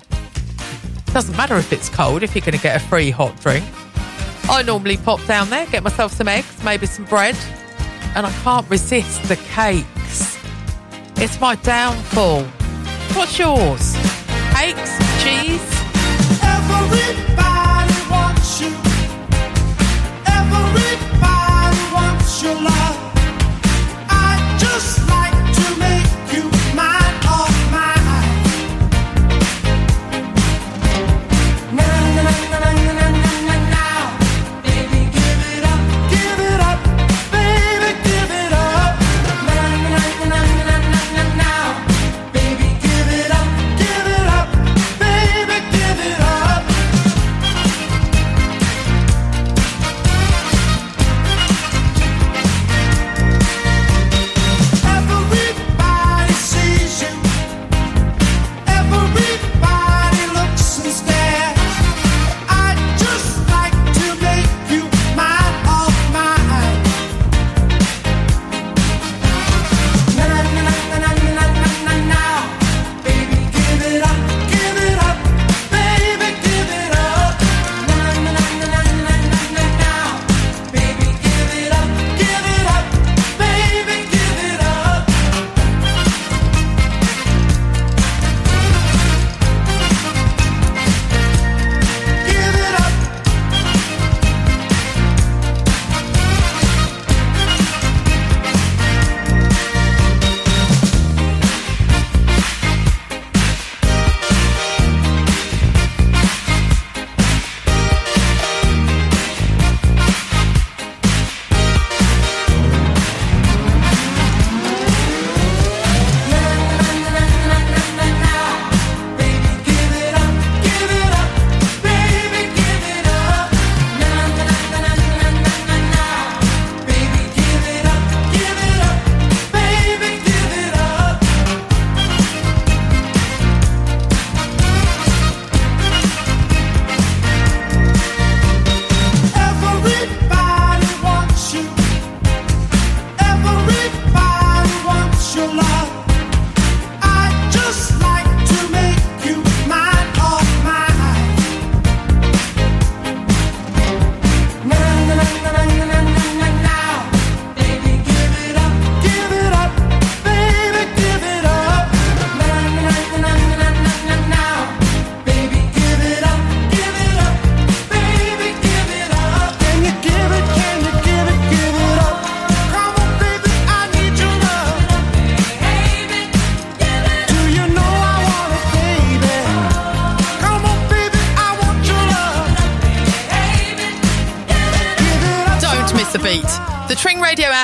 Doesn't 1.15 1.35
matter 1.39 1.57
if 1.57 1.73
it's 1.73 1.89
cold 1.89 2.23
if 2.23 2.35
you're 2.35 2.45
going 2.45 2.53
to 2.53 2.63
get 2.63 2.77
a 2.77 2.87
free 2.87 3.09
hot 3.11 3.41
drink. 3.41 3.65
I 4.51 4.63
normally 4.63 4.99
pop 4.99 5.25
down 5.25 5.49
there, 5.49 5.65
get 5.69 5.83
myself 5.83 6.13
some 6.13 6.29
eggs, 6.29 6.63
maybe 6.65 6.85
some 6.85 7.07
bread, 7.07 7.35
and 8.15 8.27
I 8.27 8.33
can't 8.43 8.69
resist 8.69 9.23
the 9.23 9.37
cakes. 9.37 10.39
It's 11.17 11.41
my 11.41 11.55
downfall. 11.55 12.43
What's 13.15 13.39
yours? 13.39 13.97
Cakes? 14.53 15.06
Cheese? 15.27 15.73
Everybody 16.55 17.99
wants 18.09 18.61
you. 18.61 18.71
Everybody 20.25 21.81
wants 21.93 22.43
your 22.45 22.55
love. 22.55 23.06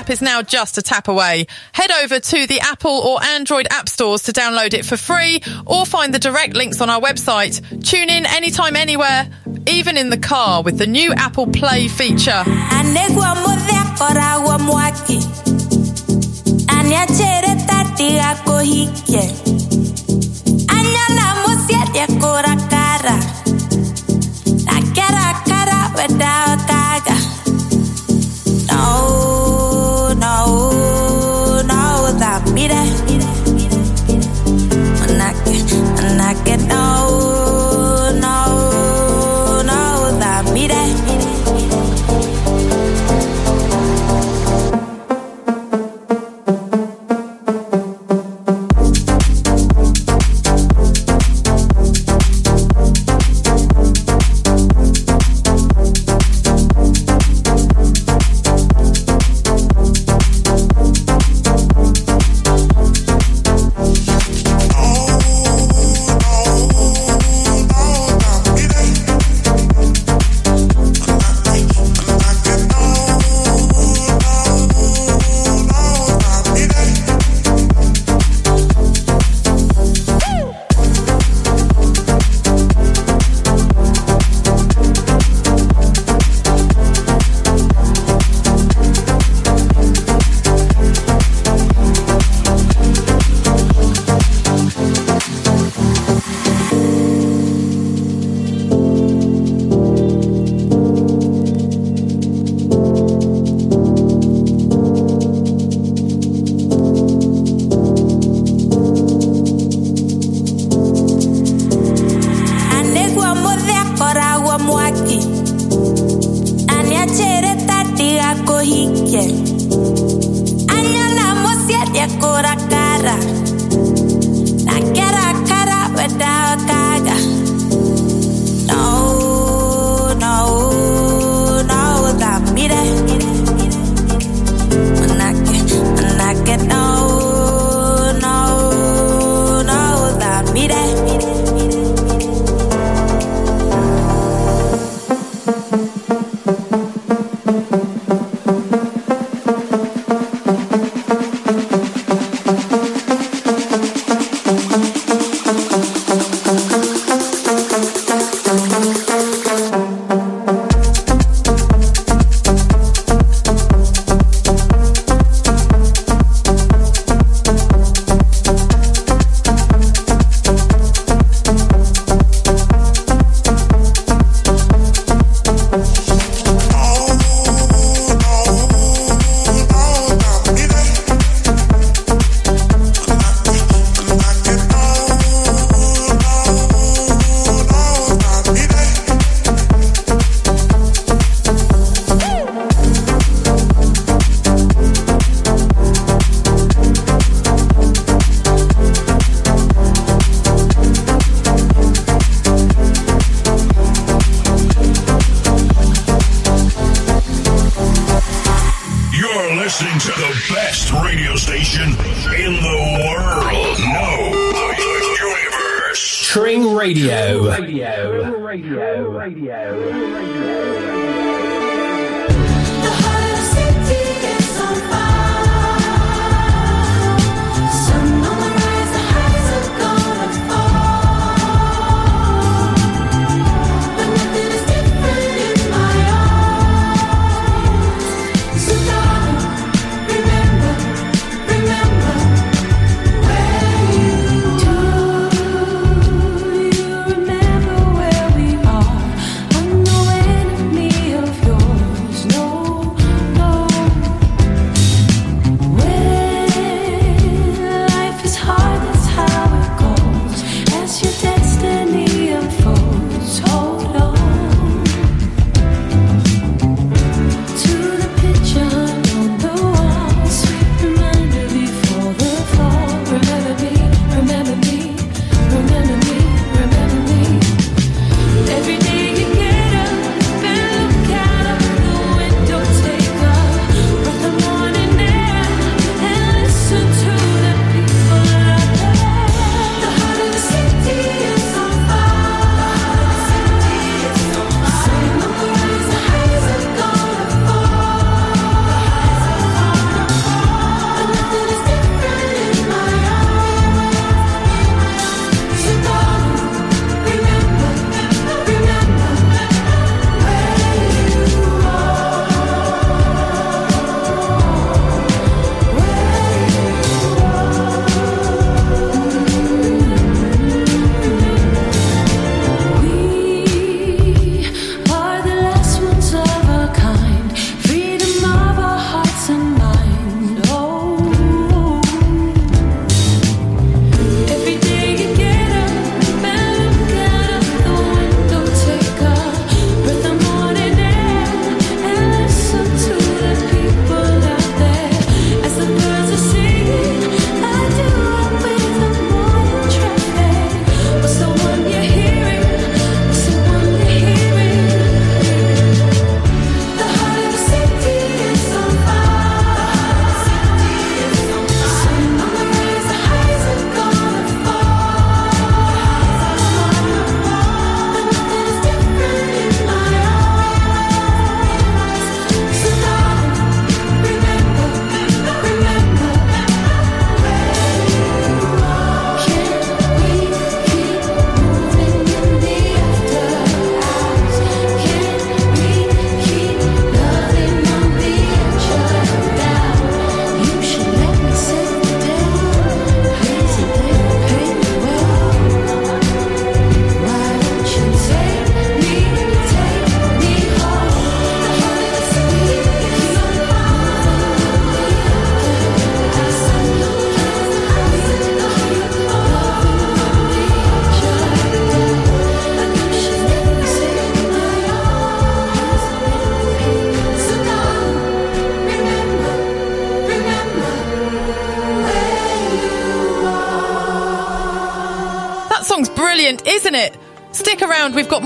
App 0.02 0.10
is 0.10 0.20
now 0.20 0.42
just 0.42 0.78
a 0.78 0.82
tap 0.82 1.06
away. 1.06 1.46
Head 1.70 1.92
over 2.02 2.18
to 2.18 2.46
the 2.48 2.58
Apple 2.58 2.90
or 2.90 3.22
Android 3.22 3.68
app 3.70 3.88
stores 3.88 4.24
to 4.24 4.32
download 4.32 4.74
it 4.74 4.84
for 4.84 4.96
free 4.96 5.40
or 5.64 5.86
find 5.86 6.12
the 6.12 6.18
direct 6.18 6.56
links 6.56 6.80
on 6.80 6.90
our 6.90 7.00
website. 7.00 7.60
Tune 7.88 8.10
in 8.10 8.26
anytime, 8.26 8.74
anywhere, 8.74 9.30
even 9.68 9.96
in 9.96 10.10
the 10.10 10.18
car 10.18 10.64
with 10.64 10.76
the 10.76 10.88
new 10.88 11.12
Apple 11.12 11.46
Play 11.46 11.86
feature. 11.86 12.42
No 32.68 33.11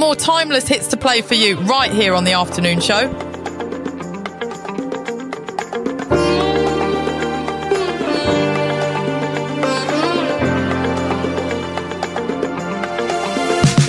more 0.06 0.14
timeless 0.14 0.68
hits 0.68 0.86
to 0.86 0.96
play 0.96 1.20
for 1.20 1.34
you 1.34 1.56
right 1.62 1.90
here 1.90 2.14
on 2.14 2.22
the 2.22 2.30
afternoon 2.30 2.80
show. 2.80 3.10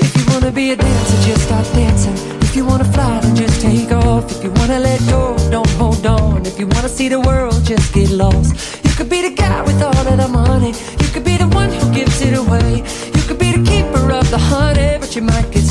If 0.02 0.18
you 0.18 0.26
wanna 0.34 0.52
be 0.52 0.72
a 0.72 0.76
dancer, 0.76 1.18
just 1.28 1.44
start 1.44 1.68
dancing. 1.76 2.16
If 2.42 2.56
you 2.56 2.66
wanna 2.66 2.86
fly, 2.86 3.20
then 3.20 3.36
just 3.36 3.62
take 3.62 3.92
off. 3.92 4.32
If 4.32 4.44
you 4.44 4.50
wanna 4.54 4.80
let 4.80 5.00
go, 5.02 5.38
don't 5.52 5.70
hold 5.82 6.04
on. 6.08 6.48
If 6.48 6.58
you 6.58 6.66
wanna 6.66 6.90
see 6.90 7.10
the 7.10 7.20
world, 7.20 7.64
just 7.64 7.94
get 7.94 8.10
lost. 8.10 8.56
You 8.84 8.90
could 8.98 9.10
be 9.12 9.22
the 9.22 9.36
guy 9.36 9.62
with 9.62 9.80
all 9.84 10.08
of 10.12 10.18
the 10.18 10.28
money. 10.28 10.74
You 11.00 11.10
could 11.14 11.24
be 11.24 11.38
the 11.38 11.48
one 11.48 11.70
who 11.70 11.94
gives 11.94 12.20
it 12.24 12.36
away. 12.36 12.84
You 13.16 13.22
could 13.28 13.38
be 13.38 13.52
the 13.52 13.64
keeper 13.70 14.12
of 14.12 14.28
the 14.32 14.40
honey, 14.40 14.98
but 15.00 15.16
you 15.16 15.22
might 15.22 15.52
get 15.52 15.67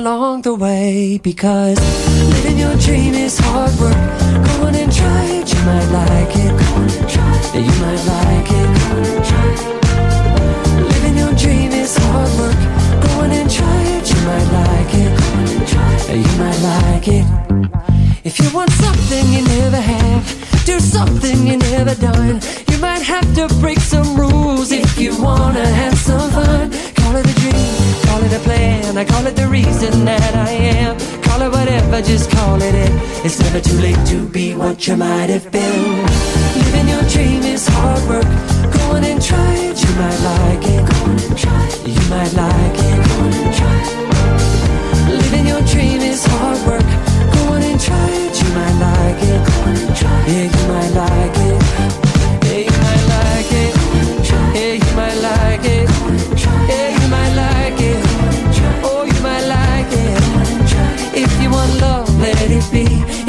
along 0.00 0.42
the 0.42 0.54
way. 0.54 1.18
Because 1.22 1.78
living 2.34 2.58
your 2.58 2.76
dream 2.76 3.14
is 3.14 3.38
hard 3.38 3.72
work. 3.80 4.00
Go 4.46 4.52
on 4.66 4.74
and 4.74 4.92
try 4.92 5.24
it, 5.38 5.46
you 5.52 5.60
might 5.68 5.88
like 6.00 6.34
it. 6.44 6.52
Go 6.60 6.66
on 6.80 6.88
and 6.98 7.08
try 7.14 7.36
it. 7.56 7.62
You 7.68 7.76
might 7.84 8.02
like 8.14 8.50
it. 8.58 8.68
Go 8.76 8.84
on 8.96 9.04
and 9.12 9.24
try 9.30 9.48
it. 9.52 9.70
Living 10.92 11.16
your 11.22 11.34
dream 11.42 11.70
is 11.72 11.92
hard 12.04 12.30
work. 12.40 12.60
Go 13.04 13.10
on 13.22 13.30
and 13.30 13.50
try 13.58 13.80
it, 13.96 14.04
you 14.10 14.20
might 14.28 14.48
like 14.58 14.92
it. 15.02 15.10
Go 15.20 15.26
on 15.38 15.46
and 15.56 15.66
try 15.72 15.92
it. 16.12 16.18
You 16.26 16.34
might 16.42 16.60
like 16.70 17.06
it. 17.18 17.26
If 18.24 18.38
you 18.40 18.48
want 18.56 18.70
something 18.84 19.24
you 19.34 19.42
never 19.58 19.80
have, 19.94 20.22
do 20.64 20.80
something 20.80 21.46
you 21.46 21.56
never 21.56 21.94
done. 21.94 22.40
You 22.70 22.78
might 22.78 23.02
have 23.02 23.28
to 23.34 23.48
break 23.60 23.80
some 23.80 24.08
rules 24.16 24.72
if 24.72 24.98
you 24.98 25.12
wanna 25.22 25.66
have 25.66 25.96
some 25.98 26.30
fun. 26.30 26.89
Call 27.10 27.18
it 27.18 27.26
a 27.26 27.40
dream, 27.40 28.04
call 28.06 28.22
it 28.22 28.32
a 28.32 28.38
plan. 28.38 28.96
I 28.96 29.04
call 29.04 29.26
it 29.26 29.34
the 29.34 29.48
reason 29.48 30.04
that 30.04 30.32
I 30.36 30.52
am. 30.52 30.96
Call 31.22 31.42
it 31.42 31.50
whatever, 31.50 32.00
just 32.00 32.30
call 32.30 32.62
it 32.62 32.72
it. 32.72 32.92
It's 33.26 33.40
never 33.40 33.60
too 33.60 33.78
late 33.80 33.98
to 34.06 34.28
be 34.28 34.54
what 34.54 34.86
you 34.86 34.94
might 34.96 35.28
have 35.28 35.50
been. 35.50 36.06
Living 36.54 36.86
your 36.86 37.02
dream 37.10 37.42
is 37.42 37.66
hard 37.66 38.00
work. 38.06 38.30
Go 38.74 38.94
on 38.94 39.02
and 39.02 39.20
try 39.20 39.54
it, 39.58 39.82
you 39.82 39.92
might 39.98 40.20
like 40.22 40.62
it. 40.62 40.86
Go 40.86 40.96
on 41.10 41.18
and 41.18 41.36
try 41.36 41.66
it. 41.66 41.88
You 41.88 42.04
might 42.14 42.32
like 42.32 42.78
it. 42.78 42.98
Go 43.08 43.14
on 43.26 43.32
and 43.42 43.54
try 43.58 43.78
it. 43.82 45.18
Living 45.18 45.46
your 45.48 45.62
dream 45.62 46.00
is 46.00 46.24
hard 46.24 46.62
work. 46.62 46.90
Go 47.34 47.42
on 47.54 47.62
and 47.62 47.80
try 47.80 48.08
it, 48.22 48.40
you 48.40 48.48
might 48.54 48.76
like 48.86 49.22
it. 49.26 49.40
Go 49.48 49.54
on 49.66 49.76
and 49.82 49.96
try 49.98 50.14
it. 50.14 50.28
Yeah, 50.30 50.46
you 50.46 50.64
might 50.70 50.92
like 50.94 51.36
it. 51.50 51.69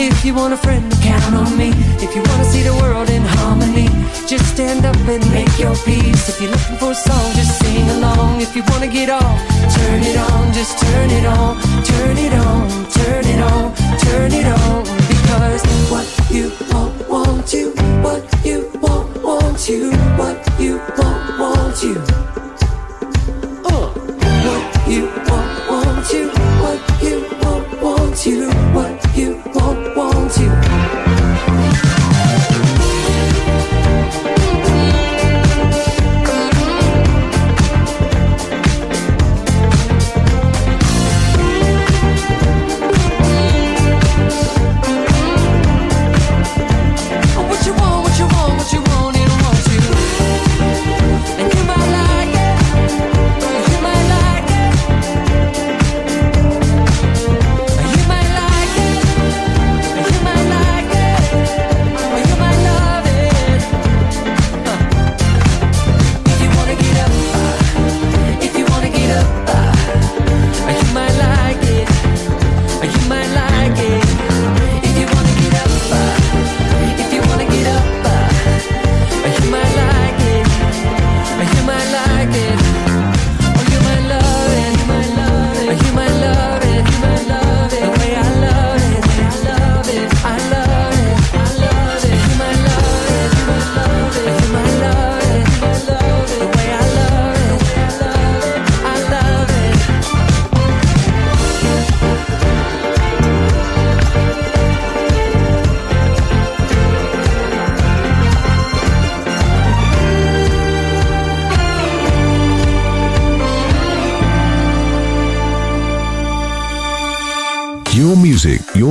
If 0.03 0.25
you 0.25 0.33
want 0.33 0.51
a 0.51 0.57
friend, 0.57 0.91
count 1.03 1.35
on 1.35 1.55
me. 1.55 1.69
If 2.01 2.15
you 2.15 2.23
wanna 2.23 2.45
see 2.45 2.63
the 2.63 2.73
world 2.81 3.07
in 3.11 3.21
harmony, 3.21 3.87
just 4.25 4.45
stand 4.47 4.83
up 4.83 4.97
and 5.07 5.23
make 5.31 5.53
your 5.59 5.75
peace. 5.85 6.27
If 6.27 6.41
you're 6.41 6.49
looking 6.49 6.77
for 6.77 6.89
a 6.89 6.95
song, 6.95 7.31
just 7.33 7.59
sing 7.59 7.87
along. 7.91 8.41
If 8.41 8.55
you 8.55 8.63
wanna 8.69 8.87
get 8.87 9.11
off, 9.11 9.39
turn 9.77 10.01
it 10.01 10.17
on, 10.17 10.53
just 10.53 10.79
turn 10.79 11.09
it 11.11 11.25
on, 11.27 11.61
turn 11.83 12.17
it 12.17 12.33
on, 12.33 12.89
turn 12.97 13.25
it 13.25 13.41
on, 13.41 13.75
turn 13.99 14.31
it 14.33 14.47
on. 14.47 14.83
Because 15.07 15.61
what 15.91 16.07
you 16.31 16.51
want, 16.71 17.07
want 17.07 17.53
you, 17.53 17.69
what 18.01 18.23
you 18.43 18.71
want, 18.81 19.21
want 19.21 19.69
you, 19.69 19.91
what 20.17 20.37
you 20.59 20.81
want, 20.97 21.39
want 21.39 21.83
you. 21.83 22.10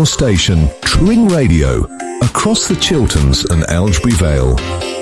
Your 0.01 0.07
station, 0.07 0.71
Tring 0.81 1.29
Radio, 1.29 1.85
across 2.23 2.67
the 2.67 2.77
Chilterns 2.77 3.45
and 3.45 3.67
Aylesbury 3.69 4.15
Vale. 4.15 5.00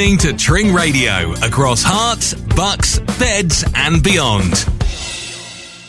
Listening 0.00 0.32
to 0.32 0.32
Tring 0.32 0.72
Radio 0.72 1.32
across 1.42 1.84
Herts, 1.84 2.32
Bucks, 2.56 3.00
Beds, 3.18 3.66
and 3.74 4.02
beyond. 4.02 4.64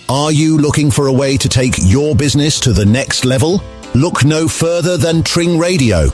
Are 0.10 0.34
you 0.34 0.58
looking 0.58 0.92
for 0.92 1.08
a 1.08 1.14
way 1.14 1.38
to 1.38 1.48
take 1.48 1.76
your 1.78 2.14
business 2.14 2.60
to 2.60 2.74
the 2.74 2.86
next 2.86 3.24
level? 3.24 3.64
Look 3.96 4.26
no 4.26 4.50
further 4.50 4.98
than 4.98 5.24
Tring 5.24 5.58
Radio, 5.58 6.08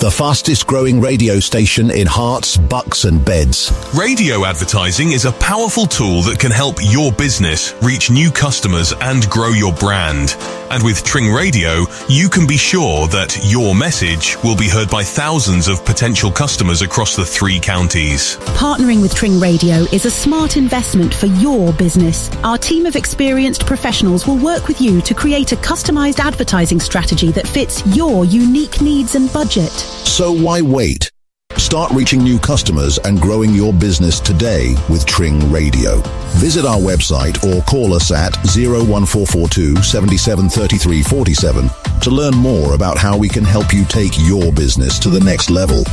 the 0.00 0.10
fastest 0.10 0.66
growing 0.66 1.00
radio 1.00 1.38
station 1.38 1.92
in 1.92 2.08
Herts, 2.08 2.58
Bucks, 2.68 3.04
and 3.04 3.24
Beds. 3.24 3.70
Radio 3.96 4.44
advertising 4.44 5.12
is 5.12 5.24
a 5.24 5.30
powerful 5.34 5.86
tool 5.86 6.22
that 6.22 6.40
can 6.40 6.50
help 6.50 6.78
your 6.80 7.12
business 7.12 7.72
reach 7.82 8.10
new 8.10 8.32
customers 8.32 8.92
and 9.00 9.30
grow 9.30 9.50
your 9.50 9.72
brand. 9.74 10.36
And 10.70 10.82
with 10.82 11.04
Tring 11.04 11.32
Radio, 11.32 11.86
you 12.08 12.28
can 12.28 12.46
be 12.46 12.56
sure 12.56 13.06
that 13.08 13.38
your 13.44 13.74
message 13.74 14.36
will 14.42 14.56
be 14.56 14.68
heard 14.68 14.90
by 14.90 15.02
thousands 15.02 15.68
of 15.68 15.84
potential 15.84 16.30
customers 16.30 16.82
across 16.82 17.16
the 17.16 17.24
three 17.24 17.60
counties. 17.60 18.36
Partnering 18.56 19.00
with 19.02 19.14
Tring 19.14 19.38
Radio 19.38 19.86
is 19.92 20.04
a 20.04 20.10
smart 20.10 20.56
investment 20.56 21.14
for 21.14 21.26
your 21.26 21.72
business. 21.72 22.30
Our 22.42 22.58
team 22.58 22.86
of 22.86 22.96
experienced 22.96 23.66
professionals 23.66 24.26
will 24.26 24.38
work 24.38 24.68
with 24.68 24.80
you 24.80 25.00
to 25.02 25.14
create 25.14 25.52
a 25.52 25.56
customized 25.56 26.18
advertising 26.18 26.80
strategy 26.80 27.30
that 27.32 27.46
fits 27.46 27.84
your 27.94 28.24
unique 28.24 28.80
needs 28.80 29.14
and 29.14 29.32
budget. 29.32 29.70
So 29.70 30.32
why 30.32 30.60
wait? 30.62 31.10
Start 31.56 31.92
reaching 31.92 32.22
new 32.22 32.38
customers 32.38 32.98
and 32.98 33.20
growing 33.20 33.54
your 33.54 33.72
business 33.72 34.18
today 34.18 34.74
with 34.88 35.06
Tring 35.06 35.52
Radio. 35.52 36.02
Visit 36.36 36.64
our 36.66 36.78
website 36.78 37.42
or 37.44 37.62
call 37.62 37.94
us 37.94 38.10
at 38.12 38.36
01442 38.44 39.76
773347 39.82 41.70
to 42.00 42.10
learn 42.10 42.34
more 42.36 42.74
about 42.74 42.98
how 42.98 43.16
we 43.16 43.28
can 43.28 43.44
help 43.44 43.72
you 43.72 43.84
take 43.84 44.12
your 44.18 44.52
business 44.52 44.98
to 44.98 45.08
the 45.08 45.20
next 45.20 45.50
level. 45.50 45.84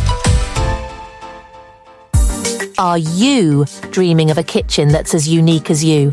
Are 2.78 2.98
you 2.98 3.66
dreaming 3.92 4.32
of 4.32 4.38
a 4.38 4.44
kitchen 4.44 4.90
that's 4.90 5.14
as 5.14 5.28
unique 5.28 5.70
as 5.70 5.84
you? 5.84 6.12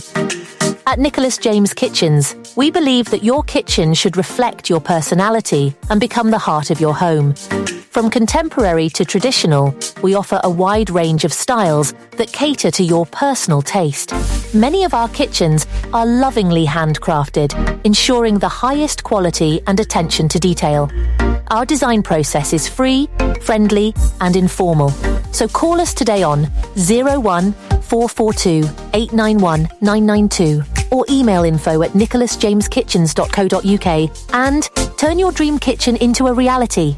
At 0.87 0.99
Nicholas 0.99 1.39
James 1.39 1.75
Kitchens, 1.75 2.35
we 2.57 2.71
believe 2.71 3.11
that 3.11 3.25
your 3.25 3.43
kitchen 3.43 3.95
should 3.95 4.17
reflect 4.17 4.71
your 4.71 4.81
personality 4.81 5.75
and 5.91 5.99
become 5.99 6.31
the 6.31 6.39
heart 6.39 6.71
of 6.71 6.81
your 6.81 6.95
home. 6.95 7.35
From 7.99 8.11
contemporary 8.11 8.89
to 8.91 9.05
traditional, 9.05 9.75
we 10.05 10.15
offer 10.15 10.41
a 10.45 10.51
wide 10.51 10.89
range 10.89 11.25
of 11.25 11.33
styles 11.33 11.95
that 12.13 12.33
cater 12.33 12.71
to 12.71 12.85
your 12.85 13.05
personal 13.07 13.61
taste. 13.61 14.15
Many 14.55 14.85
of 14.85 14.95
our 14.95 15.09
kitchens 15.09 15.67
are 15.93 16.07
lovingly 16.07 16.65
handcrafted, 16.65 17.85
ensuring 17.85 18.39
the 18.39 18.49
highest 18.49 19.03
quality 19.03 19.61
and 19.67 19.81
attention 19.81 20.29
to 20.29 20.39
detail. 20.39 20.89
Our 21.49 21.67
design 21.67 22.05
process 22.05 22.53
is 22.53 22.69
free, 22.69 23.09
friendly, 23.41 23.93
and 24.21 24.37
informal. 24.37 24.91
So 25.33 25.49
call 25.49 25.81
us 25.81 25.93
today 25.93 26.23
on 26.23 26.45
01 26.77 27.53
442 27.53 28.63
891 28.95 29.69
992 29.81 30.63
or 30.93 31.05
email 31.11 31.43
info 31.43 31.83
at 31.83 31.91
nicholasjameskitchens.co.uk 31.95 34.35
and 34.35 34.63
turn 34.97 35.19
your 35.19 35.33
dream 35.33 35.59
kitchen 35.59 35.97
into 35.97 36.29
a 36.29 36.33
reality. 36.33 36.97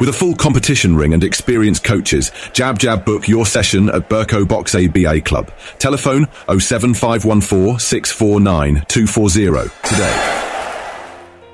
With 0.00 0.08
a 0.08 0.14
full 0.14 0.34
competition 0.34 0.96
ring 0.96 1.12
and 1.12 1.22
experienced 1.22 1.84
coaches, 1.84 2.32
Jab 2.54 2.78
Jab 2.78 3.04
book 3.04 3.28
your 3.28 3.44
session 3.44 3.90
at 3.90 4.08
Burko 4.08 4.48
Box 4.48 4.74
ABA 4.74 5.20
Club. 5.20 5.52
Telephone 5.78 6.26
07514 6.48 7.78
649 7.78 8.86
240 8.88 9.70
today. 9.86 10.49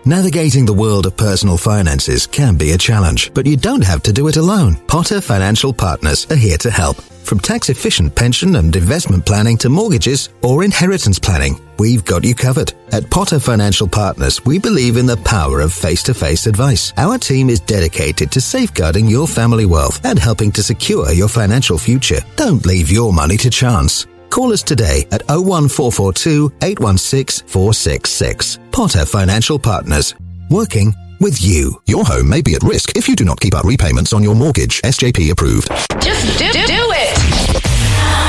Navigating 0.06 0.64
the 0.64 0.72
world 0.72 1.04
of 1.06 1.16
personal 1.16 1.56
finances 1.56 2.28
can 2.28 2.54
be 2.54 2.70
a 2.70 2.78
challenge, 2.78 3.34
but 3.34 3.44
you 3.44 3.56
don't 3.56 3.82
have 3.82 4.04
to 4.04 4.12
do 4.12 4.28
it 4.28 4.36
alone. 4.36 4.76
Potter 4.86 5.20
Financial 5.20 5.72
Partners 5.72 6.30
are 6.30 6.36
here 6.36 6.56
to 6.58 6.70
help. 6.70 6.98
From 7.24 7.40
tax 7.40 7.70
efficient 7.70 8.14
pension 8.14 8.54
and 8.54 8.76
investment 8.76 9.26
planning 9.26 9.58
to 9.58 9.68
mortgages 9.68 10.28
or 10.42 10.62
inheritance 10.62 11.18
planning, 11.18 11.60
we've 11.80 12.04
got 12.04 12.22
you 12.22 12.36
covered. 12.36 12.72
At 12.92 13.10
Potter 13.10 13.40
Financial 13.40 13.88
Partners, 13.88 14.44
we 14.44 14.60
believe 14.60 14.96
in 14.96 15.06
the 15.06 15.16
power 15.16 15.60
of 15.60 15.72
face 15.72 16.04
to 16.04 16.14
face 16.14 16.46
advice. 16.46 16.92
Our 16.96 17.18
team 17.18 17.50
is 17.50 17.58
dedicated 17.58 18.30
to 18.30 18.40
safeguarding 18.40 19.08
your 19.08 19.26
family 19.26 19.66
wealth 19.66 20.04
and 20.04 20.20
helping 20.20 20.52
to 20.52 20.62
secure 20.62 21.10
your 21.10 21.28
financial 21.28 21.78
future. 21.78 22.20
Don't 22.36 22.64
leave 22.64 22.92
your 22.92 23.12
money 23.12 23.36
to 23.38 23.50
chance. 23.50 24.06
Call 24.30 24.52
us 24.52 24.62
today 24.62 25.06
at 25.12 25.22
01442 25.28 26.52
816 26.62 27.46
466. 27.48 28.58
Potter 28.72 29.04
Financial 29.06 29.58
Partners. 29.58 30.14
Working 30.50 30.94
with 31.20 31.42
you. 31.42 31.80
Your 31.86 32.04
home 32.04 32.28
may 32.28 32.42
be 32.42 32.54
at 32.54 32.62
risk 32.62 32.96
if 32.96 33.08
you 33.08 33.16
do 33.16 33.24
not 33.24 33.40
keep 33.40 33.54
up 33.54 33.64
repayments 33.64 34.12
on 34.12 34.22
your 34.22 34.34
mortgage. 34.34 34.82
SJP 34.82 35.30
approved. 35.30 35.68
Just 36.00 36.38
do, 36.38 36.52
do 36.52 36.84
it. 36.92 37.16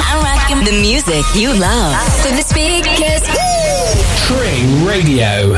I'm 0.07 0.23
rocking 0.23 0.63
the 0.63 0.79
music 0.81 1.23
you 1.35 1.49
love. 1.53 1.93
To 2.23 2.29
the 2.35 2.41
speakers. 2.41 3.21
Tring 4.27 4.85
Radio. 4.85 5.53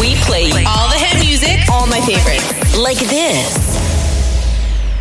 We 0.00 0.14
play 0.26 0.50
all 0.66 0.88
the 0.88 0.98
hit 0.98 1.24
music, 1.24 1.68
all 1.70 1.86
my 1.86 2.00
favorites. 2.00 2.78
Like 2.78 2.98
this. 2.98 3.81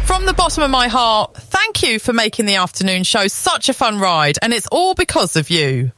From 0.05 0.25
the 0.25 0.33
bottom 0.33 0.63
of 0.63 0.69
my 0.69 0.87
heart, 0.87 1.35
thank 1.35 1.83
you 1.83 1.97
for 1.99 2.13
making 2.13 2.45
the 2.45 2.55
afternoon 2.55 3.03
show 3.03 3.27
such 3.27 3.69
a 3.69 3.73
fun 3.73 3.99
ride, 3.99 4.37
and 4.41 4.53
it's 4.53 4.67
all 4.67 4.93
because 4.93 5.35
of 5.35 5.49
you. 5.49 5.91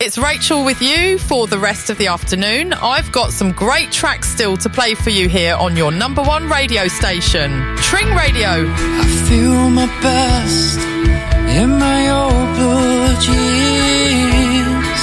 It's 0.00 0.16
Rachel 0.18 0.64
with 0.64 0.80
you 0.82 1.18
for 1.18 1.46
the 1.46 1.58
rest 1.58 1.90
of 1.90 1.98
the 1.98 2.06
afternoon. 2.08 2.72
I've 2.72 3.12
got 3.12 3.32
some 3.32 3.52
great 3.52 3.92
tracks 3.92 4.28
still 4.28 4.56
to 4.58 4.68
play 4.70 4.94
for 4.94 5.10
you 5.10 5.28
here 5.28 5.54
on 5.54 5.76
your 5.76 5.92
number 5.92 6.22
one 6.22 6.48
radio 6.48 6.88
station, 6.88 7.50
Tring 7.76 8.08
Radio. 8.14 8.48
I 8.48 9.24
feel 9.28 9.70
my 9.70 9.86
best 10.00 10.78
in 10.78 11.70
my 11.78 12.10
old 12.10 12.56
blue 12.56 13.14
jeans. 13.20 15.00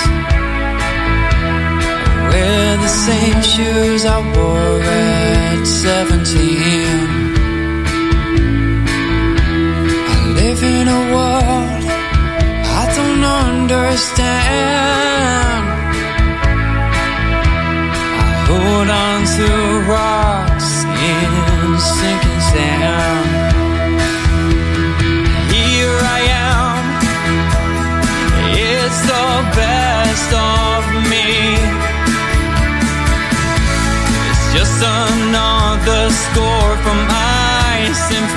I 2.20 2.30
wear 2.32 2.78
the 2.78 2.88
same 2.88 3.42
shoes 3.44 4.06
I 4.06 4.20
wore 4.36 4.82
at 4.82 5.64
17. 5.64 7.27
Live 10.62 10.82
in 10.82 10.88
a 10.88 11.02
world 11.14 11.84
I 12.80 12.86
don't 12.96 13.24
understand. 13.24 14.28
I 18.20 18.32
hold 18.50 18.90
on 19.06 19.20
to 19.38 19.48
rocks 19.90 20.72
in 21.10 21.32
sinking 21.98 22.42
sand. 22.52 23.30
Here 25.52 26.00
I 26.18 26.22
am. 26.50 26.84
It's 28.54 29.02
the 29.14 29.30
best 29.58 30.30
of 30.34 30.82
me. 31.12 31.28
It's 34.30 34.46
just 34.58 34.80
another 34.82 36.04
score 36.24 36.74
from 36.84 37.00
my 37.08 37.92
symphony. 38.08 38.37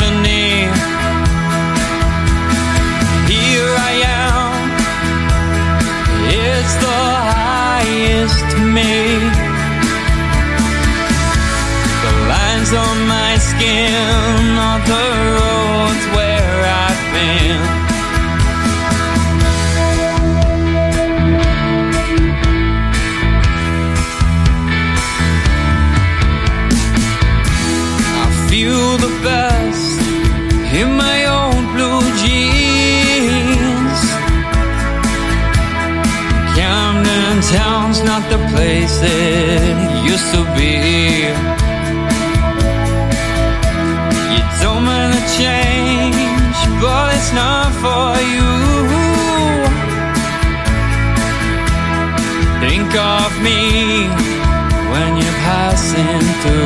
Here 56.42 56.56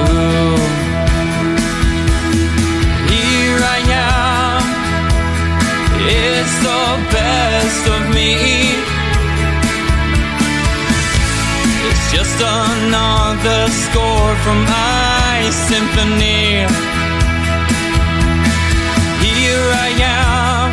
I 3.77 3.81
am, 3.91 4.63
it's 6.07 6.57
the 6.63 6.85
best 7.11 7.85
of 7.95 8.03
me. 8.15 8.33
It's 11.89 12.07
just 12.13 12.39
another 12.39 13.63
score 13.83 14.35
from 14.45 14.59
my 14.63 15.51
symphony. 15.67 16.71
Here 19.27 19.69
I 19.87 19.91
am, 20.23 20.71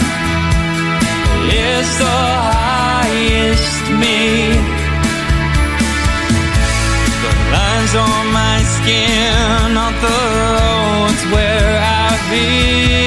it's 1.49 1.93
the 1.97 2.21
highest 2.53 3.83
me. 4.01 4.19
The 7.23 7.33
lines 7.53 7.93
on 7.95 8.25
my 8.31 8.50
skin 8.83 9.77
off 9.77 9.95
the 10.01 10.17
roads 10.41 11.21
where 11.33 11.77
I've 11.79 12.29
been. 12.31 13.00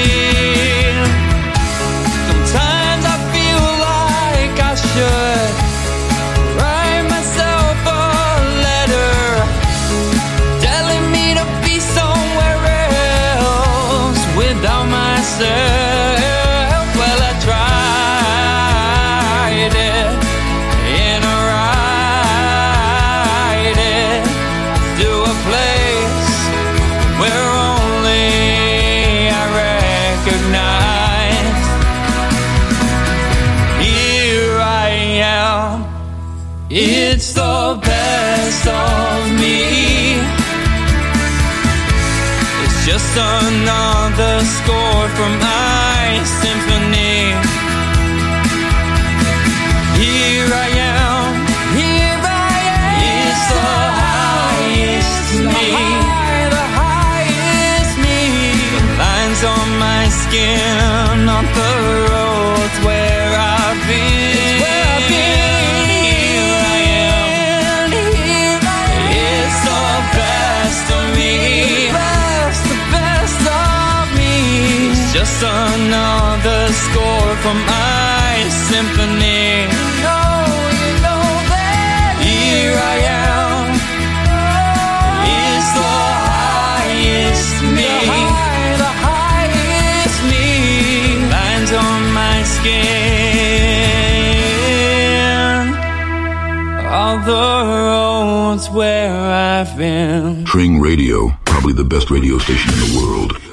the 97.25 97.31
roads 97.31 98.69
where 98.69 99.11
I've 99.11 99.75
been. 99.77 100.45
Tring 100.45 100.79
Radio, 100.79 101.29
probably 101.45 101.73
the 101.73 101.83
best 101.83 102.11
radio 102.11 102.37
station 102.37 102.71
in 102.73 102.79
the 102.79 102.99
world. 102.99 103.44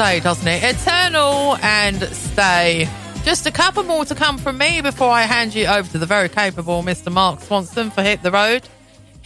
Doesn't 0.00 0.48
it? 0.48 0.62
Eternal 0.64 1.58
and 1.60 2.02
Stay. 2.04 2.88
Just 3.22 3.44
a 3.44 3.50
couple 3.50 3.82
more 3.82 4.06
to 4.06 4.14
come 4.14 4.38
from 4.38 4.56
me 4.56 4.80
before 4.80 5.10
I 5.10 5.22
hand 5.24 5.54
you 5.54 5.66
over 5.66 5.90
to 5.90 5.98
the 5.98 6.06
very 6.06 6.30
capable 6.30 6.82
Mr. 6.82 7.12
Mark 7.12 7.40
Swanson 7.40 7.90
for 7.90 8.02
Hit 8.02 8.22
the 8.22 8.30
Road. 8.30 8.66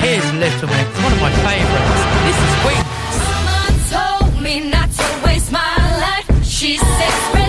Here's 0.01 0.25
Little 0.33 0.69
Mix, 0.69 1.01
one 1.01 1.13
of 1.13 1.21
my 1.21 1.31
favourites. 1.31 2.03
This 2.27 2.39
is 2.43 2.55
Wings. 2.67 2.91
Mama 3.31 4.29
told 4.29 4.43
me 4.43 4.69
not 4.69 4.91
to 4.91 5.23
waste 5.25 5.53
my 5.53 5.77
life. 6.01 6.45
She 6.45 6.77
said. 6.77 7.44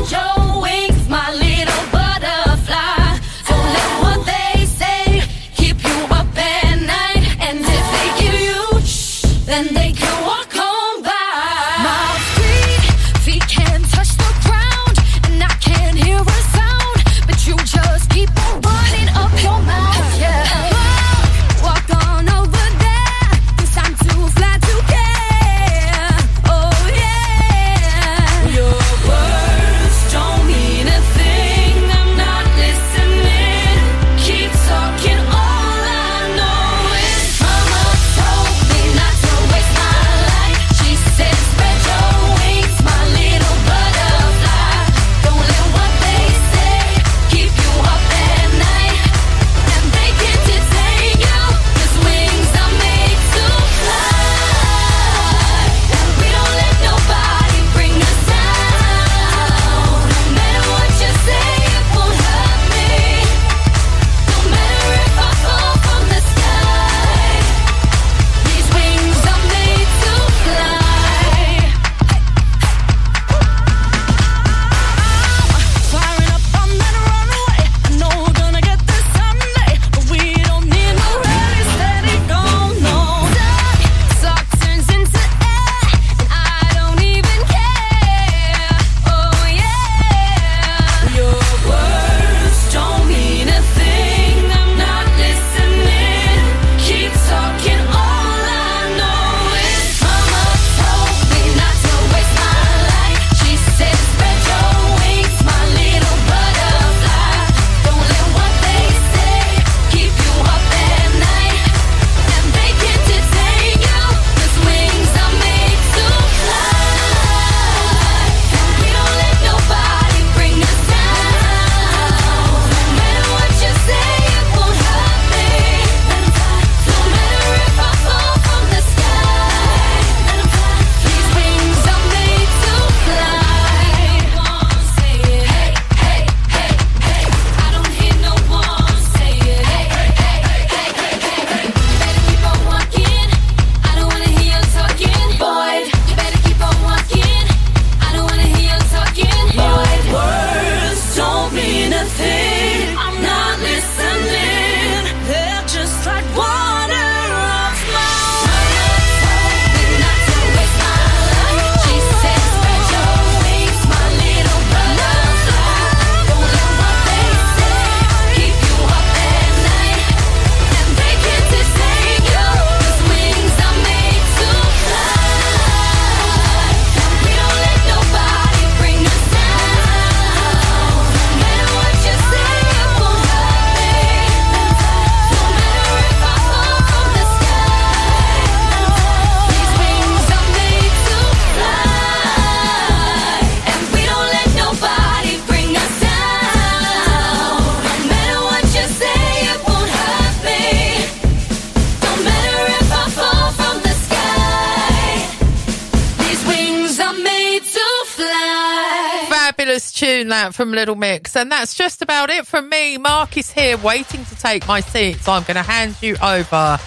Mix. 210.93 211.35
And 211.35 211.51
that's 211.51 211.73
just 211.73 212.03
about 212.03 212.29
it 212.29 212.45
from 212.45 212.69
me. 212.69 212.97
Mark 212.99 213.37
is 213.37 213.49
here 213.49 213.77
waiting 213.77 214.23
to 214.25 214.35
take 214.35 214.67
my 214.67 214.81
seat, 214.81 215.21
so 215.21 215.31
I'm 215.31 215.41
going 215.43 215.55
to 215.55 215.63
hand 215.63 215.95
you 216.01 216.15
over 216.21 216.77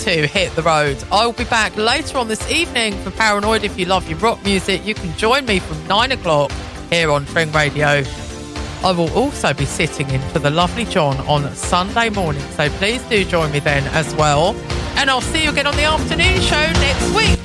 to 0.00 0.26
Hit 0.26 0.54
the 0.56 0.62
Road. 0.62 0.96
I'll 1.12 1.32
be 1.32 1.44
back 1.44 1.76
later 1.76 2.16
on 2.16 2.28
this 2.28 2.50
evening 2.50 2.94
for 3.02 3.10
Paranoid. 3.10 3.64
If 3.64 3.78
you 3.78 3.84
love 3.84 4.08
your 4.08 4.18
rock 4.20 4.42
music, 4.44 4.86
you 4.86 4.94
can 4.94 5.14
join 5.18 5.44
me 5.44 5.58
from 5.58 5.86
9 5.86 6.12
o'clock 6.12 6.50
here 6.88 7.10
on 7.10 7.26
Tring 7.26 7.52
Radio. 7.52 8.02
I 8.84 8.92
will 8.92 9.12
also 9.12 9.52
be 9.52 9.64
sitting 9.64 10.08
in 10.10 10.20
for 10.30 10.38
the 10.38 10.50
lovely 10.50 10.84
John 10.86 11.16
on 11.28 11.54
Sunday 11.54 12.08
morning, 12.10 12.42
so 12.52 12.68
please 12.70 13.02
do 13.04 13.24
join 13.24 13.52
me 13.52 13.60
then 13.60 13.86
as 13.88 14.14
well. 14.14 14.56
And 14.96 15.10
I'll 15.10 15.20
see 15.20 15.44
you 15.44 15.50
again 15.50 15.66
on 15.66 15.76
the 15.76 15.84
afternoon 15.84 16.40
show 16.40 16.66
next 16.80 17.14
week. 17.14 17.38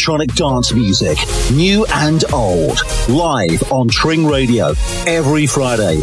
electronic 0.00 0.32
dance 0.34 0.72
music, 0.72 1.18
new 1.52 1.84
and 1.96 2.24
old, 2.32 2.78
live 3.10 3.70
on 3.70 3.86
Tring 3.86 4.26
Radio 4.26 4.72
every 5.06 5.46
Friday 5.46 5.98